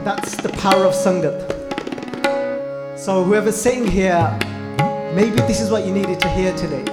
That's 0.05 0.37
the 0.37 0.49
power 0.59 0.85
of 0.85 0.93
Sangat. 0.93 1.37
So, 2.97 3.25
whoever's 3.25 3.57
sitting 3.57 3.85
here, 3.85 4.39
maybe 5.17 5.37
this 5.47 5.59
is 5.59 5.71
what 5.71 5.83
you 5.83 5.91
needed 5.91 6.19
to 6.19 6.29
hear 6.29 6.55
today. 6.55 6.83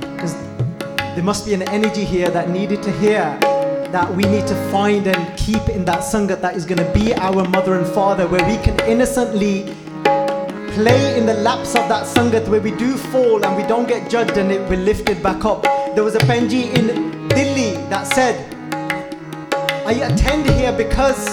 Because 0.00 0.34
there 1.14 1.22
must 1.24 1.46
be 1.46 1.54
an 1.54 1.62
energy 1.62 2.04
here 2.04 2.28
that 2.28 2.50
needed 2.50 2.82
to 2.82 2.92
hear 3.00 3.24
that 3.90 4.14
we 4.14 4.22
need 4.24 4.46
to 4.46 4.54
find 4.70 5.06
and 5.06 5.38
keep 5.38 5.66
in 5.70 5.82
that 5.86 6.00
Sangat 6.00 6.42
that 6.42 6.56
is 6.56 6.66
going 6.66 6.76
to 6.76 6.92
be 6.92 7.14
our 7.14 7.48
mother 7.48 7.78
and 7.78 7.86
father, 7.86 8.28
where 8.28 8.46
we 8.46 8.62
can 8.62 8.78
innocently 8.80 9.74
play 10.74 11.18
in 11.18 11.24
the 11.24 11.32
laps 11.32 11.74
of 11.74 11.88
that 11.88 12.04
Sangat 12.04 12.46
where 12.48 12.60
we 12.60 12.70
do 12.72 12.98
fall 12.98 13.42
and 13.42 13.56
we 13.56 13.62
don't 13.62 13.88
get 13.88 14.10
judged 14.10 14.36
and 14.36 14.52
it, 14.52 14.60
we're 14.68 14.84
lifted 14.84 15.22
back 15.22 15.46
up. 15.46 15.62
There 15.94 16.04
was 16.04 16.16
a 16.16 16.24
Penji 16.30 16.64
in 16.76 17.28
Delhi 17.28 17.76
that 17.88 18.06
said, 18.08 18.36
I 19.86 19.92
attend 19.92 20.50
here 20.50 20.72
because 20.72 21.26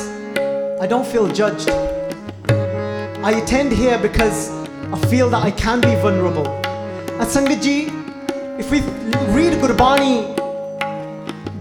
I 0.79 0.87
don't 0.87 1.05
feel 1.05 1.27
judged. 1.27 1.69
I 1.69 3.31
attend 3.43 3.73
here 3.73 3.99
because 3.99 4.54
I 4.93 4.97
feel 5.09 5.29
that 5.31 5.43
I 5.43 5.51
can 5.51 5.81
be 5.81 5.95
vulnerable. 5.95 6.47
And 7.19 7.27
Sangat 7.27 7.61
ji, 7.63 7.89
if 8.59 8.69
we 8.69 8.81
read 9.33 9.53
Gurbani, 9.61 10.35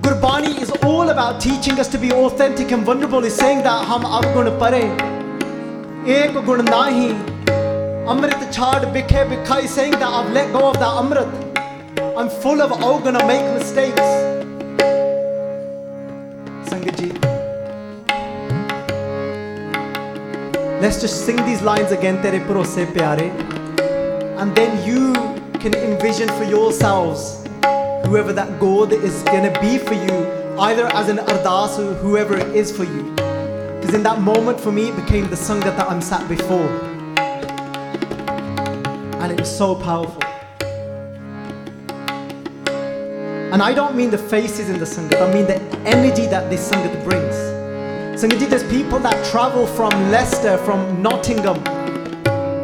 Gurbani 0.02 0.60
is 0.60 0.70
all 0.82 1.08
about 1.08 1.40
teaching 1.40 1.80
us 1.80 1.88
to 1.88 1.98
be 1.98 2.12
authentic 2.12 2.70
and 2.70 2.84
vulnerable. 2.84 3.24
It's 3.24 3.34
saying 3.34 3.62
that 3.62 3.86
hum 3.86 4.02
avgun 4.04 4.50
pare, 4.58 4.82
ek 6.06 6.34
gun 6.34 6.66
nahi, 6.66 7.16
amrit 8.06 8.52
chad 8.52 8.82
bikhe 8.94 9.26
bikha. 9.32 9.62
He's 9.62 9.70
saying 9.70 9.92
that 9.92 10.02
I've 10.20 10.30
let 10.32 10.52
go 10.52 10.68
of 10.68 10.78
that 10.78 10.94
amrit. 11.02 11.28
I'm 12.16 12.28
full 12.28 12.60
of 12.60 12.72
oh, 12.74 13.00
gonna 13.00 13.26
make 13.26 13.42
mistakes. 13.58 14.00
Sangat 16.68 17.00
ji, 17.00 17.33
let's 20.84 21.00
just 21.00 21.24
sing 21.24 21.36
these 21.46 21.62
lines 21.62 21.92
again, 21.92 22.20
Tere 22.20 22.40
Bharose 22.40 22.84
Pyare. 22.92 23.30
And 24.38 24.54
then 24.54 24.86
you 24.86 25.14
can 25.58 25.74
envision 25.74 26.28
for 26.36 26.44
yourselves 26.44 27.48
whoever 28.04 28.34
that 28.34 28.60
God 28.60 28.92
is 28.92 29.22
going 29.22 29.50
to 29.50 29.60
be 29.62 29.78
for 29.78 29.94
you, 29.94 30.16
either 30.60 30.84
as 30.88 31.08
an 31.08 31.16
ardas 31.16 31.78
or 31.78 31.94
whoever 31.94 32.36
it 32.36 32.54
is 32.54 32.70
for 32.70 32.84
you. 32.84 33.02
Because 33.14 33.94
in 33.94 34.02
that 34.02 34.20
moment 34.20 34.60
for 34.60 34.72
me, 34.72 34.90
it 34.90 34.96
became 34.96 35.30
the 35.30 35.36
Sangat 35.36 35.74
that 35.78 35.88
I'm 35.88 36.02
sat 36.02 36.28
before. 36.28 36.68
And 39.22 39.32
it 39.32 39.40
was 39.40 39.56
so 39.56 39.76
powerful. 39.76 40.22
And 43.54 43.62
I 43.62 43.72
don't 43.72 43.96
mean 43.96 44.10
the 44.10 44.18
faces 44.18 44.68
in 44.68 44.78
the 44.78 44.84
Sangat, 44.84 45.22
I 45.22 45.32
mean 45.32 45.46
the 45.46 45.62
energy 45.88 46.26
that 46.26 46.50
this 46.50 46.70
Sangat 46.70 47.02
brings. 47.04 47.53
Sangaji, 48.14 48.48
there's 48.48 48.62
people 48.70 49.00
that 49.00 49.24
travel 49.26 49.66
from 49.66 49.90
Leicester, 50.10 50.56
from 50.58 51.02
Nottingham, 51.02 51.60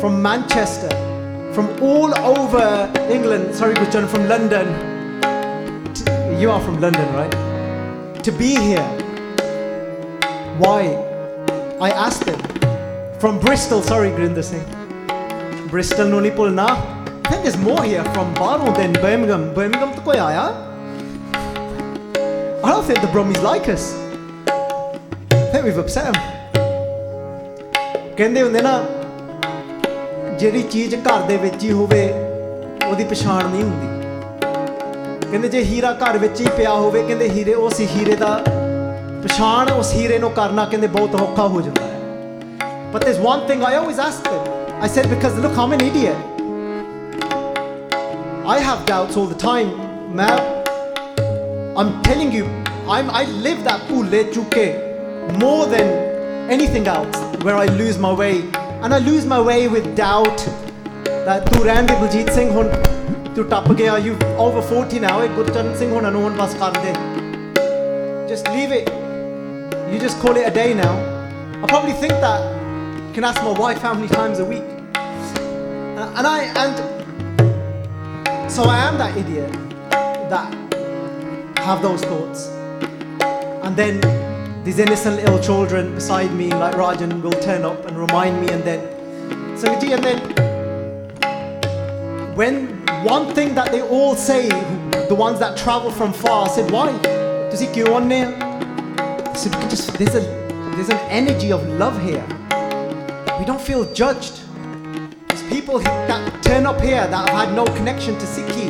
from 0.01 0.22
Manchester, 0.22 0.88
from 1.53 1.68
all 1.82 2.14
over 2.18 2.88
England. 3.11 3.53
Sorry, 3.55 3.74
Gurjan, 3.74 4.07
from 4.09 4.28
London. 4.28 4.68
You 6.40 6.51
are 6.53 6.61
from 6.61 6.80
London, 6.80 7.12
right? 7.14 7.32
To 8.22 8.30
be 8.30 8.55
here. 8.55 8.86
Why? 10.59 10.94
I 11.80 11.90
asked 11.90 12.24
them. 12.26 12.40
From 13.18 13.40
Bristol, 13.40 13.82
sorry, 13.82 14.11
Gurinder 14.11 14.44
Singh. 14.44 14.64
Bristol, 15.68 16.09
no 16.09 16.20
ni 16.20 16.30
pulna. 16.30 16.70
I 17.26 17.28
think 17.28 17.42
there's 17.42 17.57
more 17.57 17.82
here 17.82 18.05
from 18.14 18.32
Barrow 18.34 18.72
than 18.72 18.92
Birmingham. 18.92 19.53
Birmingham 19.53 19.94
to 19.94 20.01
koi? 20.01 20.12
I 20.12 20.53
don't 22.62 22.84
think 22.84 23.01
the 23.01 23.09
Brummies 23.09 23.42
like 23.42 23.68
us. 23.68 24.09
I 25.51 25.53
think 25.53 25.64
we've 25.64 25.78
upset 25.82 26.05
them. 26.07 26.16
ਕਹਿੰਦੇ 28.16 28.42
ਹੁੰਦੇ 28.42 28.61
ਨਾ 28.62 28.72
ਜਿਹੜੀ 30.40 30.62
ਚੀਜ਼ 30.72 30.94
ਘਰ 31.07 31.22
ਦੇ 31.28 31.36
ਵਿੱਚ 31.36 31.62
ਹੀ 31.62 31.70
ਹੋਵੇ 31.70 32.03
ਉਹਦੀ 32.88 33.05
ਪਛਾਣ 33.05 33.48
ਨਹੀਂ 33.51 33.62
ਹੁੰਦੀ 33.62 33.88
ਕਹਿੰਦੇ 35.30 35.48
ਜੇ 35.48 35.62
ਹੀਰਾ 35.70 35.92
ਘਰ 36.03 36.18
ਵਿੱਚ 36.24 36.40
ਹੀ 36.40 36.46
ਪਿਆ 36.57 36.74
ਹੋਵੇ 36.74 37.03
ਕਹਿੰਦੇ 37.07 37.28
ਹੀਰੇ 37.28 37.55
ਉਸ 37.55 37.80
ਹੀਰੇ 37.94 38.14
ਦਾ 38.16 38.28
ਪਛਾਣ 39.24 39.70
ਉਸ 39.72 39.92
ਹੀਰੇ 39.94 40.18
ਨੂੰ 40.18 40.30
ਕਰਨਾ 40.32 40.64
ਕਹਿੰਦੇ 40.64 40.86
ਬਹੁਤ 40.88 41.14
ਔਖਾ 41.22 41.46
ਹੋ 41.55 41.61
ਜਾਂਦਾ 41.61 41.82
ਹੈ 41.82 41.88
But 42.92 43.07
there's 43.07 43.18
one 43.24 43.42
thing 43.48 43.64
I 43.70 43.72
always 43.80 44.03
ask 44.05 44.28
them. 44.28 44.46
I 44.82 44.90
said, 44.92 45.09
because 45.14 45.40
look, 45.46 45.59
I'm 45.64 45.74
an 45.78 45.82
idiot. 45.86 46.28
I 48.55 48.61
have 48.68 48.84
doubts 48.92 49.18
all 49.22 49.26
the 49.32 49.40
time. 49.42 49.74
Man, 50.20 50.44
I'm 51.76 51.90
telling 52.09 52.32
you, 52.38 52.46
I'm, 52.98 53.12
I 53.22 53.24
live 53.48 53.66
that 53.70 53.84
pule 53.90 54.16
chuke 54.36 54.89
more 55.39 55.65
than 55.65 55.88
anything 56.49 56.88
else 56.88 57.17
where 57.43 57.55
I 57.55 57.65
lose 57.65 57.97
my 57.97 58.13
way. 58.13 58.41
And 58.82 58.93
I 58.93 58.99
lose 58.99 59.26
my 59.26 59.41
way 59.41 59.67
with 59.67 59.95
doubt 59.95 60.45
that 61.26 61.49
ਤੂੰ 61.49 61.63
ਰਹਿਣ 61.65 61.86
ਦੇ 61.88 61.95
ਬਲਜੀਤ 62.01 62.32
ਸਿੰਘ 62.34 62.51
ਹੁਣ 62.55 62.67
ਤੂੰ 63.36 63.43
ਟੱਪ 63.49 63.71
ਗਿਆ 63.78 63.93
you 64.07 64.15
over 64.43 64.61
40 64.71 64.99
now 65.05 65.21
ਇਹ 65.23 65.30
ਗੁਰਚਰਨ 65.36 65.76
ਸਿੰਘ 65.78 65.91
ਹੁਣ 65.93 66.11
ਨੂੰ 66.11 66.21
ਹੁਣ 66.23 66.36
ਬਸ 66.41 66.53
ਕਰ 66.59 66.78
ਦੇ 66.84 66.93
just 68.32 68.51
leave 68.55 68.76
it 68.76 68.91
you 69.93 70.01
just 70.03 70.21
call 70.26 70.38
it 70.41 70.45
a 70.49 70.53
day 70.57 70.73
now 70.82 70.93
I 71.63 71.71
probably 71.71 71.95
think 72.03 72.15
that 72.26 72.45
you 73.07 73.11
can 73.17 73.28
ask 73.32 73.41
my 73.47 73.55
wife 73.63 73.82
how 73.88 73.93
many 73.99 74.09
times 74.13 74.43
a 74.45 74.47
week 74.51 74.67
and, 76.01 76.09
and 76.17 76.26
I 76.34 76.39
and 76.63 76.76
so 78.57 78.69
I 78.76 78.78
am 78.86 79.01
that 79.03 79.19
idiot 79.23 79.51
that 80.36 80.49
have 81.69 81.82
those 81.89 82.07
thoughts 82.11 82.47
and 83.63 83.84
then 83.84 84.01
these 84.64 84.78
innocent 84.78 85.16
little 85.16 85.38
children 85.38 85.94
beside 85.94 86.32
me 86.34 86.50
like 86.50 86.74
Rajan 86.74 87.22
will 87.22 87.32
turn 87.32 87.64
up 87.64 87.86
and 87.86 87.96
remind 87.96 88.40
me 88.40 88.50
and 88.50 88.62
then 88.62 88.80
Sangaji 89.56 89.94
and 89.94 90.04
then 90.04 90.18
when 92.36 92.68
one 93.04 93.34
thing 93.34 93.54
that 93.54 93.72
they 93.72 93.80
all 93.80 94.14
say 94.14 94.48
the 95.08 95.14
ones 95.14 95.38
that 95.38 95.56
travel 95.56 95.90
from 95.90 96.12
far 96.12 96.48
said 96.48 96.70
why? 96.70 96.92
Go 97.74 97.94
on 97.94 98.08
there? 98.08 98.28
I 98.38 99.32
said 99.34 99.52
just 99.70 99.94
there's 99.94 100.14
a 100.14 100.20
there's 100.76 100.90
an 100.90 100.98
energy 101.08 101.52
of 101.52 101.66
love 101.66 102.00
here. 102.02 102.24
We 103.38 103.44
don't 103.46 103.61
feel 103.61 103.90
judged. 103.94 104.40
There's 105.28 105.42
people 105.44 105.78
that 105.78 106.42
turn 106.42 106.66
up 106.66 106.80
here 106.80 107.06
that 107.06 107.28
have 107.28 107.48
had 107.48 107.54
no 107.54 107.64
connection 107.64 108.14
to 108.18 108.26
Sikhi 108.26 108.68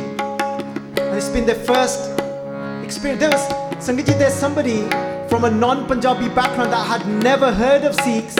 and 0.99 1.17
it's 1.17 1.29
been 1.29 1.45
their 1.45 1.55
first 1.55 2.11
experience. 2.83 3.19
There 3.19 3.29
was 3.29 3.47
Sangeet, 3.85 4.17
there's 4.17 4.33
somebody 4.33 4.87
from 5.31 5.45
a 5.45 5.49
non-Punjabi 5.49 6.27
background 6.35 6.73
that 6.73 6.85
had 6.85 7.07
never 7.23 7.53
heard 7.53 7.85
of 7.85 7.95
Sikhs, 7.95 8.35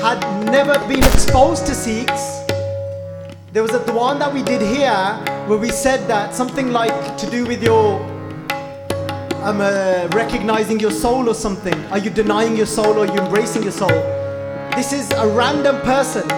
had 0.00 0.20
never 0.44 0.78
been 0.86 1.02
exposed 1.02 1.66
to 1.66 1.74
Sikhs. 1.74 2.44
There 3.52 3.64
was 3.64 3.74
a 3.74 3.80
Dwan 3.80 4.20
that 4.20 4.32
we 4.32 4.44
did 4.44 4.62
here 4.62 4.94
where 5.48 5.58
we 5.58 5.68
said 5.68 6.06
that 6.06 6.36
something 6.36 6.70
like 6.70 7.16
to 7.18 7.28
do 7.28 7.44
with 7.44 7.60
your 7.60 8.00
um, 9.42 9.60
uh, 9.60 10.08
recognizing 10.12 10.78
your 10.78 10.92
soul 10.92 11.28
or 11.28 11.34
something. 11.34 11.74
Are 11.86 11.98
you 11.98 12.08
denying 12.08 12.56
your 12.56 12.66
soul 12.66 12.96
or 12.96 13.06
you 13.06 13.14
embracing 13.14 13.64
your 13.64 13.72
soul? 13.72 13.98
This 14.76 14.92
is 14.92 15.10
a 15.10 15.26
random 15.26 15.80
person 15.80 16.28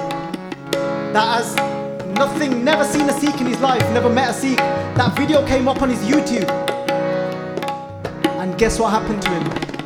that 1.12 1.42
has 1.42 1.54
nothing, 2.16 2.64
never 2.64 2.84
seen 2.84 3.06
a 3.06 3.20
Sikh 3.20 3.38
in 3.38 3.48
his 3.48 3.60
life, 3.60 3.82
never 3.92 4.08
met 4.08 4.30
a 4.30 4.32
Sikh. 4.32 4.56
That 4.96 5.14
video 5.14 5.46
came 5.46 5.68
up 5.68 5.82
on 5.82 5.90
his 5.90 6.00
YouTube. 6.08 6.48
And 8.40 8.56
guess 8.56 8.80
what 8.80 8.92
happened 8.92 9.20
to 9.20 9.28
him? 9.28 9.79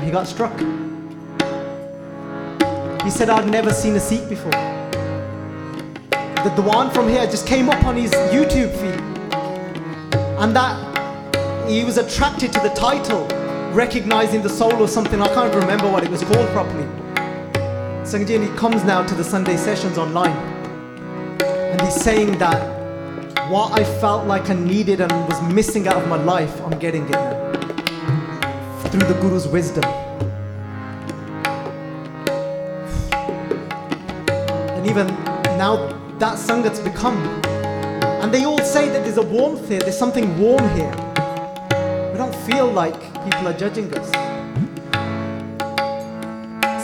He 0.00 0.10
got 0.10 0.26
struck. 0.26 0.56
He 3.02 3.10
said, 3.10 3.28
I'd 3.28 3.48
never 3.48 3.72
seen 3.72 3.94
a 3.96 4.00
Sikh 4.00 4.28
before. 4.28 4.52
The 6.10 6.50
Dwan 6.56 6.92
from 6.92 7.08
here 7.08 7.26
just 7.26 7.46
came 7.46 7.68
up 7.68 7.84
on 7.84 7.96
his 7.96 8.12
YouTube 8.32 8.72
feed. 8.80 9.00
And 10.38 10.54
that 10.56 11.68
he 11.68 11.84
was 11.84 11.98
attracted 11.98 12.52
to 12.52 12.60
the 12.60 12.70
title, 12.70 13.26
recognizing 13.72 14.42
the 14.42 14.48
soul 14.48 14.74
or 14.74 14.88
something. 14.88 15.20
I 15.20 15.28
can't 15.34 15.54
remember 15.54 15.90
what 15.90 16.04
it 16.04 16.10
was 16.10 16.22
called 16.22 16.48
properly. 16.50 16.86
Sanjay, 18.04 18.36
and 18.36 18.44
he 18.44 18.50
comes 18.56 18.84
now 18.84 19.04
to 19.04 19.14
the 19.14 19.24
Sunday 19.24 19.56
sessions 19.56 19.98
online. 19.98 20.36
And 21.42 21.80
he's 21.80 21.94
saying 21.94 22.38
that 22.38 22.60
what 23.50 23.72
I 23.78 23.84
felt 24.00 24.26
like 24.26 24.50
I 24.50 24.54
needed 24.54 25.00
and 25.00 25.12
was 25.28 25.40
missing 25.52 25.88
out 25.88 25.96
of 25.96 26.08
my 26.08 26.16
life, 26.22 26.60
I'm 26.62 26.78
getting 26.78 27.04
it 27.04 27.10
now. 27.10 27.61
Through 28.92 29.08
the 29.08 29.14
Guru's 29.22 29.48
wisdom. 29.48 29.84
And 34.76 34.86
even 34.86 35.06
now 35.56 35.88
that 36.18 36.36
Sangat's 36.36 36.78
become. 36.78 37.16
And 38.20 38.30
they 38.30 38.44
all 38.44 38.58
say 38.58 38.90
that 38.90 39.02
there's 39.02 39.16
a 39.16 39.22
warmth 39.22 39.66
here, 39.66 39.80
there's 39.80 39.96
something 39.96 40.38
warm 40.38 40.68
here. 40.76 40.94
We 42.12 42.18
don't 42.18 42.34
feel 42.44 42.70
like 42.70 43.00
people 43.24 43.48
are 43.48 43.56
judging 43.56 43.90
us. 43.94 44.10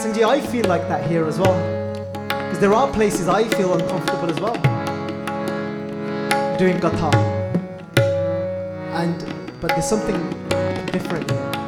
Sanjay, 0.01 0.27
I 0.27 0.41
feel 0.41 0.65
like 0.65 0.87
that 0.87 1.07
here 1.07 1.27
as 1.27 1.37
well. 1.37 1.57
Because 2.11 2.57
there 2.57 2.73
are 2.73 2.91
places 2.91 3.27
I 3.27 3.43
feel 3.49 3.75
uncomfortable 3.75 4.31
as 4.31 4.39
well. 4.39 4.57
Doing 6.57 6.79
katha. 6.79 7.13
And 8.95 9.23
but 9.61 9.67
there's 9.69 9.87
something 9.87 10.17
different 10.91 11.29
here. 11.29 11.58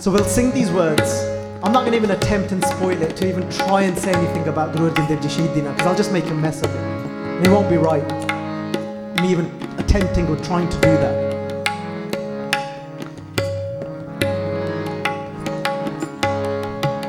So 0.00 0.10
we'll 0.10 0.24
sing 0.24 0.50
these 0.52 0.70
words. 0.70 1.26
I'm 1.62 1.72
not 1.72 1.80
going 1.80 1.90
to 1.92 1.98
even 1.98 2.12
attempt 2.12 2.52
and 2.52 2.64
spoil 2.64 3.02
it 3.02 3.16
to 3.16 3.28
even 3.28 3.46
try 3.50 3.82
and 3.82 3.98
say 3.98 4.10
anything 4.10 4.48
about 4.48 4.74
Guru 4.74 4.90
Arjan 4.90 5.06
Dev 5.06 5.20
Ji 5.20 5.28
Shaheed 5.28 5.54
Dina 5.54 5.72
because 5.72 5.86
I'll 5.86 5.94
just 5.94 6.10
make 6.10 6.24
a 6.24 6.34
mess 6.34 6.62
of 6.62 6.74
it. 6.74 6.80
And 6.80 7.46
it 7.46 7.50
won't 7.50 7.68
be 7.68 7.76
right. 7.76 8.02
Me 9.20 9.30
even 9.30 9.44
attempting 9.76 10.26
or 10.28 10.36
trying 10.38 10.70
to 10.70 10.76
do 10.76 10.96
that. 11.04 11.30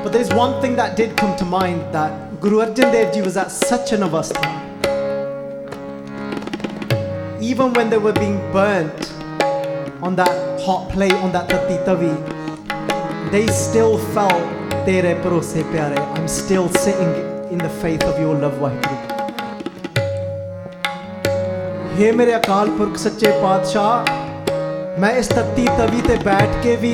But 0.04 0.12
there's 0.12 0.34
one 0.34 0.62
thing 0.62 0.76
that 0.76 0.98
did 0.98 1.16
come 1.16 1.38
to 1.38 1.46
mind 1.46 1.94
that 1.94 2.42
Guru 2.42 2.58
Arjan 2.58 2.92
Dev 2.92 3.14
Ji 3.14 3.22
was 3.22 3.38
at 3.38 3.52
such 3.52 3.94
an 3.94 4.02
avastha. 4.02 4.44
Even 7.42 7.72
when 7.72 7.89
they 7.89 7.98
were 7.98 8.12
being 8.12 8.36
burnt 8.52 9.14
on 10.04 10.18
that 10.18 10.60
hot 10.60 10.89
plate, 10.92 11.14
on 11.14 11.32
that 11.32 11.48
tatti 11.48 11.78
tavi, 11.86 12.31
they 13.32 13.48
still 13.50 13.98
felt 14.14 14.42
Tere 14.86 15.14
Parose 15.16 15.62
Pyare. 15.66 16.00
I'm 16.16 16.28
still 16.30 16.68
sitting 16.70 17.14
in 17.50 17.58
the 17.58 17.70
faith 17.82 18.04
of 18.04 18.20
your 18.20 18.36
love, 18.36 18.58
Waheguru. 18.60 18.98
हे 21.96 22.12
ਮੇਰੇ 22.16 22.36
ਅਕਾਲ 22.36 22.70
ਪੁਰਖ 22.78 22.98
ਸੱਚੇ 22.98 23.32
ਪਾਤਸ਼ਾਹ 23.42 25.00
ਮੈਂ 25.00 25.12
ਇਸ 25.18 25.28
ਤੱਤੀ 25.28 25.66
ਤਵੀ 25.78 26.02
ਤੇ 26.02 26.16
ਬੈਠ 26.24 26.56
ਕੇ 26.64 26.76
ਵੀ 26.76 26.94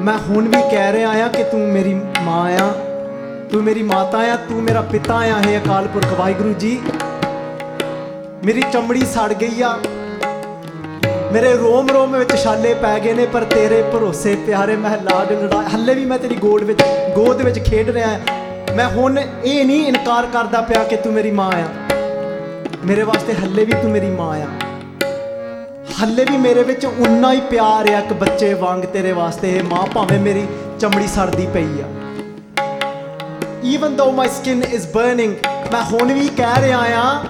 ਮੈਂ 0.00 0.16
ਹੁਣ 0.18 0.48
ਵੀ 0.48 0.60
ਕਹਿ 0.70 0.92
ਰਿਹਾ 0.92 1.10
ਆ 1.24 1.28
ਕਿ 1.28 1.44
ਤੂੰ 1.52 1.60
ਮੇਰੀ 1.68 1.94
ਮਾਂ 2.24 2.44
ਆ 2.60 2.72
ਤੂੰ 3.52 3.62
ਮੇਰੀ 3.62 3.82
ਮਾਤਾ 3.82 4.18
ਆ 4.32 4.36
ਤੂੰ 4.48 4.62
ਮੇਰਾ 4.62 4.80
ਪਿਤਾ 4.92 5.14
ਆ 5.14 5.40
ਹੈ 5.46 5.56
ਅਕਾਲ 5.58 5.88
ਪੁਰਖ 5.88 6.12
ਵਾਹਿਗੁਰੂ 6.18 6.52
ਜੀ 6.60 6.78
ਮੇਰੀ 8.44 8.62
ਚਮੜੀ 8.72 9.04
ਸੜ 9.06 9.32
ਗਈ 9.32 9.62
ਆ 9.62 9.76
ਮੇਰੇ 11.32 11.52
ਰੋਮ 11.54 11.88
ਰੋਮ 11.88 12.16
ਵਿੱਚ 12.16 12.34
ਛਾਲੇ 12.36 12.74
ਪੈ 12.74 12.98
ਗਏ 13.00 13.12
ਨੇ, 13.14 13.26
ਪਰ 13.26 13.44
ਤੇਰੇ 13.44 13.82
ਭਰੋਸੇ 13.82 14.34
ਪਿਆਰੇ 14.46 14.76
ਮੈਂ 14.76 14.90
ਲਾਡ 14.90 15.32
ਲੜਾ 15.32 15.62
ਹੱਲੇ 15.74 15.94
ਵੀ 15.94 16.04
ਮੈਂ 16.04 16.18
ਤੇਰੀ 16.18 16.34
ਗੋਦ 16.34 16.62
ਵਿੱਚ 16.62 16.82
ਗੋਦ 17.14 17.42
ਵਿੱਚ 17.42 17.58
ਖੇਡ 17.58 17.90
ਰਿਹਾ 17.90 18.18
ਮੈਂ 18.76 18.88
ਹੁਣ 18.88 19.18
ਇਹ 19.44 19.64
ਨਹੀਂ 19.66 19.86
ਇਨਕਾਰ 19.86 20.26
ਕਰਦਾ 20.26 20.60
ਪਿਆ 20.60 20.82
ਕਿ 20.84 20.96
ਤੂੰ 20.96 21.12
ਮੇਰੀ 21.12 21.30
ਮਾਂ 21.30 21.52
ਆ। 21.52 21.64
ਮੇਰੇ 22.84 23.02
ਵਾਸਤੇ 23.02 23.34
ਹੱਲੇ 23.34 23.64
ਵੀ 23.64 23.72
ਤੂੰ 23.72 23.90
ਮੇਰੀ 23.90 24.10
ਮਾਂ 24.10 24.38
ਆ। 24.38 24.46
ਹੱਲੇ 26.02 26.24
ਵੀ 26.24 26.36
ਮੇਰੇ 26.36 26.62
ਵਿੱਚ 26.62 26.86
ਉਨਾ 26.86 27.32
ਹੀ 27.32 27.40
ਪਿਆਰ 27.40 27.88
ਆ, 27.90 27.98
ਇੱਕ 27.98 28.12
ਬੱਚੇ 28.12 28.54
ਵਾਂਗ 28.54 28.82
ਤੇਰੇ 28.82 29.12
ਵਾਸਤੇ। 29.12 29.56
ਇਹ 29.56 29.62
ਮਾਂ 29.62 29.86
ਭਾਵੇਂ 29.86 30.18
ਮੇਰੀ 30.20 30.46
ਚਮੜੀ 30.80 31.06
ਸੜਦੀ 31.06 31.46
ਪਈ 31.54 31.68
ਆ। 31.80 31.88
Even 33.72 33.98
though 33.98 34.12
my 34.20 34.30
skin 34.36 34.64
is 34.76 34.88
burning, 34.94 35.34
ਮੈਂ 35.72 35.82
ਹੁਣ 35.82 36.12
ਵੀ 36.12 36.28
ਕਹਿ 36.36 36.62
ਰਿਹਾ 36.62 36.80
ਆ 37.00 37.24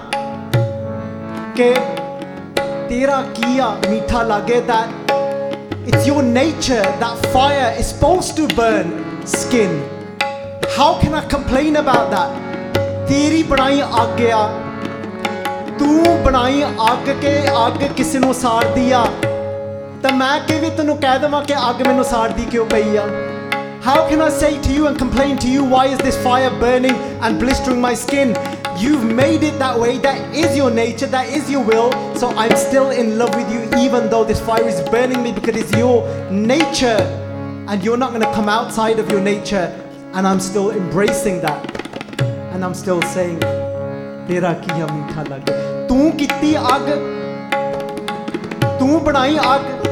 ਕਿ 1.55 1.73
ਤੇਰਾ 2.89 3.21
ਕੀ 3.35 3.57
ਆ 3.59 3.69
ਮਿੱਠਾ 3.89 4.21
ਲੱਗੇ 4.23 4.61
that 4.69 5.01
it's 5.91 6.07
your 6.09 6.23
nature 6.27 6.83
that 7.03 7.25
fire 7.33 7.69
is 7.81 7.89
supposed 7.93 8.35
to 8.39 8.45
burn 8.59 8.91
skin 9.33 9.73
how 10.77 10.89
can 11.01 11.17
I 11.19 11.23
complain 11.35 11.79
about 11.83 12.13
that 12.15 12.39
ਤੇਰੀ 13.07 13.41
ਬਣਾਈ 13.43 13.81
ਅੱਗ 14.03 14.21
ਆ 14.33 14.47
ਤੂੰ 15.79 16.23
ਬਣਾਈ 16.23 16.63
ਅੱਗ 16.91 17.09
ਕੇ 17.21 17.37
ਅੱਗ 17.65 17.83
ਕਿਸ 17.97 18.15
ਨੂੰ 18.15 18.33
ਸਾੜਦੀ 18.33 18.91
ਆ 18.91 19.03
ਤਾਂ 20.03 20.11
ਮੈਂ 20.17 20.39
ਕਿ 20.47 20.59
ਵੀ 20.59 20.69
ਤੈਨੂੰ 20.77 20.97
ਕਹਿ 20.97 21.19
ਦੇਵਾਂ 21.19 21.41
ਕਿ 21.43 21.55
ਅੱਗ 21.69 21.87
ਮੈਨੂੰ 21.87 22.03
ਸਾੜਦੀ 22.05 22.45
ਕਿਉਂ 22.51 22.65
ਪਈ 22.65 22.97
ਆ 22.97 23.07
How 23.85 24.01
can 24.09 24.21
I 24.21 24.29
say 24.29 24.49
to 24.65 24.73
you 24.73 24.83
and 24.87 24.97
complain 24.97 25.39
to 25.39 25.49
you 25.53 25.63
why 25.71 25.79
is 25.93 25.97
this 25.97 26.17
fire 26.25 26.51
burning 26.59 26.99
and 27.21 27.37
blistering 27.37 27.81
my 27.85 27.89
skin? 28.03 28.29
You've 28.78 29.04
made 29.04 29.42
it 29.42 29.58
that 29.58 29.78
way. 29.78 29.98
That 29.98 30.34
is 30.34 30.56
your 30.56 30.70
nature. 30.70 31.06
That 31.06 31.28
is 31.28 31.50
your 31.50 31.62
will. 31.62 31.90
So 32.16 32.28
I'm 32.30 32.56
still 32.56 32.90
in 32.90 33.18
love 33.18 33.34
with 33.34 33.50
you 33.52 33.62
even 33.78 34.08
though 34.10 34.24
this 34.24 34.40
fire 34.40 34.68
is 34.68 34.80
burning 34.88 35.22
me 35.22 35.32
because 35.32 35.56
it's 35.56 35.72
your 35.76 36.06
nature 36.30 36.98
and 37.68 37.82
you're 37.84 37.96
not 37.96 38.10
going 38.10 38.22
to 38.22 38.32
come 38.32 38.48
outside 38.48 38.98
of 38.98 39.10
your 39.10 39.20
nature 39.20 39.66
and 40.14 40.26
I'm 40.26 40.40
still 40.40 40.70
embracing 40.70 41.40
that 41.42 41.60
and 42.52 42.64
I'm 42.64 42.74
still 42.74 43.02
saying 43.14 43.40
ਤੇਰਾ 44.28 44.52
ਕੀਆ 44.64 44.86
ਮਿੱਠਾ 44.86 45.22
ਲੱਗੇ 45.28 45.52
ਤੂੰ 45.88 46.10
ਕੀਤੀ 46.16 46.56
ਅੱਗ 46.58 46.88
ਤੂੰ 48.78 49.00
ਬਣਾਈ 49.04 49.38
ਅੱਗ 49.54 49.86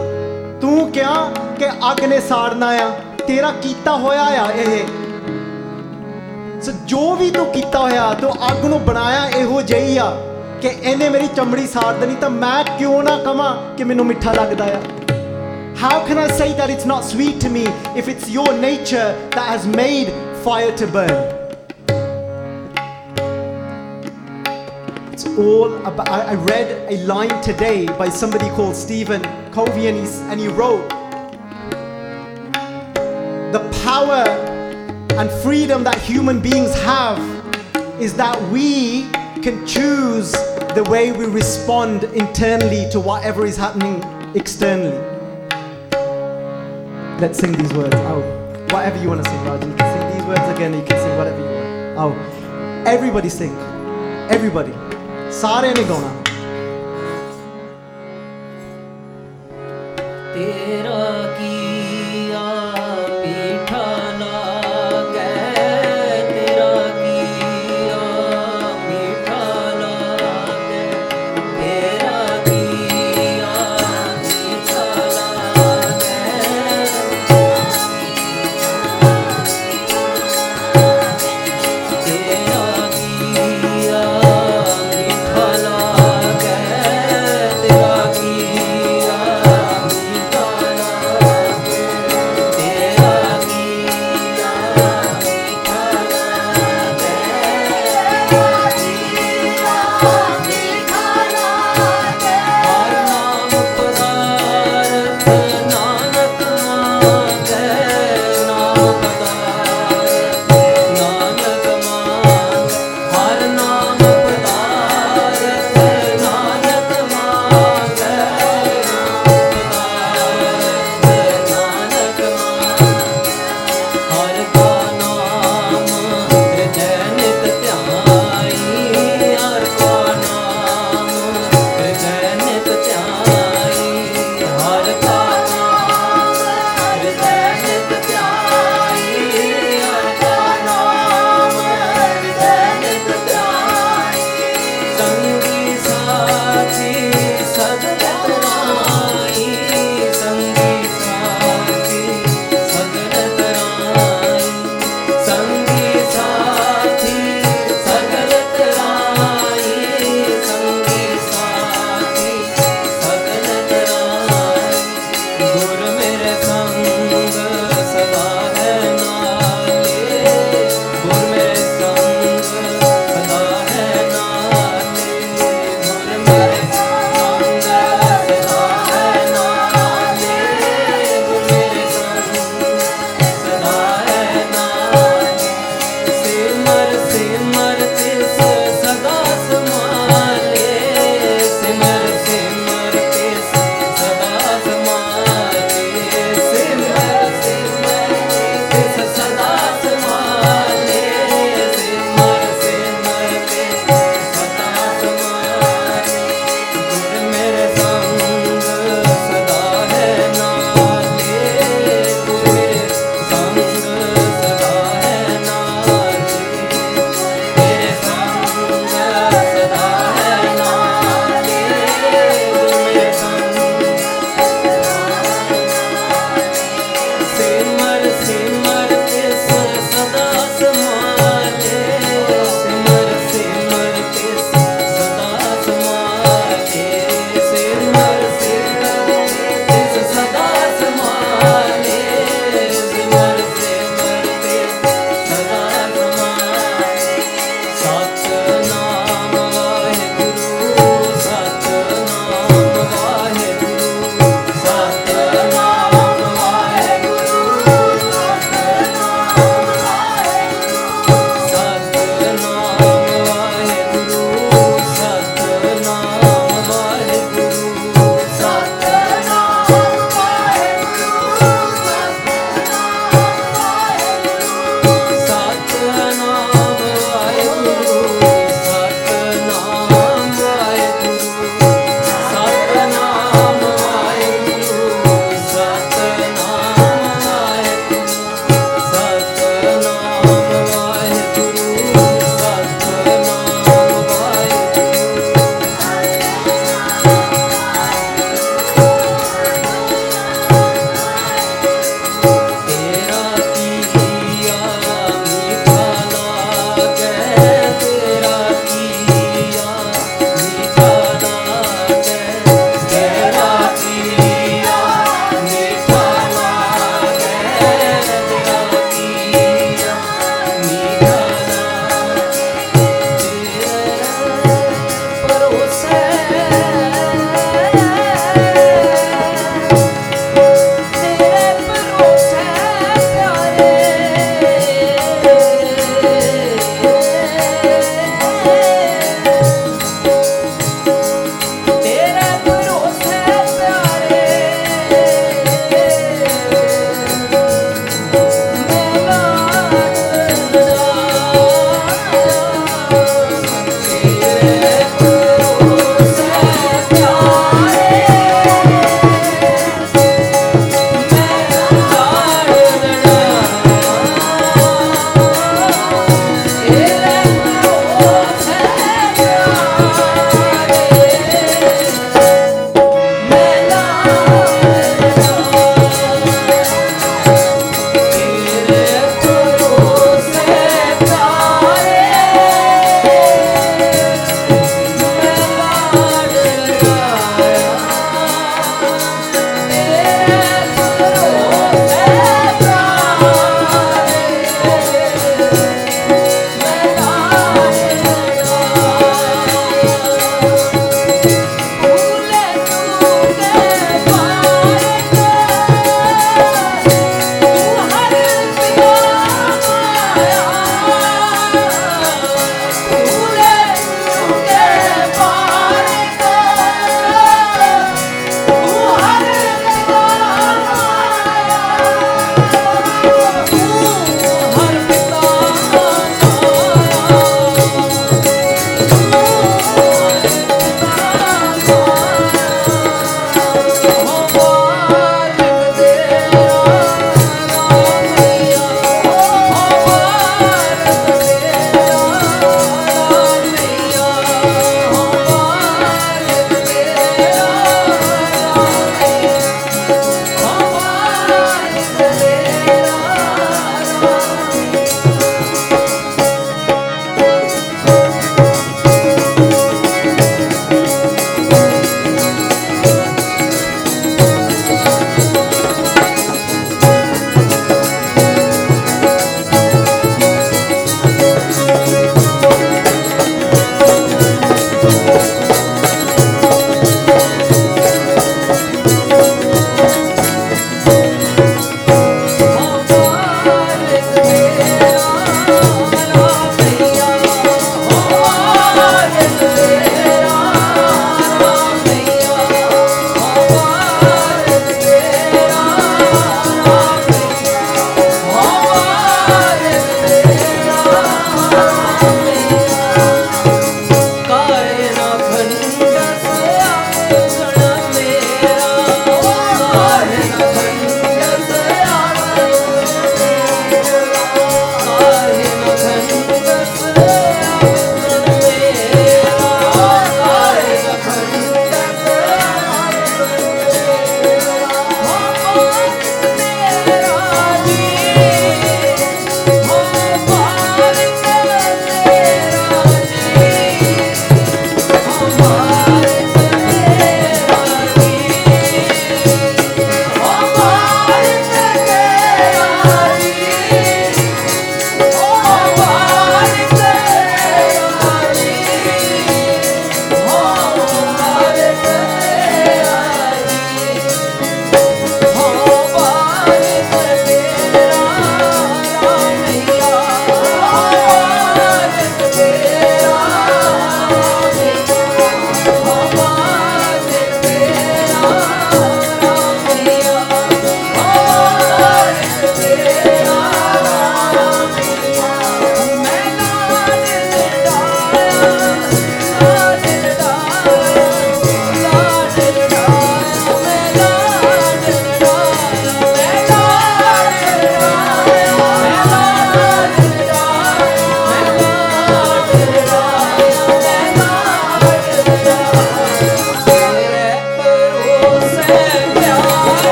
ਤੂੰ 0.61 0.91
ਕਿਹਾ 0.93 1.15
ਕਿ 1.59 1.69
ਅੱਗ 1.91 2.05
ਨੇ 2.09 2.21
ਸਾੜਨਾ 2.29 2.69
ਆ 2.83 2.91
ਤੇਰਾ 3.27 3.51
ਕੀਤਾ 3.63 3.97
ਹੋਇਆ 3.97 4.25
ਆ 4.43 4.51
ਇਹ 4.53 4.85
ਸੋ 6.63 6.73
ਜੋ 6.87 7.15
ਵੀ 7.17 7.31
ਤੂੰ 7.31 7.47
ਕੀਤਾ 7.53 7.79
ਹੋਇਆ 7.79 8.13
ਤੂੰ 8.21 8.33
ਅੱਗ 8.51 8.65
ਨੂੰ 8.65 8.81
ਬਣਾਇਆ 8.85 9.29
ਇਹੋ 9.39 9.63
ਜਿਹੀ 9.63 9.97
ਆ 9.99 10.11
ਕਿ 10.63 10.69
ਇਹਨੇ 10.83 11.09
ਮੇਰੀ 11.09 11.27
ਚਮੜੀ 11.37 11.67
ਸਾੜ 11.67 11.93
ਦੇਣੀ 12.01 12.15
ਤਾਂ 12.21 12.31
ਮੈਂ 12.31 12.63
ਕਿਉਂ 12.79 13.03
ਨਾ 13.03 13.17
ਕਵਾਂ 13.25 13.55
ਕਿ 13.77 13.85
ਮੈਨੂੰ 13.85 14.07
ਮਿੱਠਾ 14.07 14.33
ਲੱਗਦਾ 14.33 14.65
ਆ 14.65 14.81
How 15.77 15.97
can 16.07 16.17
I 16.17 16.29
say 16.29 16.55
that 16.55 16.71
it's 16.71 16.87
not 16.87 17.05
sweet 17.05 17.39
to 17.41 17.51
me 17.51 17.63
if 17.95 18.07
it's 18.09 18.31
your 18.31 18.51
nature 18.55 19.09
that 19.33 19.47
has 19.47 19.67
made 19.67 20.09
fire 20.43 20.71
to 20.75 20.87
burn? 20.87 21.11
It's 25.13 25.27
all 25.27 25.75
about. 25.85 26.09
I, 26.09 26.21
I 26.23 26.35
read 26.47 26.73
a 26.89 26.97
line 27.05 27.43
today 27.43 27.85
by 27.99 28.09
somebody 28.09 28.49
called 28.51 28.75
Stephen 28.75 29.21
Covey, 29.51 29.87
and, 29.89 29.99
he's, 29.99 30.17
and 30.23 30.41
he 30.41 30.49
wrote 30.49 30.89
The 33.53 33.61
power 33.85 34.25
and 35.22 35.30
freedom 35.44 35.84
that 35.84 36.02
human 36.02 36.40
beings 36.42 36.74
have 36.82 37.20
is 38.02 38.16
that 38.16 38.42
we 38.50 39.04
can 39.44 39.64
choose 39.68 40.32
the 40.74 40.84
way 40.90 41.12
we 41.12 41.26
respond 41.26 42.06
internally 42.06 42.90
to 42.90 43.00
whatever 43.00 43.46
is 43.46 43.56
happening 43.56 44.02
externally. 44.36 44.98
Let's 47.22 47.38
sing 47.38 47.52
these 47.52 47.72
words. 47.74 47.94
Oh, 47.98 48.22
whatever 48.72 49.00
you 49.00 49.10
want 49.10 49.24
to 49.24 49.30
sing, 49.30 49.46
Raj. 49.46 49.64
You 49.64 49.76
can 49.76 49.94
sing 49.94 50.18
these 50.18 50.28
words 50.28 50.58
again. 50.58 50.74
You 50.74 50.84
can 50.84 50.98
sing 50.98 51.16
whatever 51.20 51.38
you 51.38 51.46
want. 51.46 52.18
Oh, 52.18 52.84
everybody 52.88 53.30
sing. 53.30 53.56
Everybody. 54.32 54.74
sare 55.32 55.74
ने 55.78 55.84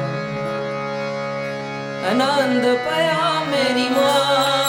ਆਨੰਦ 2.05 2.63
ਪਿਆ 2.77 3.43
ਮੇਰੀ 3.49 3.89
ਮਾਂ। 3.89 4.64